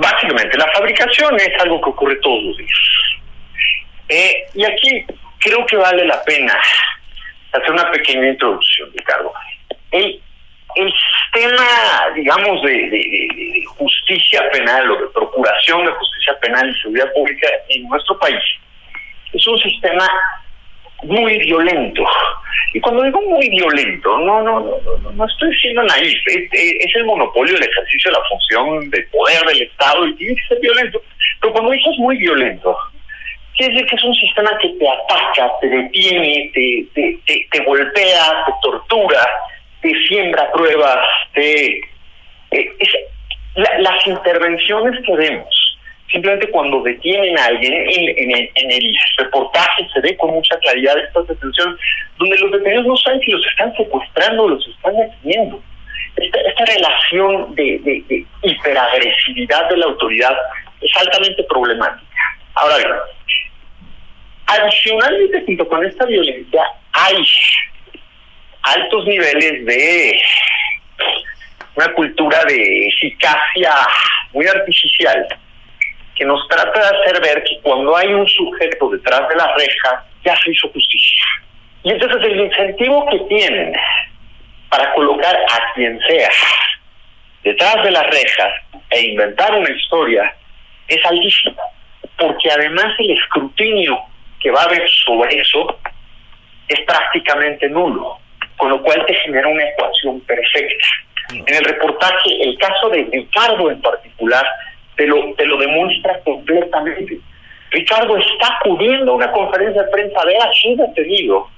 básicamente 0.00 0.56
la 0.56 0.66
fabricación 0.72 1.36
es 1.36 1.50
algo 1.60 1.80
que 1.80 1.90
ocurre 1.90 2.16
todos 2.16 2.42
los 2.42 2.56
días. 2.56 2.78
Eh, 4.08 4.46
y 4.54 4.64
aquí 4.64 5.04
creo 5.38 5.64
que 5.66 5.76
vale 5.76 6.04
la 6.06 6.22
pena 6.24 6.58
hacer 7.52 7.70
una 7.70 7.90
pequeña 7.90 8.28
introducción, 8.28 8.90
Ricardo. 8.94 9.32
El, 9.90 10.20
el 10.76 10.92
sistema, 10.92 12.10
digamos, 12.14 12.62
de, 12.62 13.64
justicia 13.76 14.42
penal 14.50 14.90
o 14.90 14.96
de 14.96 15.08
procuración 15.08 15.84
de 15.84 15.92
justicia 15.92 16.38
penal 16.40 16.68
y 16.70 16.80
seguridad 16.80 17.12
pública 17.12 17.48
en 17.68 17.88
nuestro 17.88 18.18
país 18.18 18.40
es 19.32 19.46
un 19.46 19.58
sistema 19.58 20.08
muy 21.04 21.38
violento. 21.38 22.04
Y 22.72 22.80
cuando 22.80 23.02
digo 23.02 23.20
muy 23.22 23.48
violento, 23.48 24.18
no, 24.18 24.42
no, 24.42 24.60
no, 24.60 25.10
no, 25.12 25.26
estoy 25.26 25.50
diciendo 25.50 25.82
naif, 25.82 26.18
es, 26.26 26.94
el 26.94 27.04
monopolio 27.04 27.54
del 27.54 27.68
ejercicio 27.68 28.10
de 28.10 28.18
la 28.18 28.24
función 28.28 28.90
de 28.90 29.02
poder 29.04 29.44
del 29.46 29.62
Estado 29.62 30.06
y 30.06 30.14
tiene 30.14 30.34
que 30.36 30.46
ser 30.46 30.60
violento. 30.60 31.02
Pero 31.40 31.52
cuando 31.52 31.72
dices 31.72 31.96
muy 31.98 32.16
violento, 32.18 32.76
quiere 33.56 33.74
decir 33.74 33.88
que 33.88 33.96
es 33.96 34.04
un 34.04 34.14
sistema 34.14 34.56
que 34.58 34.68
te 34.68 34.88
ataca, 34.88 35.50
te 35.60 35.68
detiene, 35.68 36.50
te, 36.54 36.86
te, 36.94 37.46
te, 37.50 37.64
golpea, 37.64 38.44
te 38.46 38.52
tortura, 38.62 39.26
te 39.80 39.92
siembra 40.06 40.50
pruebas, 40.52 40.98
te, 41.34 41.80
eh, 42.50 42.76
las 43.54 44.06
intervenciones 44.06 45.00
que 45.04 45.16
vemos, 45.16 45.78
simplemente 46.10 46.50
cuando 46.50 46.82
detienen 46.82 47.38
a 47.38 47.46
alguien, 47.46 47.72
en, 47.72 48.50
en, 48.54 48.70
el 48.70 48.96
reportaje 49.18 49.86
se 49.92 50.00
ve 50.00 50.16
con 50.16 50.30
mucha 50.30 50.58
claridad 50.58 50.98
estas 50.98 51.26
detenciones, 51.28 51.78
donde 52.18 52.38
los 52.38 52.52
detenidos 52.52 52.86
no 52.86 52.96
saben 52.96 53.20
si 53.20 53.30
los 53.30 53.46
están 53.46 53.74
secuestrando 53.76 54.44
o 54.44 54.48
los 54.48 54.68
están 54.68 54.96
deteniendo. 54.96 55.62
Esta, 56.16 56.40
esta 56.40 56.64
relación 56.64 57.54
de, 57.54 57.78
de, 57.78 58.04
de 58.08 58.26
hiperagresividad 58.42 59.68
de 59.70 59.76
la 59.76 59.86
autoridad 59.86 60.36
es 60.80 60.96
altamente 60.96 61.44
problemática. 61.44 62.06
Ahora 62.54 62.76
bien, 62.78 62.90
Adicionalmente, 64.50 65.44
junto 65.46 65.68
con 65.68 65.84
esta 65.84 66.04
violencia, 66.06 66.64
hay 66.92 67.14
altos 68.62 69.06
niveles 69.06 69.64
de 69.64 70.20
una 71.74 71.92
cultura 71.92 72.44
de 72.44 72.88
eficacia 72.88 73.74
muy 74.32 74.46
artificial 74.46 75.26
que 76.14 76.24
nos 76.24 76.46
trata 76.48 76.78
de 76.78 76.98
hacer 76.98 77.22
ver 77.22 77.42
que 77.44 77.58
cuando 77.62 77.96
hay 77.96 78.08
un 78.08 78.28
sujeto 78.28 78.90
detrás 78.90 79.28
de 79.28 79.36
la 79.36 79.54
reja, 79.54 80.04
ya 80.22 80.36
se 80.36 80.50
hizo 80.50 80.68
justicia. 80.68 81.24
Y 81.82 81.92
entonces 81.92 82.18
el 82.22 82.40
incentivo 82.40 83.06
que 83.08 83.18
tienen 83.34 83.72
para 84.68 84.92
colocar 84.92 85.34
a 85.34 85.72
quien 85.74 85.98
sea 86.06 86.28
detrás 87.42 87.82
de 87.82 87.90
las 87.90 88.06
rejas 88.06 88.52
e 88.90 89.00
inventar 89.00 89.54
una 89.54 89.70
historia 89.70 90.34
es 90.88 91.04
altísimo, 91.06 91.62
porque 92.18 92.50
además 92.50 92.92
el 92.98 93.12
escrutinio 93.12 93.98
que 94.40 94.50
va 94.50 94.62
a 94.62 94.64
haber 94.64 94.86
sobre 94.88 95.40
eso 95.40 95.78
es 96.68 96.80
prácticamente 96.82 97.68
nulo, 97.68 98.19
con 98.60 98.68
lo 98.68 98.82
cual 98.82 99.04
te 99.06 99.14
genera 99.14 99.48
una 99.48 99.64
ecuación 99.64 100.20
perfecta. 100.20 100.86
En 101.30 101.54
el 101.54 101.64
reportaje, 101.64 102.42
el 102.42 102.58
caso 102.58 102.90
de 102.90 103.08
Ricardo 103.10 103.70
en 103.70 103.80
particular, 103.80 104.46
te 104.96 105.06
lo, 105.06 105.32
te 105.34 105.46
lo 105.46 105.56
demuestra 105.56 106.20
completamente. 106.20 107.18
Ricardo 107.70 108.18
está 108.18 108.58
acudiendo 108.58 109.12
a 109.12 109.14
una 109.14 109.32
conferencia 109.32 109.82
de 109.82 109.90
prensa 109.90 110.24
de 110.26 110.36
así 110.36 110.76
detenido 110.76 111.48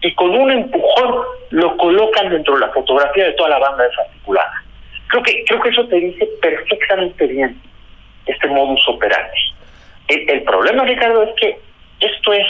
y 0.00 0.14
con 0.14 0.30
un 0.30 0.50
empujón 0.52 1.24
lo 1.50 1.76
colocan 1.76 2.30
dentro 2.30 2.54
de 2.54 2.60
la 2.60 2.72
fotografía 2.72 3.24
de 3.24 3.32
toda 3.32 3.48
la 3.48 3.58
banda 3.58 3.84
desarticulada. 3.84 4.62
Creo 5.08 5.22
que, 5.24 5.44
creo 5.44 5.60
que 5.60 5.70
eso 5.70 5.88
te 5.88 5.96
dice 5.96 6.28
perfectamente 6.40 7.26
bien 7.26 7.60
este 8.26 8.46
modus 8.46 8.86
operandi. 8.88 9.38
El, 10.06 10.30
el 10.30 10.42
problema, 10.42 10.84
Ricardo, 10.84 11.24
es 11.24 11.34
que 11.34 11.58
esto 11.98 12.32
es, 12.32 12.46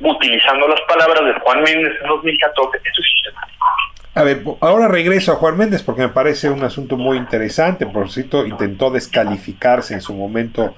utilizando 0.00 0.66
las 0.68 0.80
palabras 0.82 1.24
de 1.24 1.40
Juan 1.40 1.62
Méndez 1.62 1.92
en 2.02 2.08
2014, 2.08 2.76
esto 2.76 3.02
es 3.02 3.08
sistemático. 3.12 3.66
A 4.14 4.22
ver, 4.24 4.42
ahora 4.60 4.88
regreso 4.88 5.32
a 5.32 5.36
Juan 5.36 5.56
Méndez 5.56 5.82
porque 5.82 6.02
me 6.02 6.08
parece 6.08 6.50
un 6.50 6.62
asunto 6.64 6.96
muy 6.96 7.16
interesante. 7.16 7.86
Por 7.86 8.10
cierto, 8.10 8.44
intentó 8.44 8.90
descalificarse 8.90 9.94
en 9.94 10.00
su 10.00 10.14
momento 10.14 10.74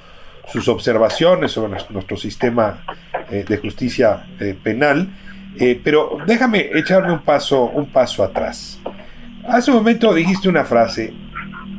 sus 0.49 0.69
observaciones 0.69 1.53
sobre 1.53 1.81
nuestro 1.91 2.17
sistema 2.17 2.85
eh, 3.31 3.45
de 3.49 3.57
justicia 3.57 4.27
eh, 4.39 4.55
penal. 4.63 5.09
Eh, 5.59 5.81
pero 5.83 6.19
déjame 6.27 6.71
echarme 6.75 7.13
un 7.13 7.23
paso, 7.23 7.65
un 7.65 7.87
paso 7.87 8.23
atrás. 8.23 8.81
Hace 9.49 9.71
un 9.71 9.79
momento 9.79 10.13
dijiste 10.15 10.49
una 10.49 10.65
frase, 10.65 11.13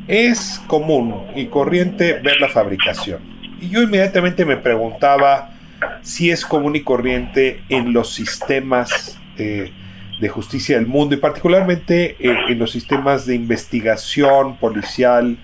es 0.06 0.60
común 0.66 1.28
y 1.34 1.46
corriente 1.46 2.20
ver 2.20 2.40
la 2.40 2.48
fabricación. 2.48 3.20
Y 3.60 3.70
yo 3.70 3.82
inmediatamente 3.82 4.44
me 4.44 4.56
preguntaba, 4.56 5.53
si 6.02 6.30
es 6.30 6.44
común 6.44 6.76
y 6.76 6.82
corriente 6.82 7.62
en 7.68 7.92
los 7.92 8.12
sistemas 8.14 9.18
eh, 9.38 9.72
de 10.20 10.28
justicia 10.28 10.76
del 10.76 10.86
mundo 10.86 11.14
y 11.14 11.18
particularmente 11.18 12.16
eh, 12.20 12.36
en 12.48 12.58
los 12.58 12.70
sistemas 12.70 13.26
de 13.26 13.34
investigación 13.34 14.56
policial, 14.58 15.36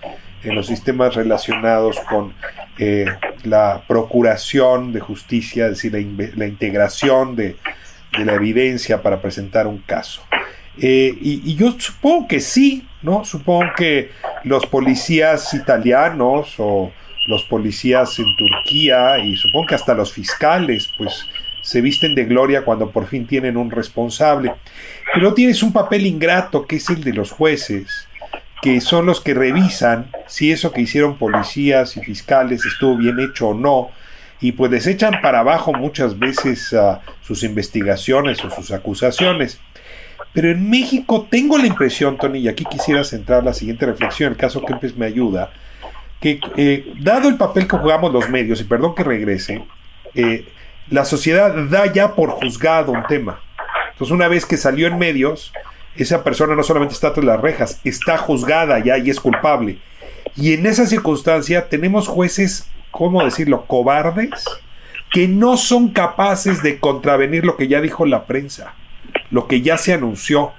en 0.44 0.54
los 0.54 0.68
sistemas 0.68 1.14
relacionados 1.14 1.98
con 2.08 2.34
eh, 2.78 3.06
la 3.42 3.82
procuración 3.88 4.92
de 4.92 5.00
justicia, 5.00 5.66
es 5.66 5.82
decir, 5.82 5.92
la, 6.36 6.46
integración 6.46 7.36
de, 7.36 7.56
la 8.24 8.34
evidencia 8.34 9.02
para 9.02 9.20
presentar 9.20 9.66
un 9.66 9.78
caso. 9.78 10.22
y, 10.76 11.42
y, 11.44 11.56
yo 11.56 11.72
supongo 11.78 12.28
que 12.28 12.40
sí, 12.40 12.86
¿no? 13.02 13.24
Supongo 13.24 13.72
que 13.76 14.10
los 14.44 14.66
policías 14.66 15.52
italianos 15.52 16.54
o 16.58 16.92
los 17.26 17.42
policías 17.44 18.18
en 18.18 18.36
Turquía 18.36 19.18
y 19.18 19.36
supongo 19.36 19.68
que 19.68 19.74
hasta 19.74 19.94
los 19.94 20.12
fiscales, 20.12 20.90
pues 20.96 21.26
se 21.62 21.80
visten 21.80 22.14
de 22.14 22.24
gloria 22.24 22.64
cuando 22.64 22.90
por 22.90 23.06
fin 23.06 23.26
tienen 23.26 23.56
un 23.56 23.70
responsable. 23.70 24.52
Pero 25.12 25.34
tienes 25.34 25.62
un 25.62 25.72
papel 25.72 26.06
ingrato 26.06 26.66
que 26.66 26.76
es 26.76 26.88
el 26.90 27.04
de 27.04 27.12
los 27.12 27.30
jueces, 27.30 28.08
que 28.62 28.80
son 28.80 29.06
los 29.06 29.20
que 29.20 29.34
revisan 29.34 30.10
si 30.26 30.52
eso 30.52 30.72
que 30.72 30.82
hicieron 30.82 31.18
policías 31.18 31.96
y 31.96 32.00
fiscales 32.00 32.64
estuvo 32.64 32.96
bien 32.96 33.18
hecho 33.20 33.48
o 33.48 33.54
no, 33.54 33.90
y 34.40 34.52
pues 34.52 34.70
desechan 34.70 35.20
para 35.20 35.40
abajo 35.40 35.72
muchas 35.72 36.18
veces 36.18 36.74
sus 37.22 37.42
investigaciones 37.42 38.42
o 38.44 38.50
sus 38.50 38.70
acusaciones. 38.70 39.60
Pero 40.32 40.50
en 40.50 40.70
México 40.70 41.26
tengo 41.30 41.58
la 41.58 41.66
impresión, 41.66 42.16
Tony, 42.16 42.38
y 42.38 42.48
aquí 42.48 42.64
quisiera 42.64 43.02
centrar 43.04 43.44
la 43.44 43.52
siguiente 43.52 43.84
reflexión, 43.86 44.32
el 44.32 44.38
caso 44.38 44.64
Kempes 44.64 44.96
me 44.96 45.06
ayuda, 45.06 45.50
que 46.20 46.40
eh, 46.56 46.92
dado 47.00 47.28
el 47.28 47.36
papel 47.36 47.66
que 47.66 47.76
jugamos 47.76 48.12
los 48.12 48.28
medios, 48.28 48.60
y 48.60 48.64
perdón 48.64 48.94
que 48.94 49.04
regrese, 49.04 49.64
eh, 50.14 50.46
la 50.90 51.04
sociedad 51.04 51.54
da 51.68 51.86
ya 51.92 52.14
por 52.14 52.30
juzgado 52.30 52.92
un 52.92 53.04
tema. 53.04 53.40
Entonces 53.92 54.12
una 54.14 54.28
vez 54.28 54.44
que 54.44 54.56
salió 54.56 54.86
en 54.86 54.98
medios, 54.98 55.52
esa 55.96 56.22
persona 56.22 56.54
no 56.54 56.62
solamente 56.62 56.94
está 56.94 57.12
tras 57.12 57.24
las 57.24 57.40
rejas, 57.40 57.80
está 57.84 58.18
juzgada 58.18 58.78
ya 58.78 58.98
y 58.98 59.10
es 59.10 59.20
culpable. 59.20 59.78
Y 60.36 60.54
en 60.54 60.66
esa 60.66 60.86
circunstancia 60.86 61.68
tenemos 61.68 62.08
jueces, 62.08 62.68
¿cómo 62.90 63.24
decirlo?, 63.24 63.66
cobardes, 63.66 64.44
que 65.12 65.26
no 65.26 65.56
son 65.56 65.88
capaces 65.88 66.62
de 66.62 66.78
contravenir 66.78 67.44
lo 67.44 67.56
que 67.56 67.68
ya 67.68 67.80
dijo 67.80 68.06
la 68.06 68.26
prensa, 68.26 68.74
lo 69.30 69.48
que 69.48 69.60
ya 69.60 69.76
se 69.76 69.92
anunció. 69.92 70.52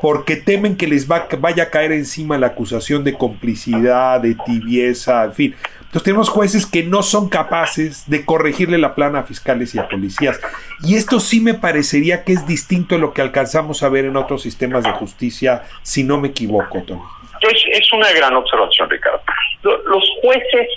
Porque 0.00 0.36
temen 0.36 0.76
que 0.76 0.86
les 0.86 1.10
va, 1.10 1.28
vaya 1.38 1.64
a 1.64 1.70
caer 1.70 1.92
encima 1.92 2.38
la 2.38 2.48
acusación 2.48 3.04
de 3.04 3.14
complicidad, 3.14 4.20
de 4.20 4.34
tibieza, 4.34 5.24
en 5.24 5.32
fin. 5.32 5.56
Entonces 5.78 6.02
tenemos 6.02 6.28
jueces 6.28 6.66
que 6.66 6.82
no 6.82 7.02
son 7.02 7.28
capaces 7.28 8.08
de 8.10 8.24
corregirle 8.24 8.76
la 8.78 8.94
plana 8.94 9.20
a 9.20 9.22
fiscales 9.22 9.74
y 9.74 9.78
a 9.78 9.88
policías. 9.88 10.40
Y 10.82 10.96
esto 10.96 11.20
sí 11.20 11.40
me 11.40 11.54
parecería 11.54 12.24
que 12.24 12.32
es 12.32 12.46
distinto 12.46 12.96
a 12.96 12.98
lo 12.98 13.14
que 13.14 13.22
alcanzamos 13.22 13.82
a 13.82 13.88
ver 13.88 14.04
en 14.04 14.16
otros 14.16 14.42
sistemas 14.42 14.84
de 14.84 14.90
justicia, 14.92 15.62
si 15.82 16.04
no 16.04 16.18
me 16.18 16.28
equivoco, 16.28 16.82
Tony. 16.82 17.00
Es, 17.40 17.64
es 17.72 17.92
una 17.92 18.10
gran 18.12 18.34
observación, 18.34 18.90
Ricardo. 18.90 19.22
Los 19.62 20.04
jueces, 20.22 20.68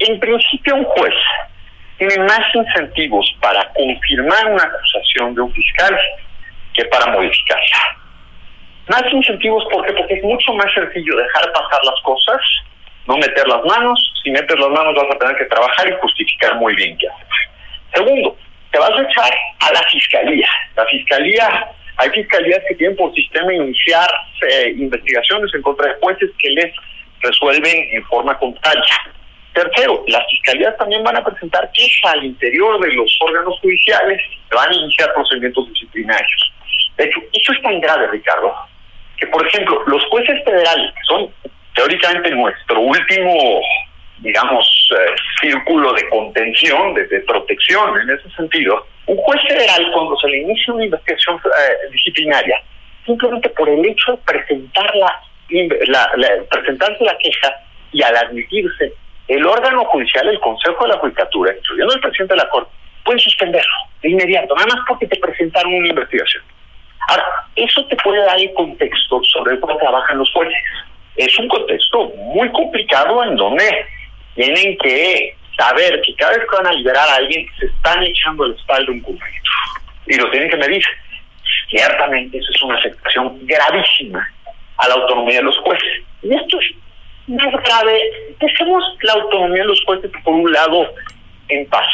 en 0.00 0.18
principio 0.18 0.74
un 0.76 0.84
juez, 0.84 1.14
tiene 1.98 2.18
más 2.24 2.40
incentivos 2.54 3.30
para 3.40 3.70
confirmar 3.72 4.46
una 4.46 4.64
acusación 4.64 5.34
de 5.34 5.42
un 5.42 5.52
fiscal 5.52 5.98
que 6.74 6.84
para 6.86 7.12
modificarla. 7.12 7.99
Más 8.90 9.04
incentivos, 9.12 9.64
¿por 9.70 9.86
qué? 9.86 9.92
Porque 9.92 10.14
es 10.14 10.24
mucho 10.24 10.52
más 10.54 10.66
sencillo 10.74 11.16
dejar 11.16 11.52
pasar 11.52 11.78
las 11.84 12.00
cosas, 12.02 12.40
no 13.06 13.16
meter 13.18 13.46
las 13.46 13.64
manos. 13.64 14.12
Si 14.20 14.32
metes 14.32 14.58
las 14.58 14.68
manos 14.68 14.96
vas 14.96 15.14
a 15.14 15.18
tener 15.18 15.36
que 15.36 15.44
trabajar 15.44 15.88
y 15.88 15.92
justificar 16.00 16.56
muy 16.56 16.74
bien 16.74 16.98
qué 16.98 17.06
haces. 17.06 17.28
Segundo, 17.94 18.36
te 18.72 18.80
vas 18.80 18.90
a 18.90 19.02
echar 19.02 19.32
a 19.60 19.72
la 19.72 19.82
fiscalía. 19.84 20.48
La 20.74 20.84
fiscalía, 20.86 21.68
hay 21.98 22.10
fiscalías 22.10 22.58
que 22.66 22.74
tienen 22.74 22.96
por 22.96 23.14
sistema 23.14 23.54
iniciar 23.54 24.10
eh, 24.42 24.74
investigaciones 24.76 25.54
en 25.54 25.62
contra 25.62 25.86
de 25.86 25.94
jueces 26.00 26.30
que 26.36 26.50
les 26.50 26.74
resuelven 27.20 27.88
en 27.92 28.04
forma 28.06 28.36
contraria. 28.38 28.98
Tercero, 29.52 30.02
las 30.08 30.26
fiscalías 30.28 30.76
también 30.78 31.04
van 31.04 31.16
a 31.16 31.24
presentar 31.24 31.70
quejas 31.72 32.14
al 32.14 32.24
interior 32.24 32.80
de 32.80 32.92
los 32.92 33.16
órganos 33.20 33.56
judiciales, 33.60 34.20
van 34.50 34.68
a 34.68 34.74
iniciar 34.74 35.12
procedimientos 35.14 35.68
disciplinarios. 35.68 36.52
De 36.96 37.04
hecho, 37.04 37.20
eso 37.32 37.52
es 37.52 37.62
tan 37.62 37.80
grave, 37.80 38.08
Ricardo, 38.08 38.52
que 39.20 39.26
por 39.26 39.46
ejemplo, 39.46 39.82
los 39.86 40.02
jueces 40.06 40.42
federales, 40.44 40.92
que 40.94 41.02
son 41.06 41.30
teóricamente 41.74 42.30
nuestro 42.30 42.80
último, 42.80 43.60
digamos, 44.18 44.92
eh, 44.96 45.14
círculo 45.40 45.92
de 45.92 46.08
contención, 46.08 46.94
de, 46.94 47.20
protección 47.20 48.00
en 48.00 48.10
ese 48.10 48.30
sentido, 48.30 48.86
un 49.06 49.16
juez 49.18 49.40
federal 49.46 49.90
cuando 49.92 50.16
se 50.18 50.28
le 50.28 50.38
inicia 50.38 50.72
una 50.72 50.84
investigación 50.84 51.36
eh, 51.36 51.90
disciplinaria, 51.92 52.60
simplemente 53.04 53.50
por 53.50 53.68
el 53.68 53.84
hecho 53.84 54.12
de 54.12 54.18
presentar 54.18 54.90
la, 54.96 55.20
presentarse 56.48 57.04
la 57.04 57.18
queja 57.18 57.54
y 57.92 58.02
al 58.02 58.16
admitirse 58.16 58.92
el 59.28 59.46
órgano 59.46 59.84
judicial, 59.84 60.28
el 60.28 60.40
Consejo 60.40 60.84
de 60.84 60.94
la 60.94 60.98
Judicatura, 60.98 61.54
incluyendo 61.56 61.94
el 61.94 62.00
presidente 62.00 62.34
de 62.34 62.38
la 62.38 62.48
Corte, 62.48 62.70
puede 63.04 63.18
suspenderlo 63.18 63.76
de 64.02 64.10
inmediato, 64.10 64.54
nada 64.54 64.66
más 64.74 64.84
porque 64.88 65.06
te 65.06 65.16
presentaron 65.18 65.74
una 65.74 65.88
investigación. 65.88 66.42
Ahora, 67.10 67.24
eso 67.56 67.84
te 67.86 67.96
puede 67.96 68.24
dar 68.24 68.38
el 68.38 68.52
contexto 68.54 69.20
sobre 69.24 69.54
el 69.54 69.60
cual 69.60 69.76
trabajan 69.78 70.18
los 70.18 70.30
jueces. 70.32 70.54
Es 71.16 71.36
un 71.40 71.48
contexto 71.48 72.12
muy 72.16 72.48
complicado 72.52 73.24
en 73.24 73.34
donde 73.34 73.86
tienen 74.36 74.78
que 74.78 75.34
saber 75.58 76.00
que 76.02 76.14
cada 76.14 76.36
vez 76.36 76.46
que 76.48 76.56
van 76.56 76.68
a 76.68 76.72
liberar 76.72 77.08
a 77.08 77.16
alguien 77.16 77.44
se 77.58 77.66
están 77.66 78.04
echando 78.04 78.44
el 78.44 78.54
espalda 78.54 78.92
un 78.92 79.00
conflicto 79.00 79.50
y 80.06 80.14
lo 80.14 80.30
tienen 80.30 80.50
que 80.50 80.56
medir. 80.56 80.84
Ciertamente 81.68 82.38
eso 82.38 82.52
es 82.54 82.62
una 82.62 82.78
afectación 82.78 83.40
gravísima 83.44 84.28
a 84.76 84.88
la 84.88 84.94
autonomía 84.94 85.38
de 85.38 85.44
los 85.44 85.58
jueces. 85.58 86.04
Y 86.22 86.32
esto 86.32 86.60
es 86.60 86.70
más 87.26 87.52
grave, 87.64 88.02
dejemos 88.38 88.84
la 89.02 89.14
autonomía 89.14 89.62
de 89.62 89.68
los 89.68 89.84
jueces 89.84 90.12
por 90.22 90.34
un 90.34 90.52
lado 90.52 90.94
en 91.48 91.66
paz. 91.66 91.92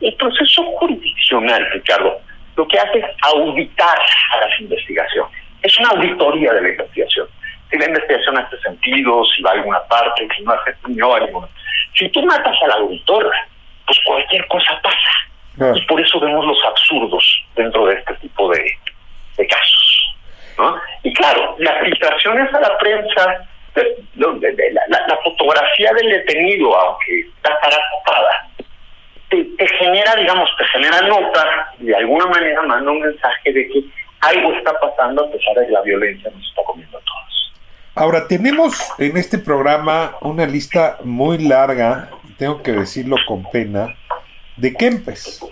El 0.00 0.14
proceso 0.14 0.64
jurisdiccional, 0.64 1.64
Ricardo, 1.70 2.20
lo 2.58 2.66
que 2.66 2.76
hace 2.76 2.98
es 2.98 3.06
auditar 3.22 3.98
a 4.32 4.40
las 4.40 4.60
investigaciones. 4.60 5.32
Es 5.62 5.78
una 5.78 5.90
auditoría 5.90 6.52
de 6.52 6.62
la 6.62 6.68
investigación. 6.70 7.28
Si 7.70 7.78
la 7.78 7.86
investigación 7.86 8.36
hace 8.36 8.58
sentido, 8.58 9.24
si 9.26 9.42
va 9.42 9.50
a 9.50 9.54
alguna 9.54 9.80
parte, 9.84 10.26
si 10.36 10.42
no 10.42 10.52
hace 10.52 10.74
no 10.88 11.14
alguna. 11.14 11.48
Si 11.94 12.08
tú 12.08 12.20
matas 12.22 12.56
al 12.64 12.72
auditor, 12.72 13.30
pues 13.86 13.98
cualquier 14.04 14.44
cosa 14.48 14.80
pasa. 14.82 15.76
Y 15.76 15.80
por 15.82 16.00
eso 16.00 16.18
vemos 16.18 16.44
los 16.44 16.58
absurdos 16.64 17.44
dentro 17.54 17.86
de 17.86 17.94
este 17.94 18.14
tipo 18.14 18.52
de, 18.52 18.72
de 19.36 19.46
casos. 19.46 20.16
¿no? 20.56 20.80
Y 21.04 21.12
claro, 21.14 21.54
las 21.58 21.84
filtraciones 21.84 22.52
a 22.54 22.60
la 22.60 22.76
prensa 22.78 23.48
la, 24.16 25.06
la, 25.06 25.16
fotografía 25.22 25.92
del 25.92 26.08
detenido, 26.10 26.76
aunque 26.76 27.20
está 27.20 27.56
tapada, 27.60 28.48
te, 29.28 29.44
te, 29.44 29.68
genera, 29.76 30.16
digamos, 30.16 30.50
te 30.58 30.64
genera 30.66 31.00
nota, 31.02 31.67
de 31.88 31.96
alguna 31.96 32.26
manera 32.26 32.62
manda 32.62 32.90
un 32.90 33.00
mensaje 33.00 33.52
de 33.52 33.68
que 33.68 33.84
algo 34.20 34.52
está 34.52 34.72
pasando 34.80 35.24
a 35.24 35.30
pesar 35.30 35.54
de 35.56 35.66
que 35.66 35.72
la 35.72 35.82
violencia 35.82 36.30
nos 36.34 36.46
está 36.46 36.62
comiendo 36.64 36.98
a 36.98 37.00
todos. 37.00 37.52
Ahora, 37.94 38.28
tenemos 38.28 38.92
en 38.98 39.16
este 39.16 39.38
programa 39.38 40.16
una 40.20 40.46
lista 40.46 40.98
muy 41.02 41.38
larga, 41.38 42.10
tengo 42.36 42.62
que 42.62 42.72
decirlo 42.72 43.16
con 43.26 43.48
pena, 43.50 43.96
de 44.56 44.74
Kempes. 44.74 45.44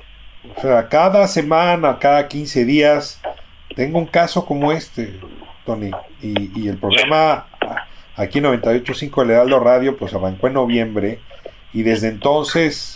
O 0.57 0.61
sea, 0.61 0.89
cada 0.89 1.27
semana, 1.27 1.99
cada 1.99 2.29
15 2.29 2.65
días, 2.65 3.21
tengo 3.75 3.99
un 3.99 4.07
caso 4.07 4.47
como 4.47 4.71
este, 4.73 5.19
Tony, 5.65 5.91
y, 6.23 6.63
y 6.63 6.69
el 6.69 6.79
programa 6.79 7.47
Aquí 8.17 8.41
98.5 8.41 9.23
el 9.23 9.31
Heraldo 9.31 9.61
Radio 9.61 9.97
pues 9.99 10.15
arrancó 10.15 10.47
en 10.47 10.55
noviembre 10.55 11.21
y 11.75 11.83
desde 11.83 12.09
entonces 12.09 12.96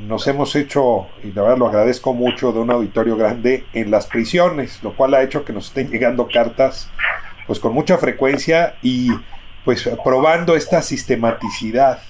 nos 0.00 0.26
hemos 0.26 0.56
hecho, 0.56 1.08
y 1.22 1.32
la 1.32 1.42
verdad 1.42 1.58
lo 1.58 1.68
agradezco 1.68 2.14
mucho, 2.14 2.52
de 2.52 2.60
un 2.60 2.70
auditorio 2.70 3.16
grande 3.16 3.64
en 3.72 3.90
las 3.90 4.06
prisiones, 4.06 4.82
lo 4.82 4.94
cual 4.94 5.14
ha 5.14 5.22
hecho 5.22 5.44
que 5.44 5.52
nos 5.52 5.68
estén 5.68 5.90
llegando 5.90 6.28
cartas 6.28 6.90
pues 7.46 7.58
con 7.58 7.72
mucha 7.72 7.98
frecuencia 7.98 8.76
y 8.82 9.10
pues 9.64 9.88
probando 10.04 10.54
esta 10.56 10.82
sistematicidad. 10.82 12.00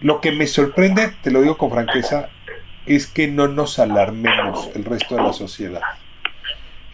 Lo 0.00 0.20
que 0.20 0.32
me 0.32 0.46
sorprende, 0.46 1.12
te 1.22 1.30
lo 1.30 1.42
digo 1.42 1.58
con 1.58 1.70
franqueza, 1.70 2.28
es 2.86 3.06
que 3.06 3.28
no 3.28 3.48
nos 3.48 3.78
alarmemos 3.78 4.70
el 4.74 4.84
resto 4.84 5.14
de 5.16 5.22
la 5.22 5.32
sociedad. 5.32 5.82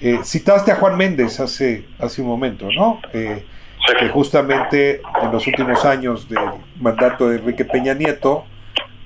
Eh, 0.00 0.20
citaste 0.24 0.72
a 0.72 0.76
Juan 0.76 0.96
Méndez 0.96 1.40
hace, 1.40 1.86
hace 1.98 2.20
un 2.20 2.28
momento, 2.28 2.68
¿no? 2.70 3.00
Eh, 3.12 3.44
que 3.98 4.08
justamente 4.08 5.00
en 5.22 5.32
los 5.32 5.46
últimos 5.46 5.84
años 5.84 6.28
del 6.28 6.38
mandato 6.78 7.28
de 7.28 7.38
Enrique 7.38 7.64
Peña 7.64 7.94
Nieto, 7.94 8.44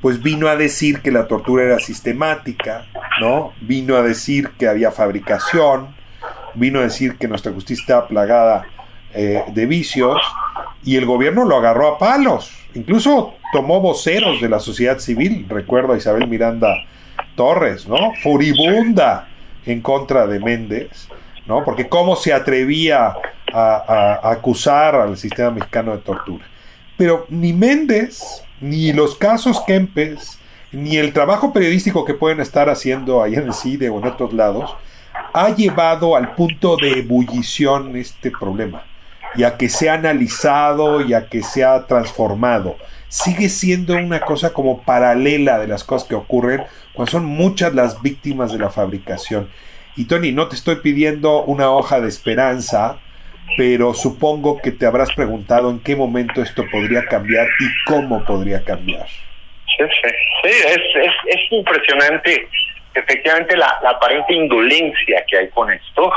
pues 0.03 0.21
vino 0.21 0.49
a 0.49 0.57
decir 0.57 1.01
que 1.01 1.13
la 1.13 1.29
tortura 1.29 1.63
era 1.63 1.79
sistemática, 1.79 2.85
¿no? 3.21 3.53
Vino 3.61 3.97
a 3.97 4.03
decir 4.03 4.51
que 4.59 4.67
había 4.69 4.91
fabricación, 4.91 5.95
vino 6.55 6.81
a 6.81 6.83
decir 6.83 7.17
que 7.17 7.29
nuestra 7.29 7.53
justicia 7.53 7.83
estaba 7.83 8.09
plagada 8.09 8.67
eh, 9.15 9.45
de 9.55 9.67
vicios, 9.67 10.21
y 10.85 10.97
el 10.97 11.07
gobierno 11.07 11.45
lo 11.45 11.57
agarró 11.57 11.87
a 11.87 11.99
palos. 11.99 12.53
Incluso 12.75 13.35
tomó 13.53 13.81
voceros 13.81 14.41
de 14.41 14.49
la 14.49 14.59
sociedad 14.59 14.99
civil, 14.99 15.47
recuerdo 15.49 15.93
a 15.93 15.97
Isabel 15.97 16.27
Miranda 16.27 16.75
Torres, 17.37 17.87
¿no? 17.87 18.13
Furibunda 18.23 19.29
en 19.65 19.81
contra 19.81 20.27
de 20.27 20.41
Méndez, 20.41 21.09
¿no? 21.47 21.65
Porque 21.65 21.89
cómo 21.89 22.17
se 22.17 22.33
atrevía 22.33 23.15
a, 23.53 24.21
acusar 24.31 24.97
al 24.97 25.17
sistema 25.17 25.53
mexicano 25.53 25.93
de 25.93 25.99
tortura. 25.99 26.45
Pero 26.97 27.27
ni 27.29 27.53
Méndez, 27.53 28.43
ni 28.63 28.93
los 28.93 29.17
casos 29.17 29.61
Kempes, 29.67 30.39
ni 30.71 30.97
el 30.97 31.13
trabajo 31.13 31.53
periodístico 31.53 32.05
que 32.05 32.15
pueden 32.15 32.41
estar 32.41 32.71
haciendo 32.71 33.23
ahí 33.23 33.35
en 33.35 33.49
el 33.49 33.53
CIDE 33.53 33.91
o 33.91 33.99
en 33.99 34.07
otros 34.07 34.33
lados, 34.33 34.75
ha 35.35 35.51
llevado 35.51 36.17
al 36.17 36.35
punto 36.35 36.77
de 36.77 37.01
ebullición 37.01 37.97
este 37.97 38.31
problema, 38.31 38.85
y 39.35 39.43
a 39.43 39.57
que 39.57 39.69
se 39.69 39.91
ha 39.91 39.95
analizado 39.95 41.01
y 41.03 41.13
a 41.13 41.27
que 41.29 41.43
se 41.43 41.65
ha 41.65 41.87
transformado. 41.87 42.77
Sigue 43.09 43.49
siendo 43.49 43.95
una 43.95 44.21
cosa 44.21 44.55
como 44.55 44.83
paralela 44.83 45.59
de 45.59 45.67
las 45.67 45.85
cosas 45.85 46.09
que 46.09 46.15
ocurren 46.15 46.63
cuando 46.95 47.11
son 47.11 47.27
muchas 47.27 47.75
las 47.75 48.01
víctimas 48.01 48.53
de 48.53 48.59
la 48.59 48.71
fabricación. 48.71 49.51
Y 49.97 50.05
Tony, 50.05 50.33
no 50.33 50.49
te 50.49 50.57
estoy 50.57 50.77
pidiendo 50.77 51.43
una 51.43 51.71
hoja 51.71 52.01
de 52.01 52.09
esperanza, 52.09 52.99
pero 53.57 53.93
supongo 53.95 54.61
que 54.61 54.73
te 54.73 54.87
habrás 54.87 55.13
preguntado 55.13 55.71
en 55.71 55.81
qué 55.81 55.97
momento 55.97 56.43
esto 56.43 56.65
podría 56.71 57.05
cambiar 57.05 57.47
y 57.61 57.67
cómo 57.87 58.25
podría 58.25 58.65
cambiar. 58.65 59.07
Sí, 59.07 59.85
sí, 60.03 60.09
sí 60.43 60.49
es, 60.49 60.79
es, 61.07 61.15
es 61.27 61.53
impresionante 61.53 62.49
efectivamente 62.95 63.57
la, 63.57 63.79
la 63.83 63.91
aparente 63.91 64.35
indolencia 64.35 65.25
que 65.27 65.39
hay 65.39 65.49
con 65.49 65.71
esto 65.71 66.13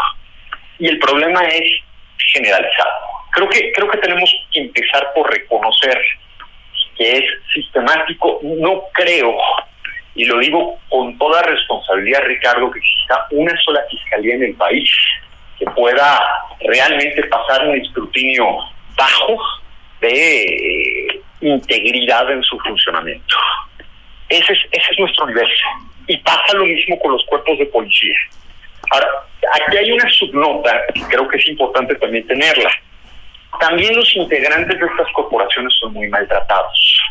y 0.79 0.87
el 0.87 0.99
problema 0.99 1.43
es 1.45 1.71
generalizado. 2.33 2.91
Creo 3.31 3.49
que 3.49 3.71
creo 3.73 3.89
que 3.89 3.97
tenemos 3.99 4.29
que 4.51 4.61
empezar 4.61 5.11
por 5.13 5.29
reconocer 5.31 6.01
que 6.97 7.17
es 7.17 7.23
sistemático. 7.53 8.39
No 8.43 8.83
creo, 8.93 9.35
y 10.15 10.25
lo 10.25 10.39
digo 10.39 10.79
con 10.89 11.17
toda 11.17 11.41
responsabilidad, 11.41 12.23
Ricardo, 12.25 12.71
que 12.71 12.79
exista 12.79 13.27
una 13.31 13.55
sola 13.61 13.81
fiscalía 13.89 14.35
en 14.35 14.43
el 14.43 14.55
país 14.55 14.89
que 15.59 15.65
pueda 15.67 16.21
realmente 16.61 17.23
pasar 17.23 17.67
un 17.67 17.75
escrutinio 17.75 18.45
bajo 18.95 19.37
de 20.01 20.43
eh, 20.43 21.21
integridad 21.41 22.31
en 22.31 22.43
su 22.43 22.57
funcionamiento. 22.59 23.35
Ese 24.29 24.53
es, 24.53 24.59
ese 24.71 24.91
es 24.91 24.99
nuestro 24.99 25.27
nivel. 25.27 25.47
Y 26.07 26.17
pasa 26.17 26.53
lo 26.53 26.65
mismo 26.65 26.99
con 26.99 27.13
los 27.13 27.25
cuerpos 27.25 27.57
de 27.57 27.65
policía. 27.67 28.17
Ahora, 28.91 29.07
aquí 29.53 29.77
hay 29.77 29.91
una 29.91 30.09
subnota 30.09 30.81
que 30.93 31.01
creo 31.03 31.27
que 31.27 31.37
es 31.37 31.47
importante 31.47 31.95
también 31.95 32.25
tenerla. 32.27 32.69
También 33.59 33.95
los 33.95 34.15
integrantes 34.15 34.79
de 34.79 34.85
estas 34.85 35.11
corporaciones 35.13 35.73
son 35.79 35.93
muy 35.93 36.07
maltratados. 36.09 37.01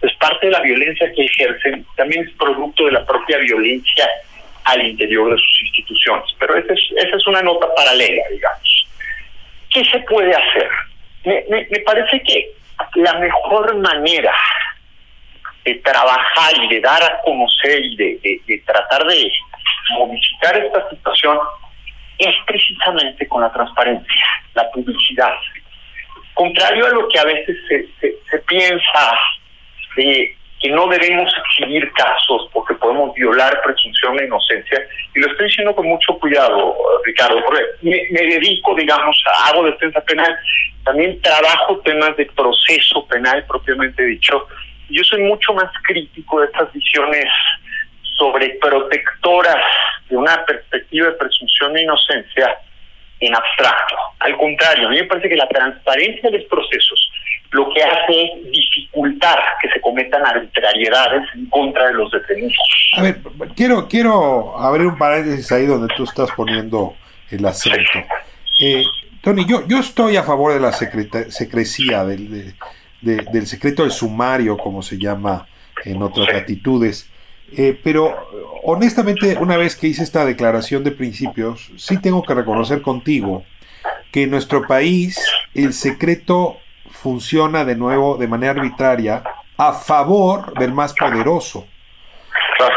Es 0.00 0.14
parte 0.14 0.46
de 0.46 0.52
la 0.52 0.60
violencia 0.60 1.10
que 1.12 1.24
ejercen, 1.24 1.84
también 1.96 2.24
es 2.24 2.32
producto 2.34 2.84
de 2.84 2.92
la 2.92 3.04
propia 3.04 3.38
violencia 3.38 4.08
al 4.68 4.86
interior 4.86 5.30
de 5.30 5.38
sus 5.38 5.62
instituciones. 5.62 6.26
Pero 6.38 6.56
esa 6.56 6.72
es, 6.72 6.80
esa 6.96 7.16
es 7.16 7.26
una 7.26 7.42
nota 7.42 7.66
paralela, 7.74 8.22
digamos. 8.30 8.88
¿Qué 9.70 9.84
se 9.84 9.98
puede 10.00 10.34
hacer? 10.34 10.70
Me, 11.24 11.44
me, 11.48 11.66
me 11.70 11.78
parece 11.80 12.22
que 12.22 12.50
la 12.96 13.14
mejor 13.14 13.76
manera 13.76 14.34
de 15.64 15.74
trabajar 15.76 16.52
y 16.62 16.68
de 16.68 16.80
dar 16.80 17.02
a 17.02 17.20
conocer 17.22 17.84
y 17.84 17.96
de, 17.96 18.18
de, 18.22 18.40
de 18.46 18.58
tratar 18.60 19.04
de 19.06 19.30
modificar 19.98 20.56
esta 20.56 20.88
situación 20.90 21.38
es 22.18 22.34
precisamente 22.46 23.26
con 23.28 23.42
la 23.42 23.52
transparencia, 23.52 24.24
la 24.54 24.70
publicidad. 24.70 25.34
Contrario 26.34 26.86
a 26.86 26.90
lo 26.90 27.08
que 27.08 27.18
a 27.18 27.24
veces 27.24 27.56
se, 27.68 27.88
se, 28.00 28.14
se 28.30 28.38
piensa 28.40 29.18
de 29.96 30.37
que 30.60 30.70
no 30.70 30.88
debemos 30.88 31.32
exhibir 31.38 31.90
casos 31.92 32.48
porque 32.52 32.74
podemos 32.74 33.14
violar 33.14 33.60
presunción 33.62 34.16
de 34.16 34.26
inocencia, 34.26 34.86
y 35.14 35.20
lo 35.20 35.30
estoy 35.30 35.46
diciendo 35.46 35.74
con 35.74 35.86
mucho 35.86 36.18
cuidado, 36.18 36.76
Ricardo, 37.04 37.42
porque 37.44 37.62
me, 37.82 38.02
me 38.10 38.22
dedico, 38.22 38.74
digamos, 38.74 39.22
a, 39.26 39.48
hago 39.48 39.64
defensa 39.64 40.00
penal, 40.00 40.36
también 40.84 41.20
trabajo 41.20 41.78
temas 41.80 42.16
de 42.16 42.26
proceso 42.26 43.06
penal 43.06 43.44
propiamente 43.46 44.02
dicho, 44.04 44.46
yo 44.90 45.04
soy 45.04 45.22
mucho 45.22 45.52
más 45.52 45.70
crítico 45.86 46.40
de 46.40 46.46
estas 46.46 46.72
visiones 46.72 47.26
sobreprotectoras 48.16 49.62
de 50.08 50.16
una 50.16 50.44
perspectiva 50.44 51.08
de 51.08 51.12
presunción 51.12 51.72
de 51.74 51.82
inocencia 51.82 52.58
en 53.20 53.34
abstracto. 53.34 53.96
Al 54.20 54.36
contrario, 54.36 54.88
a 54.88 54.90
mí 54.90 54.96
me 54.96 55.04
parece 55.04 55.28
que 55.28 55.36
la 55.36 55.48
transparencia 55.48 56.30
de 56.30 56.38
los 56.38 56.48
procesos 56.48 57.12
lo 57.50 57.68
que 57.72 57.82
hace 57.82 58.24
es 58.24 58.50
dificultar 58.50 59.38
que 59.62 59.68
se 59.70 59.80
cometan 59.80 60.24
arbitrariedades 60.26 61.22
en 61.34 61.46
contra 61.46 61.86
de 61.86 61.94
los 61.94 62.10
detenidos. 62.10 62.56
A 62.96 63.02
ver, 63.02 63.20
quiero, 63.56 63.88
quiero 63.88 64.58
abrir 64.58 64.86
un 64.86 64.98
paréntesis 64.98 65.50
ahí 65.52 65.66
donde 65.66 65.92
tú 65.96 66.04
estás 66.04 66.30
poniendo 66.32 66.94
el 67.30 67.44
acento. 67.44 67.98
Eh, 68.60 68.84
Tony, 69.22 69.46
yo, 69.46 69.66
yo 69.66 69.78
estoy 69.78 70.16
a 70.16 70.22
favor 70.22 70.52
de 70.52 70.60
la 70.60 70.72
secreta, 70.72 71.30
secrecía, 71.30 72.04
del, 72.04 72.30
de, 72.30 72.54
de, 73.00 73.24
del 73.32 73.46
secreto 73.46 73.82
del 73.82 73.92
sumario, 73.92 74.56
como 74.56 74.82
se 74.82 74.98
llama 74.98 75.46
en 75.84 76.02
otras 76.02 76.32
latitudes. 76.32 77.10
Eh, 77.56 77.78
pero 77.82 78.14
honestamente, 78.62 79.38
una 79.40 79.56
vez 79.56 79.74
que 79.74 79.86
hice 79.86 80.02
esta 80.02 80.26
declaración 80.26 80.84
de 80.84 80.90
principios, 80.90 81.70
sí 81.76 81.98
tengo 81.98 82.22
que 82.22 82.34
reconocer 82.34 82.82
contigo 82.82 83.44
que 84.12 84.24
en 84.24 84.30
nuestro 84.30 84.66
país 84.66 85.18
el 85.54 85.72
secreto 85.72 86.58
funciona 87.02 87.64
de 87.64 87.76
nuevo 87.76 88.16
de 88.16 88.26
manera 88.26 88.52
arbitraria 88.52 89.22
a 89.56 89.72
favor 89.72 90.52
del 90.58 90.72
más 90.72 90.94
poderoso. 90.94 91.66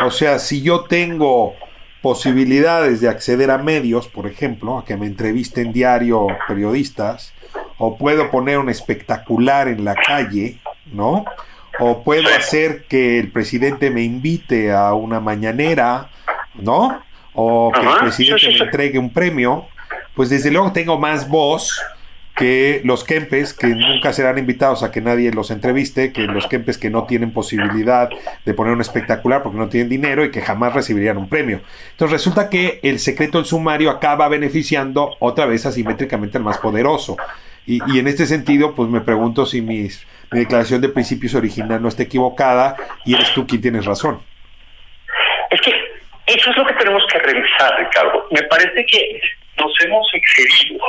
O 0.05 0.11
sea, 0.11 0.39
si 0.39 0.61
yo 0.61 0.85
tengo 0.85 1.55
posibilidades 2.01 3.01
de 3.01 3.09
acceder 3.09 3.51
a 3.51 3.57
medios, 3.57 4.07
por 4.07 4.27
ejemplo, 4.27 4.77
a 4.77 4.85
que 4.85 4.97
me 4.97 5.05
entrevisten 5.05 5.73
diario 5.73 6.27
periodistas, 6.47 7.33
o 7.77 7.97
puedo 7.97 8.29
poner 8.29 8.59
un 8.59 8.69
espectacular 8.69 9.67
en 9.67 9.85
la 9.85 9.95
calle, 9.95 10.59
¿no? 10.91 11.25
O 11.79 12.03
puedo 12.03 12.27
hacer 12.29 12.85
que 12.87 13.19
el 13.19 13.31
presidente 13.31 13.89
me 13.89 14.03
invite 14.03 14.71
a 14.71 14.93
una 14.93 15.19
mañanera, 15.19 16.09
¿no? 16.55 17.01
O 17.33 17.71
que 17.73 17.81
el 17.81 17.97
presidente 17.99 18.47
me 18.47 18.65
entregue 18.65 18.99
un 18.99 19.11
premio, 19.11 19.67
pues 20.15 20.29
desde 20.29 20.51
luego 20.51 20.71
tengo 20.71 20.99
más 20.99 21.27
voz 21.27 21.81
que 22.35 22.81
los 22.83 23.03
Kempes, 23.03 23.53
que 23.53 23.67
nunca 23.67 24.13
serán 24.13 24.37
invitados 24.37 24.83
a 24.83 24.91
que 24.91 25.01
nadie 25.01 25.31
los 25.31 25.51
entreviste, 25.51 26.11
que 26.11 26.21
los 26.21 26.47
Kempes 26.47 26.77
que 26.77 26.89
no 26.89 27.05
tienen 27.05 27.31
posibilidad 27.31 28.09
de 28.45 28.53
poner 28.53 28.73
un 28.73 28.81
espectacular 28.81 29.43
porque 29.43 29.57
no 29.57 29.69
tienen 29.69 29.89
dinero 29.89 30.23
y 30.23 30.31
que 30.31 30.41
jamás 30.41 30.73
recibirían 30.73 31.17
un 31.17 31.29
premio. 31.29 31.61
Entonces 31.91 32.13
resulta 32.13 32.49
que 32.49 32.79
el 32.83 32.99
secreto 32.99 33.37
del 33.37 33.45
sumario 33.45 33.89
acaba 33.89 34.27
beneficiando 34.27 35.15
otra 35.19 35.45
vez 35.45 35.65
asimétricamente 35.65 36.37
al 36.37 36.43
más 36.43 36.57
poderoso. 36.57 37.17
Y, 37.65 37.79
y 37.93 37.99
en 37.99 38.07
este 38.07 38.25
sentido, 38.25 38.73
pues 38.73 38.89
me 38.89 39.01
pregunto 39.01 39.45
si 39.45 39.61
mis, 39.61 40.05
mi 40.31 40.39
declaración 40.39 40.81
de 40.81 40.89
principios 40.89 41.35
original 41.35 41.81
no 41.81 41.89
está 41.89 42.03
equivocada 42.03 42.75
y 43.05 43.13
eres 43.13 43.33
tú 43.33 43.45
quien 43.45 43.61
tienes 43.61 43.85
razón. 43.85 44.21
Es 45.49 45.59
que 45.61 45.71
eso 46.27 46.49
es 46.49 46.57
lo 46.57 46.65
que 46.65 46.73
tenemos 46.75 47.03
que 47.11 47.19
revisar, 47.19 47.77
Ricardo. 47.77 48.27
Me 48.31 48.41
parece 48.43 48.85
que 48.85 49.21
nos 49.57 49.71
hemos 49.83 50.07
excedido 50.13 50.79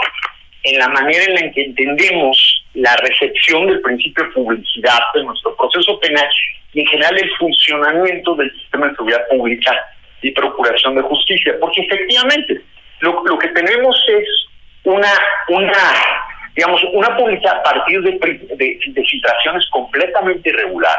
en 0.63 0.79
la 0.79 0.89
manera 0.89 1.25
en 1.25 1.35
la 1.35 1.53
que 1.53 1.65
entendemos 1.65 2.65
la 2.75 2.97
recepción 2.97 3.67
del 3.67 3.81
principio 3.81 4.25
de 4.25 4.31
publicidad 4.31 5.01
de 5.15 5.25
nuestro 5.25 5.55
proceso 5.57 5.99
penal 6.01 6.29
y 6.73 6.81
en 6.81 6.87
general 6.87 7.19
el 7.19 7.31
funcionamiento 7.37 8.35
del 8.35 8.51
sistema 8.53 8.89
de 8.89 8.95
seguridad 8.95 9.27
pública 9.29 9.77
y 10.23 10.31
procuración 10.31 10.95
de 10.95 11.03
justicia. 11.03 11.55
Porque 11.61 11.83
efectivamente 11.83 12.61
lo, 13.01 13.23
lo 13.25 13.39
que 13.39 13.49
tenemos 13.49 13.97
es 14.09 14.29
una, 14.85 15.13
una 15.49 15.73
digamos, 16.55 16.83
una 16.93 17.17
publicidad 17.17 17.59
a 17.59 17.63
partir 17.63 18.01
de, 18.03 18.13
de, 18.57 18.79
de 18.87 19.05
filtraciones 19.05 19.67
completamente 19.71 20.49
irregular 20.49 20.97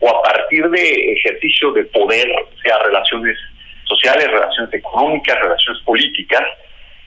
o 0.00 0.08
a 0.08 0.22
partir 0.22 0.68
de 0.68 1.12
ejercicio 1.12 1.72
de 1.72 1.84
poder, 1.84 2.28
sea 2.62 2.78
relaciones 2.80 3.38
sociales, 3.84 4.30
relaciones 4.30 4.72
económicas, 4.74 5.38
relaciones 5.40 5.82
políticas, 5.82 6.42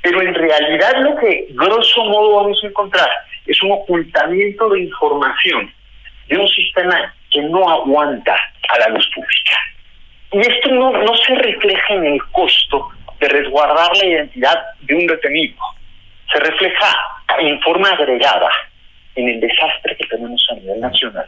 pero 0.07 0.21
en 0.21 0.33
realidad 0.33 1.01
lo 1.01 1.17
que 1.17 1.47
grosso 1.49 2.03
modo 2.05 2.37
vamos 2.37 2.63
a 2.63 2.67
encontrar 2.67 3.09
es 3.45 3.61
un 3.61 3.73
ocultamiento 3.73 4.69
de 4.69 4.81
información 4.83 5.73
de 6.29 6.37
un 6.37 6.47
sistema 6.47 7.13
que 7.29 7.41
no 7.41 7.69
aguanta 7.69 8.39
a 8.69 8.79
la 8.79 8.87
luz 8.89 9.05
pública. 9.13 9.57
Y 10.31 10.39
esto 10.39 10.69
no, 10.71 10.91
no 10.91 11.15
se 11.17 11.35
refleja 11.35 11.93
en 11.93 12.05
el 12.05 12.23
costo 12.31 12.89
de 13.19 13.27
resguardar 13.27 13.89
la 13.97 14.05
identidad 14.05 14.63
de 14.81 14.95
un 14.95 15.07
detenido, 15.07 15.57
se 16.31 16.39
refleja 16.39 16.95
en 17.39 17.59
forma 17.61 17.89
agregada 17.89 18.49
en 19.15 19.27
el 19.27 19.39
desastre 19.41 19.95
que 19.97 20.07
tenemos 20.07 20.45
a 20.51 20.55
nivel 20.55 20.79
nacional, 20.79 21.27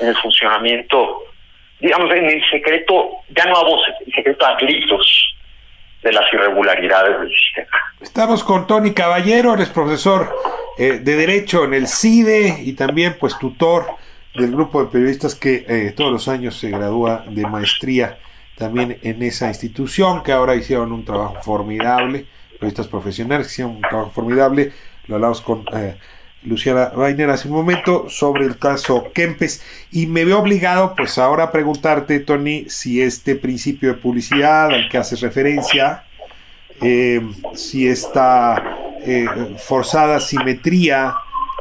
en 0.00 0.08
el 0.08 0.16
funcionamiento, 0.16 1.24
digamos, 1.80 2.10
en 2.10 2.26
el 2.26 2.50
secreto, 2.50 3.12
ya 3.30 3.44
no 3.46 3.56
a 3.56 3.64
voces, 3.64 3.94
el 4.06 4.12
secreto 4.12 4.44
a 4.44 4.56
gritos 4.56 5.34
de 6.04 6.12
las 6.12 6.30
irregularidades 6.32 7.18
del 7.18 7.30
sistema. 7.30 7.68
Estamos 8.00 8.44
con 8.44 8.66
Tony 8.66 8.92
Caballero, 8.92 9.54
eres 9.54 9.70
profesor 9.70 10.36
eh, 10.76 11.00
de 11.02 11.16
Derecho 11.16 11.64
en 11.64 11.72
el 11.72 11.88
CIDE 11.88 12.60
y 12.62 12.74
también 12.74 13.16
pues 13.18 13.38
tutor 13.38 13.86
del 14.34 14.52
grupo 14.52 14.84
de 14.84 14.90
periodistas 14.90 15.34
que 15.34 15.64
eh, 15.66 15.94
todos 15.96 16.12
los 16.12 16.28
años 16.28 16.58
se 16.58 16.68
gradúa 16.68 17.24
de 17.26 17.46
maestría 17.46 18.18
también 18.56 18.98
en 19.02 19.22
esa 19.22 19.48
institución, 19.48 20.22
que 20.22 20.32
ahora 20.32 20.54
hicieron 20.54 20.92
un 20.92 21.04
trabajo 21.04 21.36
formidable, 21.42 22.26
periodistas 22.52 22.86
profesionales 22.86 23.50
hicieron 23.50 23.76
un 23.76 23.82
trabajo 23.82 24.10
formidable, 24.10 24.72
lo 25.06 25.16
hablamos 25.16 25.40
con 25.40 25.64
eh, 25.74 25.96
Luciana 26.44 26.90
Rainer 26.94 27.30
hace 27.30 27.48
un 27.48 27.54
momento 27.54 28.08
sobre 28.08 28.44
el 28.44 28.58
caso 28.58 29.10
Kempes. 29.14 29.62
Y 29.90 30.06
me 30.06 30.24
veo 30.24 30.38
obligado 30.38 30.94
pues 30.96 31.18
ahora 31.18 31.44
a 31.44 31.52
preguntarte 31.52 32.20
Tony 32.20 32.66
si 32.68 33.00
este 33.00 33.34
principio 33.34 33.90
de 33.90 33.94
publicidad 33.94 34.66
al 34.66 34.88
que 34.88 34.98
haces 34.98 35.20
referencia 35.20 36.04
eh, 36.80 37.20
si 37.54 37.88
esta 37.88 38.62
eh, 39.00 39.26
forzada 39.58 40.20
simetría 40.20 41.14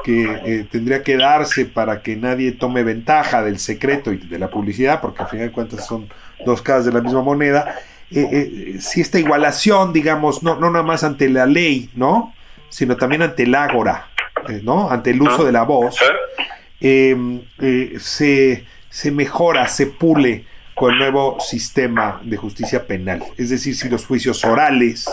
que 0.04 0.24
eh, 0.24 0.68
tendría 0.70 1.04
que 1.04 1.16
darse 1.16 1.66
para 1.66 2.02
que 2.02 2.16
nadie 2.16 2.52
tome 2.52 2.84
ventaja 2.84 3.44
del 3.44 3.60
secreto 3.60 4.12
y 4.12 4.18
de 4.18 4.40
la 4.40 4.50
publicidad 4.50 5.02
porque 5.02 5.24
al 5.24 5.30
final 5.30 5.48
de 5.48 5.54
cuentas 5.54 5.86
son 5.86 6.10
dos 6.46 6.62
caras 6.62 6.86
de 6.86 6.92
la 6.92 7.02
misma 7.02 7.22
moneda 7.22 7.76
si 8.10 9.02
esta 9.02 9.18
igualación 9.18 9.94
digamos 9.94 10.44
no, 10.44 10.56
no 10.60 10.70
nada 10.70 10.84
más 10.84 11.04
ante 11.04 11.30
la 11.30 11.46
ley 11.46 11.90
no 11.96 12.34
sino 12.70 12.98
también 12.98 13.22
ante 13.22 13.44
el 13.44 13.56
ágora 13.56 14.10
¿no? 14.64 14.90
ante 14.90 15.12
el 15.12 15.22
uso 15.22 15.44
de 15.44 15.52
la 15.52 15.64
voz, 15.64 15.98
eh, 16.82 17.16
eh, 17.60 17.94
se, 18.00 18.66
se 18.90 19.12
mejora, 19.12 19.68
se 19.68 19.88
pule 19.88 20.46
con 20.76 20.94
el 20.94 21.00
nuevo 21.00 21.40
sistema 21.40 22.20
de 22.24 22.38
justicia 22.38 22.86
penal. 22.86 23.24
Es 23.38 23.50
decir, 23.50 23.76
si 23.76 23.90
los 23.90 24.06
juicios 24.06 24.44
orales 24.44 25.08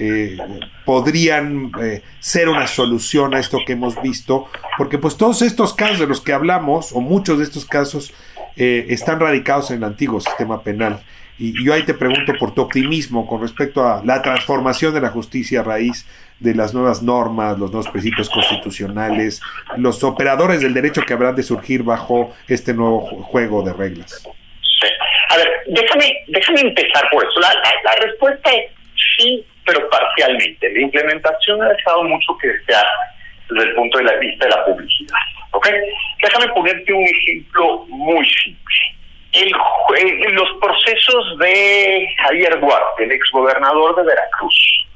eh, 0.00 0.38
podrían 0.84 1.72
eh, 1.82 2.02
ser 2.20 2.48
una 2.48 2.68
solución 2.68 3.34
a 3.34 3.40
esto 3.40 3.58
que 3.66 3.72
hemos 3.72 4.00
visto, 4.00 4.46
porque 4.76 4.96
pues 4.96 5.16
todos 5.16 5.42
estos 5.42 5.74
casos 5.74 5.98
de 5.98 6.06
los 6.06 6.20
que 6.20 6.32
hablamos, 6.32 6.92
o 6.92 7.00
muchos 7.00 7.38
de 7.38 7.44
estos 7.44 7.64
casos, 7.64 8.12
eh, 8.56 8.86
están 8.90 9.18
radicados 9.18 9.70
en 9.72 9.78
el 9.78 9.84
antiguo 9.84 10.20
sistema 10.20 10.62
penal. 10.62 11.02
Y 11.38 11.64
yo 11.64 11.72
ahí 11.72 11.84
te 11.84 11.94
pregunto 11.94 12.32
por 12.38 12.52
tu 12.52 12.62
optimismo 12.62 13.26
con 13.26 13.40
respecto 13.40 13.86
a 13.86 14.02
la 14.04 14.22
transformación 14.22 14.92
de 14.92 15.00
la 15.00 15.10
justicia 15.10 15.60
a 15.60 15.62
raíz 15.62 16.06
de 16.40 16.54
las 16.54 16.74
nuevas 16.74 17.02
normas, 17.02 17.58
los 17.58 17.70
nuevos 17.70 17.88
principios 17.88 18.28
constitucionales, 18.28 19.40
los 19.76 20.02
operadores 20.02 20.60
del 20.60 20.74
derecho 20.74 21.02
que 21.02 21.12
habrán 21.12 21.36
de 21.36 21.42
surgir 21.42 21.82
bajo 21.82 22.34
este 22.48 22.74
nuevo 22.74 23.00
juego 23.00 23.62
de 23.62 23.72
reglas. 23.72 24.22
Sí. 24.80 24.88
A 25.30 25.36
ver, 25.36 25.48
déjame, 25.68 26.24
déjame 26.28 26.60
empezar 26.60 27.08
por 27.10 27.24
eso. 27.24 27.40
La, 27.40 27.52
la, 27.84 28.06
respuesta 28.06 28.50
es 28.50 28.72
sí 29.16 29.44
pero 29.64 29.88
parcialmente. 29.90 30.72
La 30.72 30.80
implementación 30.80 31.62
ha 31.62 31.68
dejado 31.68 32.02
mucho 32.04 32.36
que 32.40 32.48
desear 32.48 32.86
desde 33.50 33.68
el 33.68 33.74
punto 33.74 33.98
de 33.98 34.04
la 34.04 34.14
vista 34.16 34.46
de 34.46 34.50
la 34.50 34.64
publicidad. 34.64 35.18
¿Ok? 35.52 35.68
Déjame 36.22 36.48
ponerte 36.52 36.92
un 36.92 37.04
ejemplo 37.04 37.84
muy 37.88 38.26
simple. 38.30 38.74
El, 39.40 39.52
eh, 39.96 40.30
los 40.32 40.48
procesos 40.60 41.38
de 41.38 42.08
Javier 42.18 42.58
Duarte, 42.60 43.04
el 43.04 43.12
exgobernador 43.12 43.96
de 43.96 44.02
Veracruz, 44.04 44.86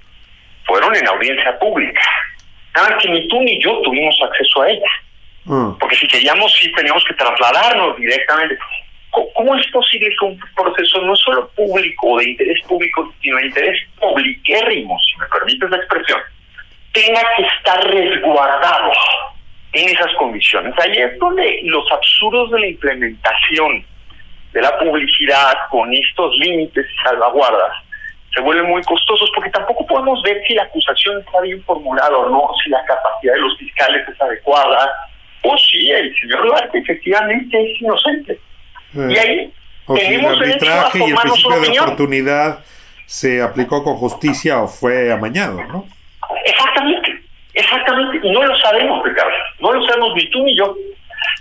fueron 0.64 0.95
en 0.97 1.07
audiencia 1.09 1.59
pública. 1.59 2.01
Nada 2.74 2.90
más 2.90 3.03
que 3.03 3.11
ni 3.11 3.28
tú 3.28 3.40
ni 3.40 3.62
yo 3.62 3.80
tuvimos 3.82 4.18
acceso 4.22 4.62
a 4.62 4.70
ella. 4.70 4.88
Mm. 5.45 5.72
Porque 5.78 5.97
si 5.97 6.07
queríamos, 6.09 6.53
sí 6.57 6.70
teníamos 6.72 7.05
que 7.05 7.14
trasladarnos 7.14 7.97
directamente. 7.97 8.57
¿Cómo- 9.11 9.28
¿Cómo 9.34 9.57
es 9.57 9.66
posible 9.68 10.09
que 10.18 10.24
un 10.24 10.40
proceso 10.57 11.03
no 11.03 11.14
solo 11.16 11.49
público 11.51 12.12
o 12.12 12.18
de 12.18 12.30
interés 12.30 12.62
público, 12.66 13.12
sino 13.20 13.36
de 13.36 13.47
interés 13.47 13.78
publiquérrimo, 14.01 14.99
si 15.01 15.18
me 15.18 15.26
permites 15.26 15.68
la 15.70 15.76
expresión, 15.76 16.20
tenga 16.93 17.20
que 17.36 17.43
estar 17.43 17.84
resguardado 17.90 18.93
en 19.72 19.88
esas 19.90 20.12
condiciones? 20.14 20.72
Ahí 20.78 20.97
es 20.97 21.18
donde 21.18 21.61
los 21.64 21.90
absurdos 21.93 22.51
de 22.53 22.61
la 22.61 22.66
implementación 22.68 23.84
de 24.53 24.61
la 24.61 24.79
publicidad 24.79 25.53
con 25.71 25.93
estos 25.93 26.35
límites 26.39 26.87
y 26.87 27.03
salvaguardas 27.03 27.73
se 28.35 28.41
vuelven 28.41 28.69
muy 28.69 28.83
costosos 28.83 29.31
porque 29.35 29.51
tampoco 29.51 29.87
podemos 29.87 30.23
ver 30.23 30.43
si 30.47 30.55
la 30.55 30.63
acusación 30.63 31.21
está 31.21 31.41
bien 31.43 31.63
formulada 31.65 32.17
o 32.17 32.31
no, 32.31 32.51
si 32.63 32.71
la 32.71 32.83
capacidad 32.85 33.35
de 33.35 33.41
los 33.41 33.57
fiscales 33.59 34.09
es 34.09 34.21
adecuada, 34.21 34.91
o 35.43 35.57
si 35.59 35.91
el 35.91 36.15
señor 36.19 36.47
Duarte 36.47 36.79
efectivamente 36.79 37.73
es 37.73 37.83
inocente. 37.83 38.39
Y 38.95 39.17
ahí 39.19 39.53
O 39.87 39.97
si 39.97 40.03
el 40.03 40.09
tenemos 40.09 40.39
derecho 40.41 40.71
a 40.71 40.87
arbitraje 40.87 40.99
y 40.99 41.11
el 41.11 41.17
principio 41.17 41.61
de 41.61 41.81
oportunidad 41.81 42.59
se 43.07 43.43
aplicó 43.43 43.85
con 43.85 43.97
justicia 43.97 44.63
o 44.63 44.69
fue 44.69 45.13
amañado, 45.13 45.63
¿no? 45.65 45.87
Exactamente, 46.45 47.23
exactamente, 47.53 48.27
y 48.27 48.31
no 48.31 48.43
lo 48.45 48.57
sabemos, 48.57 49.05
Ricardo, 49.05 49.33
no 49.61 49.73
lo 49.73 49.87
sabemos 49.87 50.15
ni 50.15 50.31
tú 50.31 50.43
ni 50.45 50.57
yo. 50.57 50.75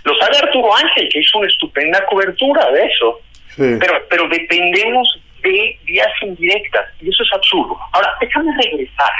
Lo 0.04 0.14
sabe 0.16 0.36
Arturo 0.38 0.76
Ángel, 0.76 1.08
que 1.10 1.20
hizo 1.20 1.38
una 1.38 1.48
estupenda 1.48 2.04
cobertura 2.06 2.70
de 2.70 2.84
eso, 2.86 3.20
Sí. 3.56 3.76
pero, 3.80 4.02
pero 4.08 4.28
dependemos 4.28 5.20
de 5.42 5.78
vías 5.84 6.08
indirectas, 6.22 6.86
y 7.00 7.10
eso 7.10 7.22
es 7.22 7.32
absurdo. 7.34 7.76
Ahora, 7.92 8.08
déjame 8.20 8.50
regresar 8.62 9.10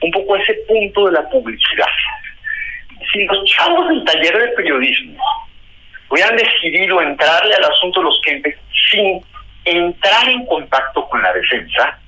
un 0.00 0.10
poco 0.10 0.34
a 0.34 0.40
ese 0.40 0.54
punto 0.66 1.06
de 1.06 1.12
la 1.12 1.28
publicidad. 1.28 1.86
Si 3.12 3.24
los 3.24 3.44
chavos 3.44 3.88
del 3.88 4.04
taller 4.04 4.36
de 4.36 4.48
periodismo 4.48 5.22
hubieran 6.10 6.36
decidido 6.36 7.00
entrarle 7.02 7.54
al 7.54 7.64
asunto 7.64 8.00
de 8.00 8.04
los 8.04 8.20
clientes 8.22 8.56
sin 8.90 9.22
entrar 9.64 10.28
en 10.28 10.44
contacto 10.46 11.06
con 11.08 11.22
la 11.22 11.32
defensa, 11.32 11.98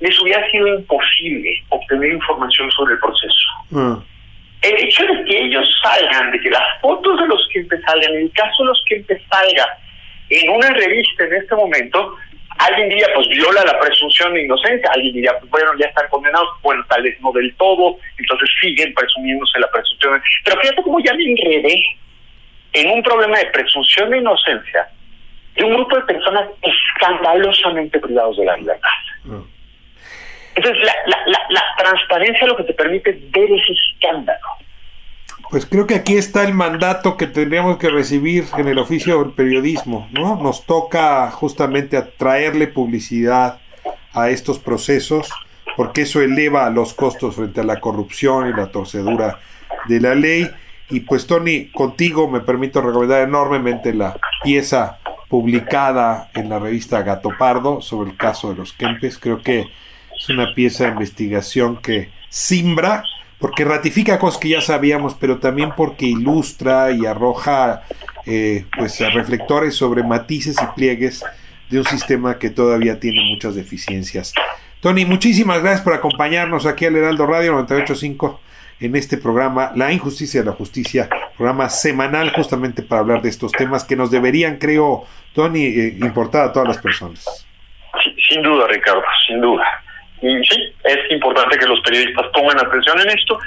les 0.00 0.20
hubiera 0.20 0.48
sido 0.50 0.66
imposible 0.68 1.62
obtener 1.68 2.12
información 2.12 2.70
sobre 2.70 2.94
el 2.94 3.00
proceso. 3.00 3.48
Mm. 3.70 4.11
El 4.62 4.76
hecho 4.76 5.04
de 5.04 5.24
que 5.24 5.44
ellos 5.44 5.68
salgan, 5.82 6.30
de 6.30 6.40
que 6.40 6.50
las 6.50 6.80
fotos 6.80 7.20
de 7.20 7.26
los 7.26 7.46
clientes 7.48 7.80
salgan, 7.84 8.14
en 8.14 8.22
el 8.22 8.32
caso 8.32 8.62
de 8.62 8.68
los 8.68 8.82
clientes 8.86 9.20
salga 9.28 9.78
en 10.30 10.50
una 10.50 10.70
revista 10.70 11.24
en 11.24 11.34
este 11.34 11.54
momento, 11.54 12.16
alguien 12.58 12.88
diría, 12.88 13.08
pues 13.14 13.28
viola 13.28 13.64
la 13.64 13.78
presunción 13.80 14.34
de 14.34 14.44
inocencia, 14.44 14.90
alguien 14.92 15.14
diría, 15.14 15.38
pues 15.38 15.50
bueno, 15.50 15.72
ya 15.78 15.86
están 15.86 16.08
condenados, 16.08 16.48
bueno, 16.62 16.84
tal 16.88 17.02
vez 17.02 17.20
no 17.20 17.32
del 17.32 17.54
todo, 17.56 17.98
entonces 18.18 18.48
siguen 18.60 18.94
presumiéndose 18.94 19.58
la 19.58 19.70
presunción. 19.70 20.22
Pero 20.44 20.60
fíjate 20.60 20.82
cómo 20.82 21.00
ya 21.00 21.14
me 21.14 21.24
enredé 21.24 21.82
en 22.72 22.90
un 22.90 23.02
problema 23.02 23.38
de 23.38 23.46
presunción 23.46 24.10
de 24.10 24.18
inocencia 24.18 24.88
de 25.54 25.64
un 25.64 25.74
grupo 25.74 25.96
de 25.96 26.02
personas 26.02 26.48
escandalosamente 26.62 27.98
privados 27.98 28.36
de 28.38 28.44
la 28.44 28.56
libertad. 28.56 28.88
Mm. 29.24 29.42
Entonces, 30.54 30.84
la, 30.84 31.16
la, 31.26 31.38
la, 31.48 31.62
transparencia 31.78 32.46
lo 32.46 32.56
que 32.56 32.64
te 32.64 32.74
permite 32.74 33.10
es 33.10 33.30
ver 33.30 33.50
ese 33.50 33.72
escándalo. 33.72 34.46
Pues 35.50 35.66
creo 35.66 35.86
que 35.86 35.96
aquí 35.96 36.16
está 36.16 36.44
el 36.44 36.54
mandato 36.54 37.16
que 37.16 37.26
tendríamos 37.26 37.78
que 37.78 37.90
recibir 37.90 38.44
en 38.56 38.68
el 38.68 38.78
oficio 38.78 39.22
del 39.22 39.32
periodismo, 39.32 40.08
¿no? 40.12 40.36
Nos 40.36 40.64
toca 40.64 41.30
justamente 41.30 41.96
atraerle 41.96 42.68
publicidad 42.68 43.60
a 44.14 44.30
estos 44.30 44.58
procesos, 44.58 45.30
porque 45.76 46.02
eso 46.02 46.20
eleva 46.20 46.70
los 46.70 46.94
costos 46.94 47.36
frente 47.36 47.60
a 47.60 47.64
la 47.64 47.80
corrupción 47.80 48.48
y 48.48 48.52
la 48.52 48.70
torcedura 48.70 49.40
de 49.88 50.00
la 50.00 50.14
ley. 50.14 50.50
Y 50.90 51.00
pues 51.00 51.26
Tony, 51.26 51.70
contigo 51.70 52.28
me 52.28 52.40
permito 52.40 52.80
recomendar 52.80 53.22
enormemente 53.22 53.94
la 53.94 54.18
pieza 54.42 54.98
publicada 55.28 56.30
en 56.34 56.50
la 56.50 56.58
revista 56.58 57.02
Gato 57.02 57.30
Pardo 57.38 57.80
sobre 57.80 58.10
el 58.10 58.16
caso 58.16 58.50
de 58.50 58.56
los 58.56 58.74
Kempes. 58.74 59.18
Creo 59.18 59.40
que 59.40 59.66
es 60.22 60.28
una 60.28 60.54
pieza 60.54 60.84
de 60.84 60.90
investigación 60.90 61.78
que 61.78 62.10
simbra, 62.28 63.04
porque 63.40 63.64
ratifica 63.64 64.20
cosas 64.20 64.40
que 64.40 64.50
ya 64.50 64.60
sabíamos, 64.60 65.14
pero 65.14 65.38
también 65.38 65.72
porque 65.76 66.06
ilustra 66.06 66.92
y 66.92 67.06
arroja 67.06 67.82
eh, 68.24 68.64
pues 68.78 69.00
reflectores 69.12 69.74
sobre 69.74 70.04
matices 70.04 70.56
y 70.62 70.66
pliegues 70.76 71.24
de 71.70 71.78
un 71.78 71.84
sistema 71.84 72.38
que 72.38 72.50
todavía 72.50 73.00
tiene 73.00 73.20
muchas 73.32 73.56
deficiencias. 73.56 74.32
Tony, 74.80 75.04
muchísimas 75.04 75.60
gracias 75.60 75.82
por 75.82 75.94
acompañarnos 75.94 76.66
aquí 76.66 76.86
al 76.86 76.94
Heraldo 76.94 77.26
Radio 77.26 77.52
985 77.52 78.40
en 78.78 78.94
este 78.94 79.16
programa 79.16 79.72
La 79.74 79.92
Injusticia 79.92 80.40
de 80.40 80.46
la 80.46 80.52
Justicia, 80.52 81.08
programa 81.36 81.68
semanal 81.68 82.30
justamente 82.32 82.82
para 82.82 83.00
hablar 83.00 83.22
de 83.22 83.28
estos 83.28 83.50
temas 83.50 83.82
que 83.82 83.96
nos 83.96 84.12
deberían, 84.12 84.58
creo, 84.58 85.04
Tony, 85.34 85.64
eh, 85.64 85.96
importar 86.00 86.44
a 86.44 86.52
todas 86.52 86.68
las 86.68 86.78
personas. 86.78 87.46
Sin 88.28 88.42
duda, 88.42 88.68
Ricardo, 88.68 89.02
sin 89.26 89.40
duda. 89.40 89.81
Y 90.22 90.44
sí, 90.44 90.72
es 90.84 91.10
importante 91.10 91.58
que 91.58 91.66
los 91.66 91.80
periodistas 91.80 92.26
pongan 92.32 92.58
atención 92.58 93.00
en 93.00 93.10
esto. 93.10 93.38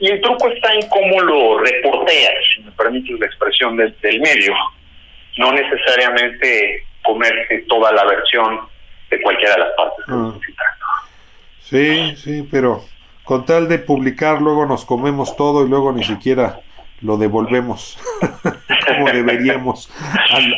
Y 0.00 0.08
el 0.10 0.20
truco 0.20 0.48
está 0.48 0.72
en 0.72 0.88
cómo 0.88 1.20
lo 1.20 1.58
reporteas, 1.58 2.34
si 2.54 2.62
me 2.62 2.72
permites 2.72 3.20
la 3.20 3.26
expresión 3.26 3.76
del, 3.76 3.94
del 4.00 4.20
medio. 4.20 4.54
No 5.38 5.52
necesariamente 5.52 6.84
comerse 7.02 7.64
toda 7.68 7.92
la 7.92 8.04
versión 8.04 8.60
de 9.10 9.20
cualquiera 9.20 9.54
de 9.54 9.60
las 9.60 9.70
partes. 9.76 10.04
que 10.06 10.46
citando. 10.46 10.82
Sí, 11.60 12.16
sí, 12.16 12.48
pero 12.50 12.82
con 13.24 13.44
tal 13.44 13.68
de 13.68 13.78
publicar, 13.78 14.40
luego 14.40 14.66
nos 14.66 14.84
comemos 14.84 15.36
todo 15.36 15.64
y 15.64 15.68
luego 15.68 15.92
ni 15.92 16.02
siquiera 16.04 16.60
lo 17.00 17.16
devolvemos 17.16 17.98
como 18.86 19.10
deberíamos 19.10 19.90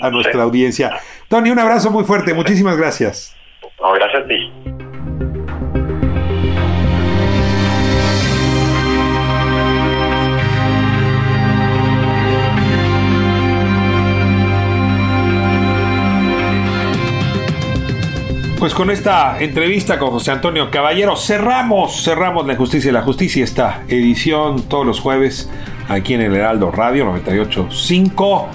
a, 0.01 0.07
a 0.07 0.11
nuestra 0.11 0.43
audiencia. 0.43 0.99
Tony, 1.29 1.51
un 1.51 1.59
abrazo 1.59 1.91
muy 1.91 2.05
fuerte, 2.05 2.35
muchísimas 2.35 2.77
gracias. 2.77 3.37
No, 3.81 3.93
gracias 3.93 4.25
a 4.25 4.27
ti. 4.27 4.53
Pues 18.65 18.73
con 18.73 18.91
esta 18.91 19.37
entrevista 19.41 19.99
con 19.99 20.09
José 20.09 20.31
Antonio 20.31 20.71
Caballero 20.71 21.17
cerramos, 21.17 22.03
cerramos 22.03 22.47
la 22.47 22.55
injusticia 22.55 22.89
y 22.89 22.93
la 22.93 23.03
justicia, 23.03 23.45
esta 23.45 23.83
edición 23.89 24.63
todos 24.63 24.87
los 24.87 25.01
jueves 25.01 25.51
aquí 25.87 26.15
en 26.15 26.23
el 26.23 26.35
Heraldo 26.35 26.71
Radio 26.71 27.05
98.5 27.13 28.47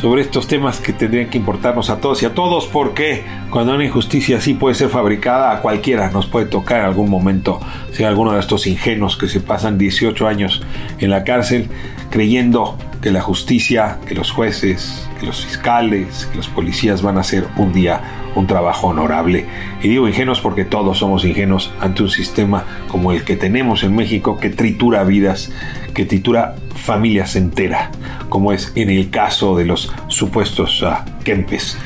sobre 0.00 0.22
estos 0.22 0.48
temas 0.48 0.80
que 0.80 0.94
tendrían 0.94 1.28
que 1.28 1.36
importarnos 1.36 1.90
a 1.90 2.00
todos 2.00 2.22
y 2.22 2.24
a 2.24 2.32
todos 2.32 2.66
porque 2.66 3.24
cuando 3.50 3.74
una 3.74 3.84
injusticia 3.84 4.38
así 4.38 4.54
puede 4.54 4.74
ser 4.74 4.88
fabricada 4.88 5.52
a 5.52 5.60
cualquiera 5.60 6.10
nos 6.10 6.24
puede 6.24 6.46
tocar 6.46 6.78
en 6.80 6.86
algún 6.86 7.10
momento 7.10 7.60
ser 7.92 8.06
alguno 8.06 8.32
de 8.32 8.40
estos 8.40 8.66
ingenuos 8.66 9.18
que 9.18 9.28
se 9.28 9.40
pasan 9.40 9.76
18 9.76 10.26
años 10.26 10.62
en 10.98 11.10
la 11.10 11.24
cárcel 11.24 11.68
creyendo 12.08 12.78
que 13.02 13.10
la 13.10 13.20
justicia, 13.20 13.98
que 14.06 14.14
los 14.14 14.30
jueces, 14.30 15.06
que 15.20 15.26
los 15.26 15.44
fiscales, 15.44 16.26
que 16.30 16.38
los 16.38 16.48
policías 16.48 17.02
van 17.02 17.18
a 17.18 17.20
hacer 17.20 17.46
un 17.58 17.74
día 17.74 18.00
un 18.34 18.46
trabajo 18.46 18.88
honorable. 18.88 19.46
Y 19.82 19.88
digo 19.88 20.08
ingenuos 20.08 20.40
porque 20.40 20.64
todos 20.64 20.98
somos 20.98 21.24
ingenuos 21.24 21.72
ante 21.80 22.02
un 22.02 22.10
sistema 22.10 22.64
como 22.88 23.12
el 23.12 23.24
que 23.24 23.36
tenemos 23.36 23.82
en 23.82 23.94
México 23.94 24.38
que 24.38 24.50
tritura 24.50 25.04
vidas, 25.04 25.52
que 25.94 26.04
tritura 26.04 26.56
familias 26.74 27.36
enteras, 27.36 27.90
como 28.28 28.52
es 28.52 28.72
en 28.74 28.90
el 28.90 29.10
caso 29.10 29.56
de 29.56 29.66
los 29.66 29.92
supuestos 30.08 30.84
Kempes. 31.24 31.78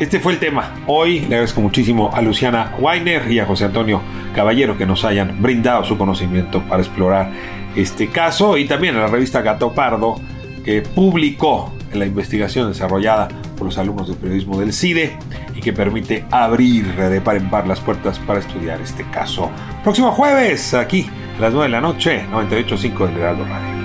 Este 0.00 0.18
fue 0.18 0.32
el 0.32 0.38
tema. 0.38 0.74
Hoy 0.86 1.20
le 1.20 1.26
agradezco 1.26 1.60
muchísimo 1.60 2.10
a 2.12 2.22
Luciana 2.22 2.74
Weiner 2.80 3.30
y 3.30 3.38
a 3.38 3.46
José 3.46 3.66
Antonio 3.66 4.00
Caballero 4.34 4.76
que 4.76 4.86
nos 4.86 5.04
hayan 5.04 5.40
brindado 5.40 5.84
su 5.84 5.96
conocimiento 5.96 6.62
para 6.62 6.82
explorar 6.82 7.30
este 7.76 8.08
caso 8.08 8.56
y 8.56 8.66
también 8.66 8.96
a 8.96 9.00
la 9.00 9.06
revista 9.06 9.42
Gato 9.42 9.72
Pardo 9.72 10.16
que 10.64 10.82
publicó 10.82 11.72
la 11.92 12.06
investigación 12.06 12.68
desarrollada 12.68 13.28
los 13.64 13.78
alumnos 13.78 14.08
de 14.08 14.14
periodismo 14.14 14.58
del 14.58 14.72
CIDE 14.72 15.16
y 15.54 15.60
que 15.60 15.72
permite 15.72 16.24
abrir 16.30 16.94
de 16.94 17.20
par 17.20 17.36
en 17.36 17.50
par 17.50 17.66
las 17.66 17.80
puertas 17.80 18.18
para 18.18 18.40
estudiar 18.40 18.80
este 18.80 19.04
caso. 19.10 19.50
Próximo 19.82 20.12
jueves, 20.12 20.74
aquí 20.74 21.08
a 21.38 21.40
las 21.40 21.52
9 21.52 21.66
de 21.66 21.72
la 21.72 21.80
noche, 21.80 22.26
98.5 22.30 23.06
del 23.08 23.16
Heraldo 23.18 23.44
Radio. 23.44 23.81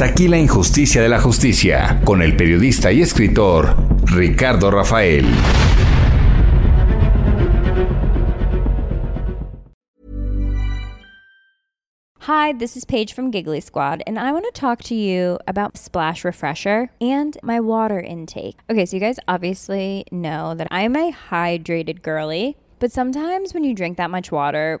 Hasta 0.00 0.12
aquí 0.12 0.28
la 0.28 0.38
injusticia 0.38 1.02
de 1.02 1.10
la 1.10 1.20
justicia, 1.20 2.00
con 2.06 2.22
el 2.22 2.34
periodista 2.34 2.90
y 2.90 3.02
escritor 3.02 3.76
Ricardo 4.06 4.70
Rafael. 4.70 5.26
Hi, 12.20 12.54
this 12.54 12.78
is 12.78 12.86
Paige 12.86 13.12
from 13.12 13.30
Giggly 13.30 13.60
Squad, 13.60 14.02
and 14.06 14.18
I 14.18 14.32
want 14.32 14.46
to 14.46 14.58
talk 14.58 14.82
to 14.84 14.94
you 14.94 15.38
about 15.46 15.76
Splash 15.76 16.24
Refresher 16.24 16.88
and 17.02 17.36
my 17.42 17.60
water 17.60 18.00
intake. 18.00 18.56
Okay, 18.70 18.86
so 18.86 18.96
you 18.96 19.00
guys 19.00 19.18
obviously 19.28 20.06
know 20.10 20.54
that 20.54 20.68
I'm 20.70 20.96
a 20.96 21.12
hydrated 21.12 22.00
girly, 22.00 22.56
but 22.78 22.90
sometimes 22.90 23.52
when 23.52 23.64
you 23.64 23.74
drink 23.74 23.98
that 23.98 24.10
much 24.10 24.32
water, 24.32 24.80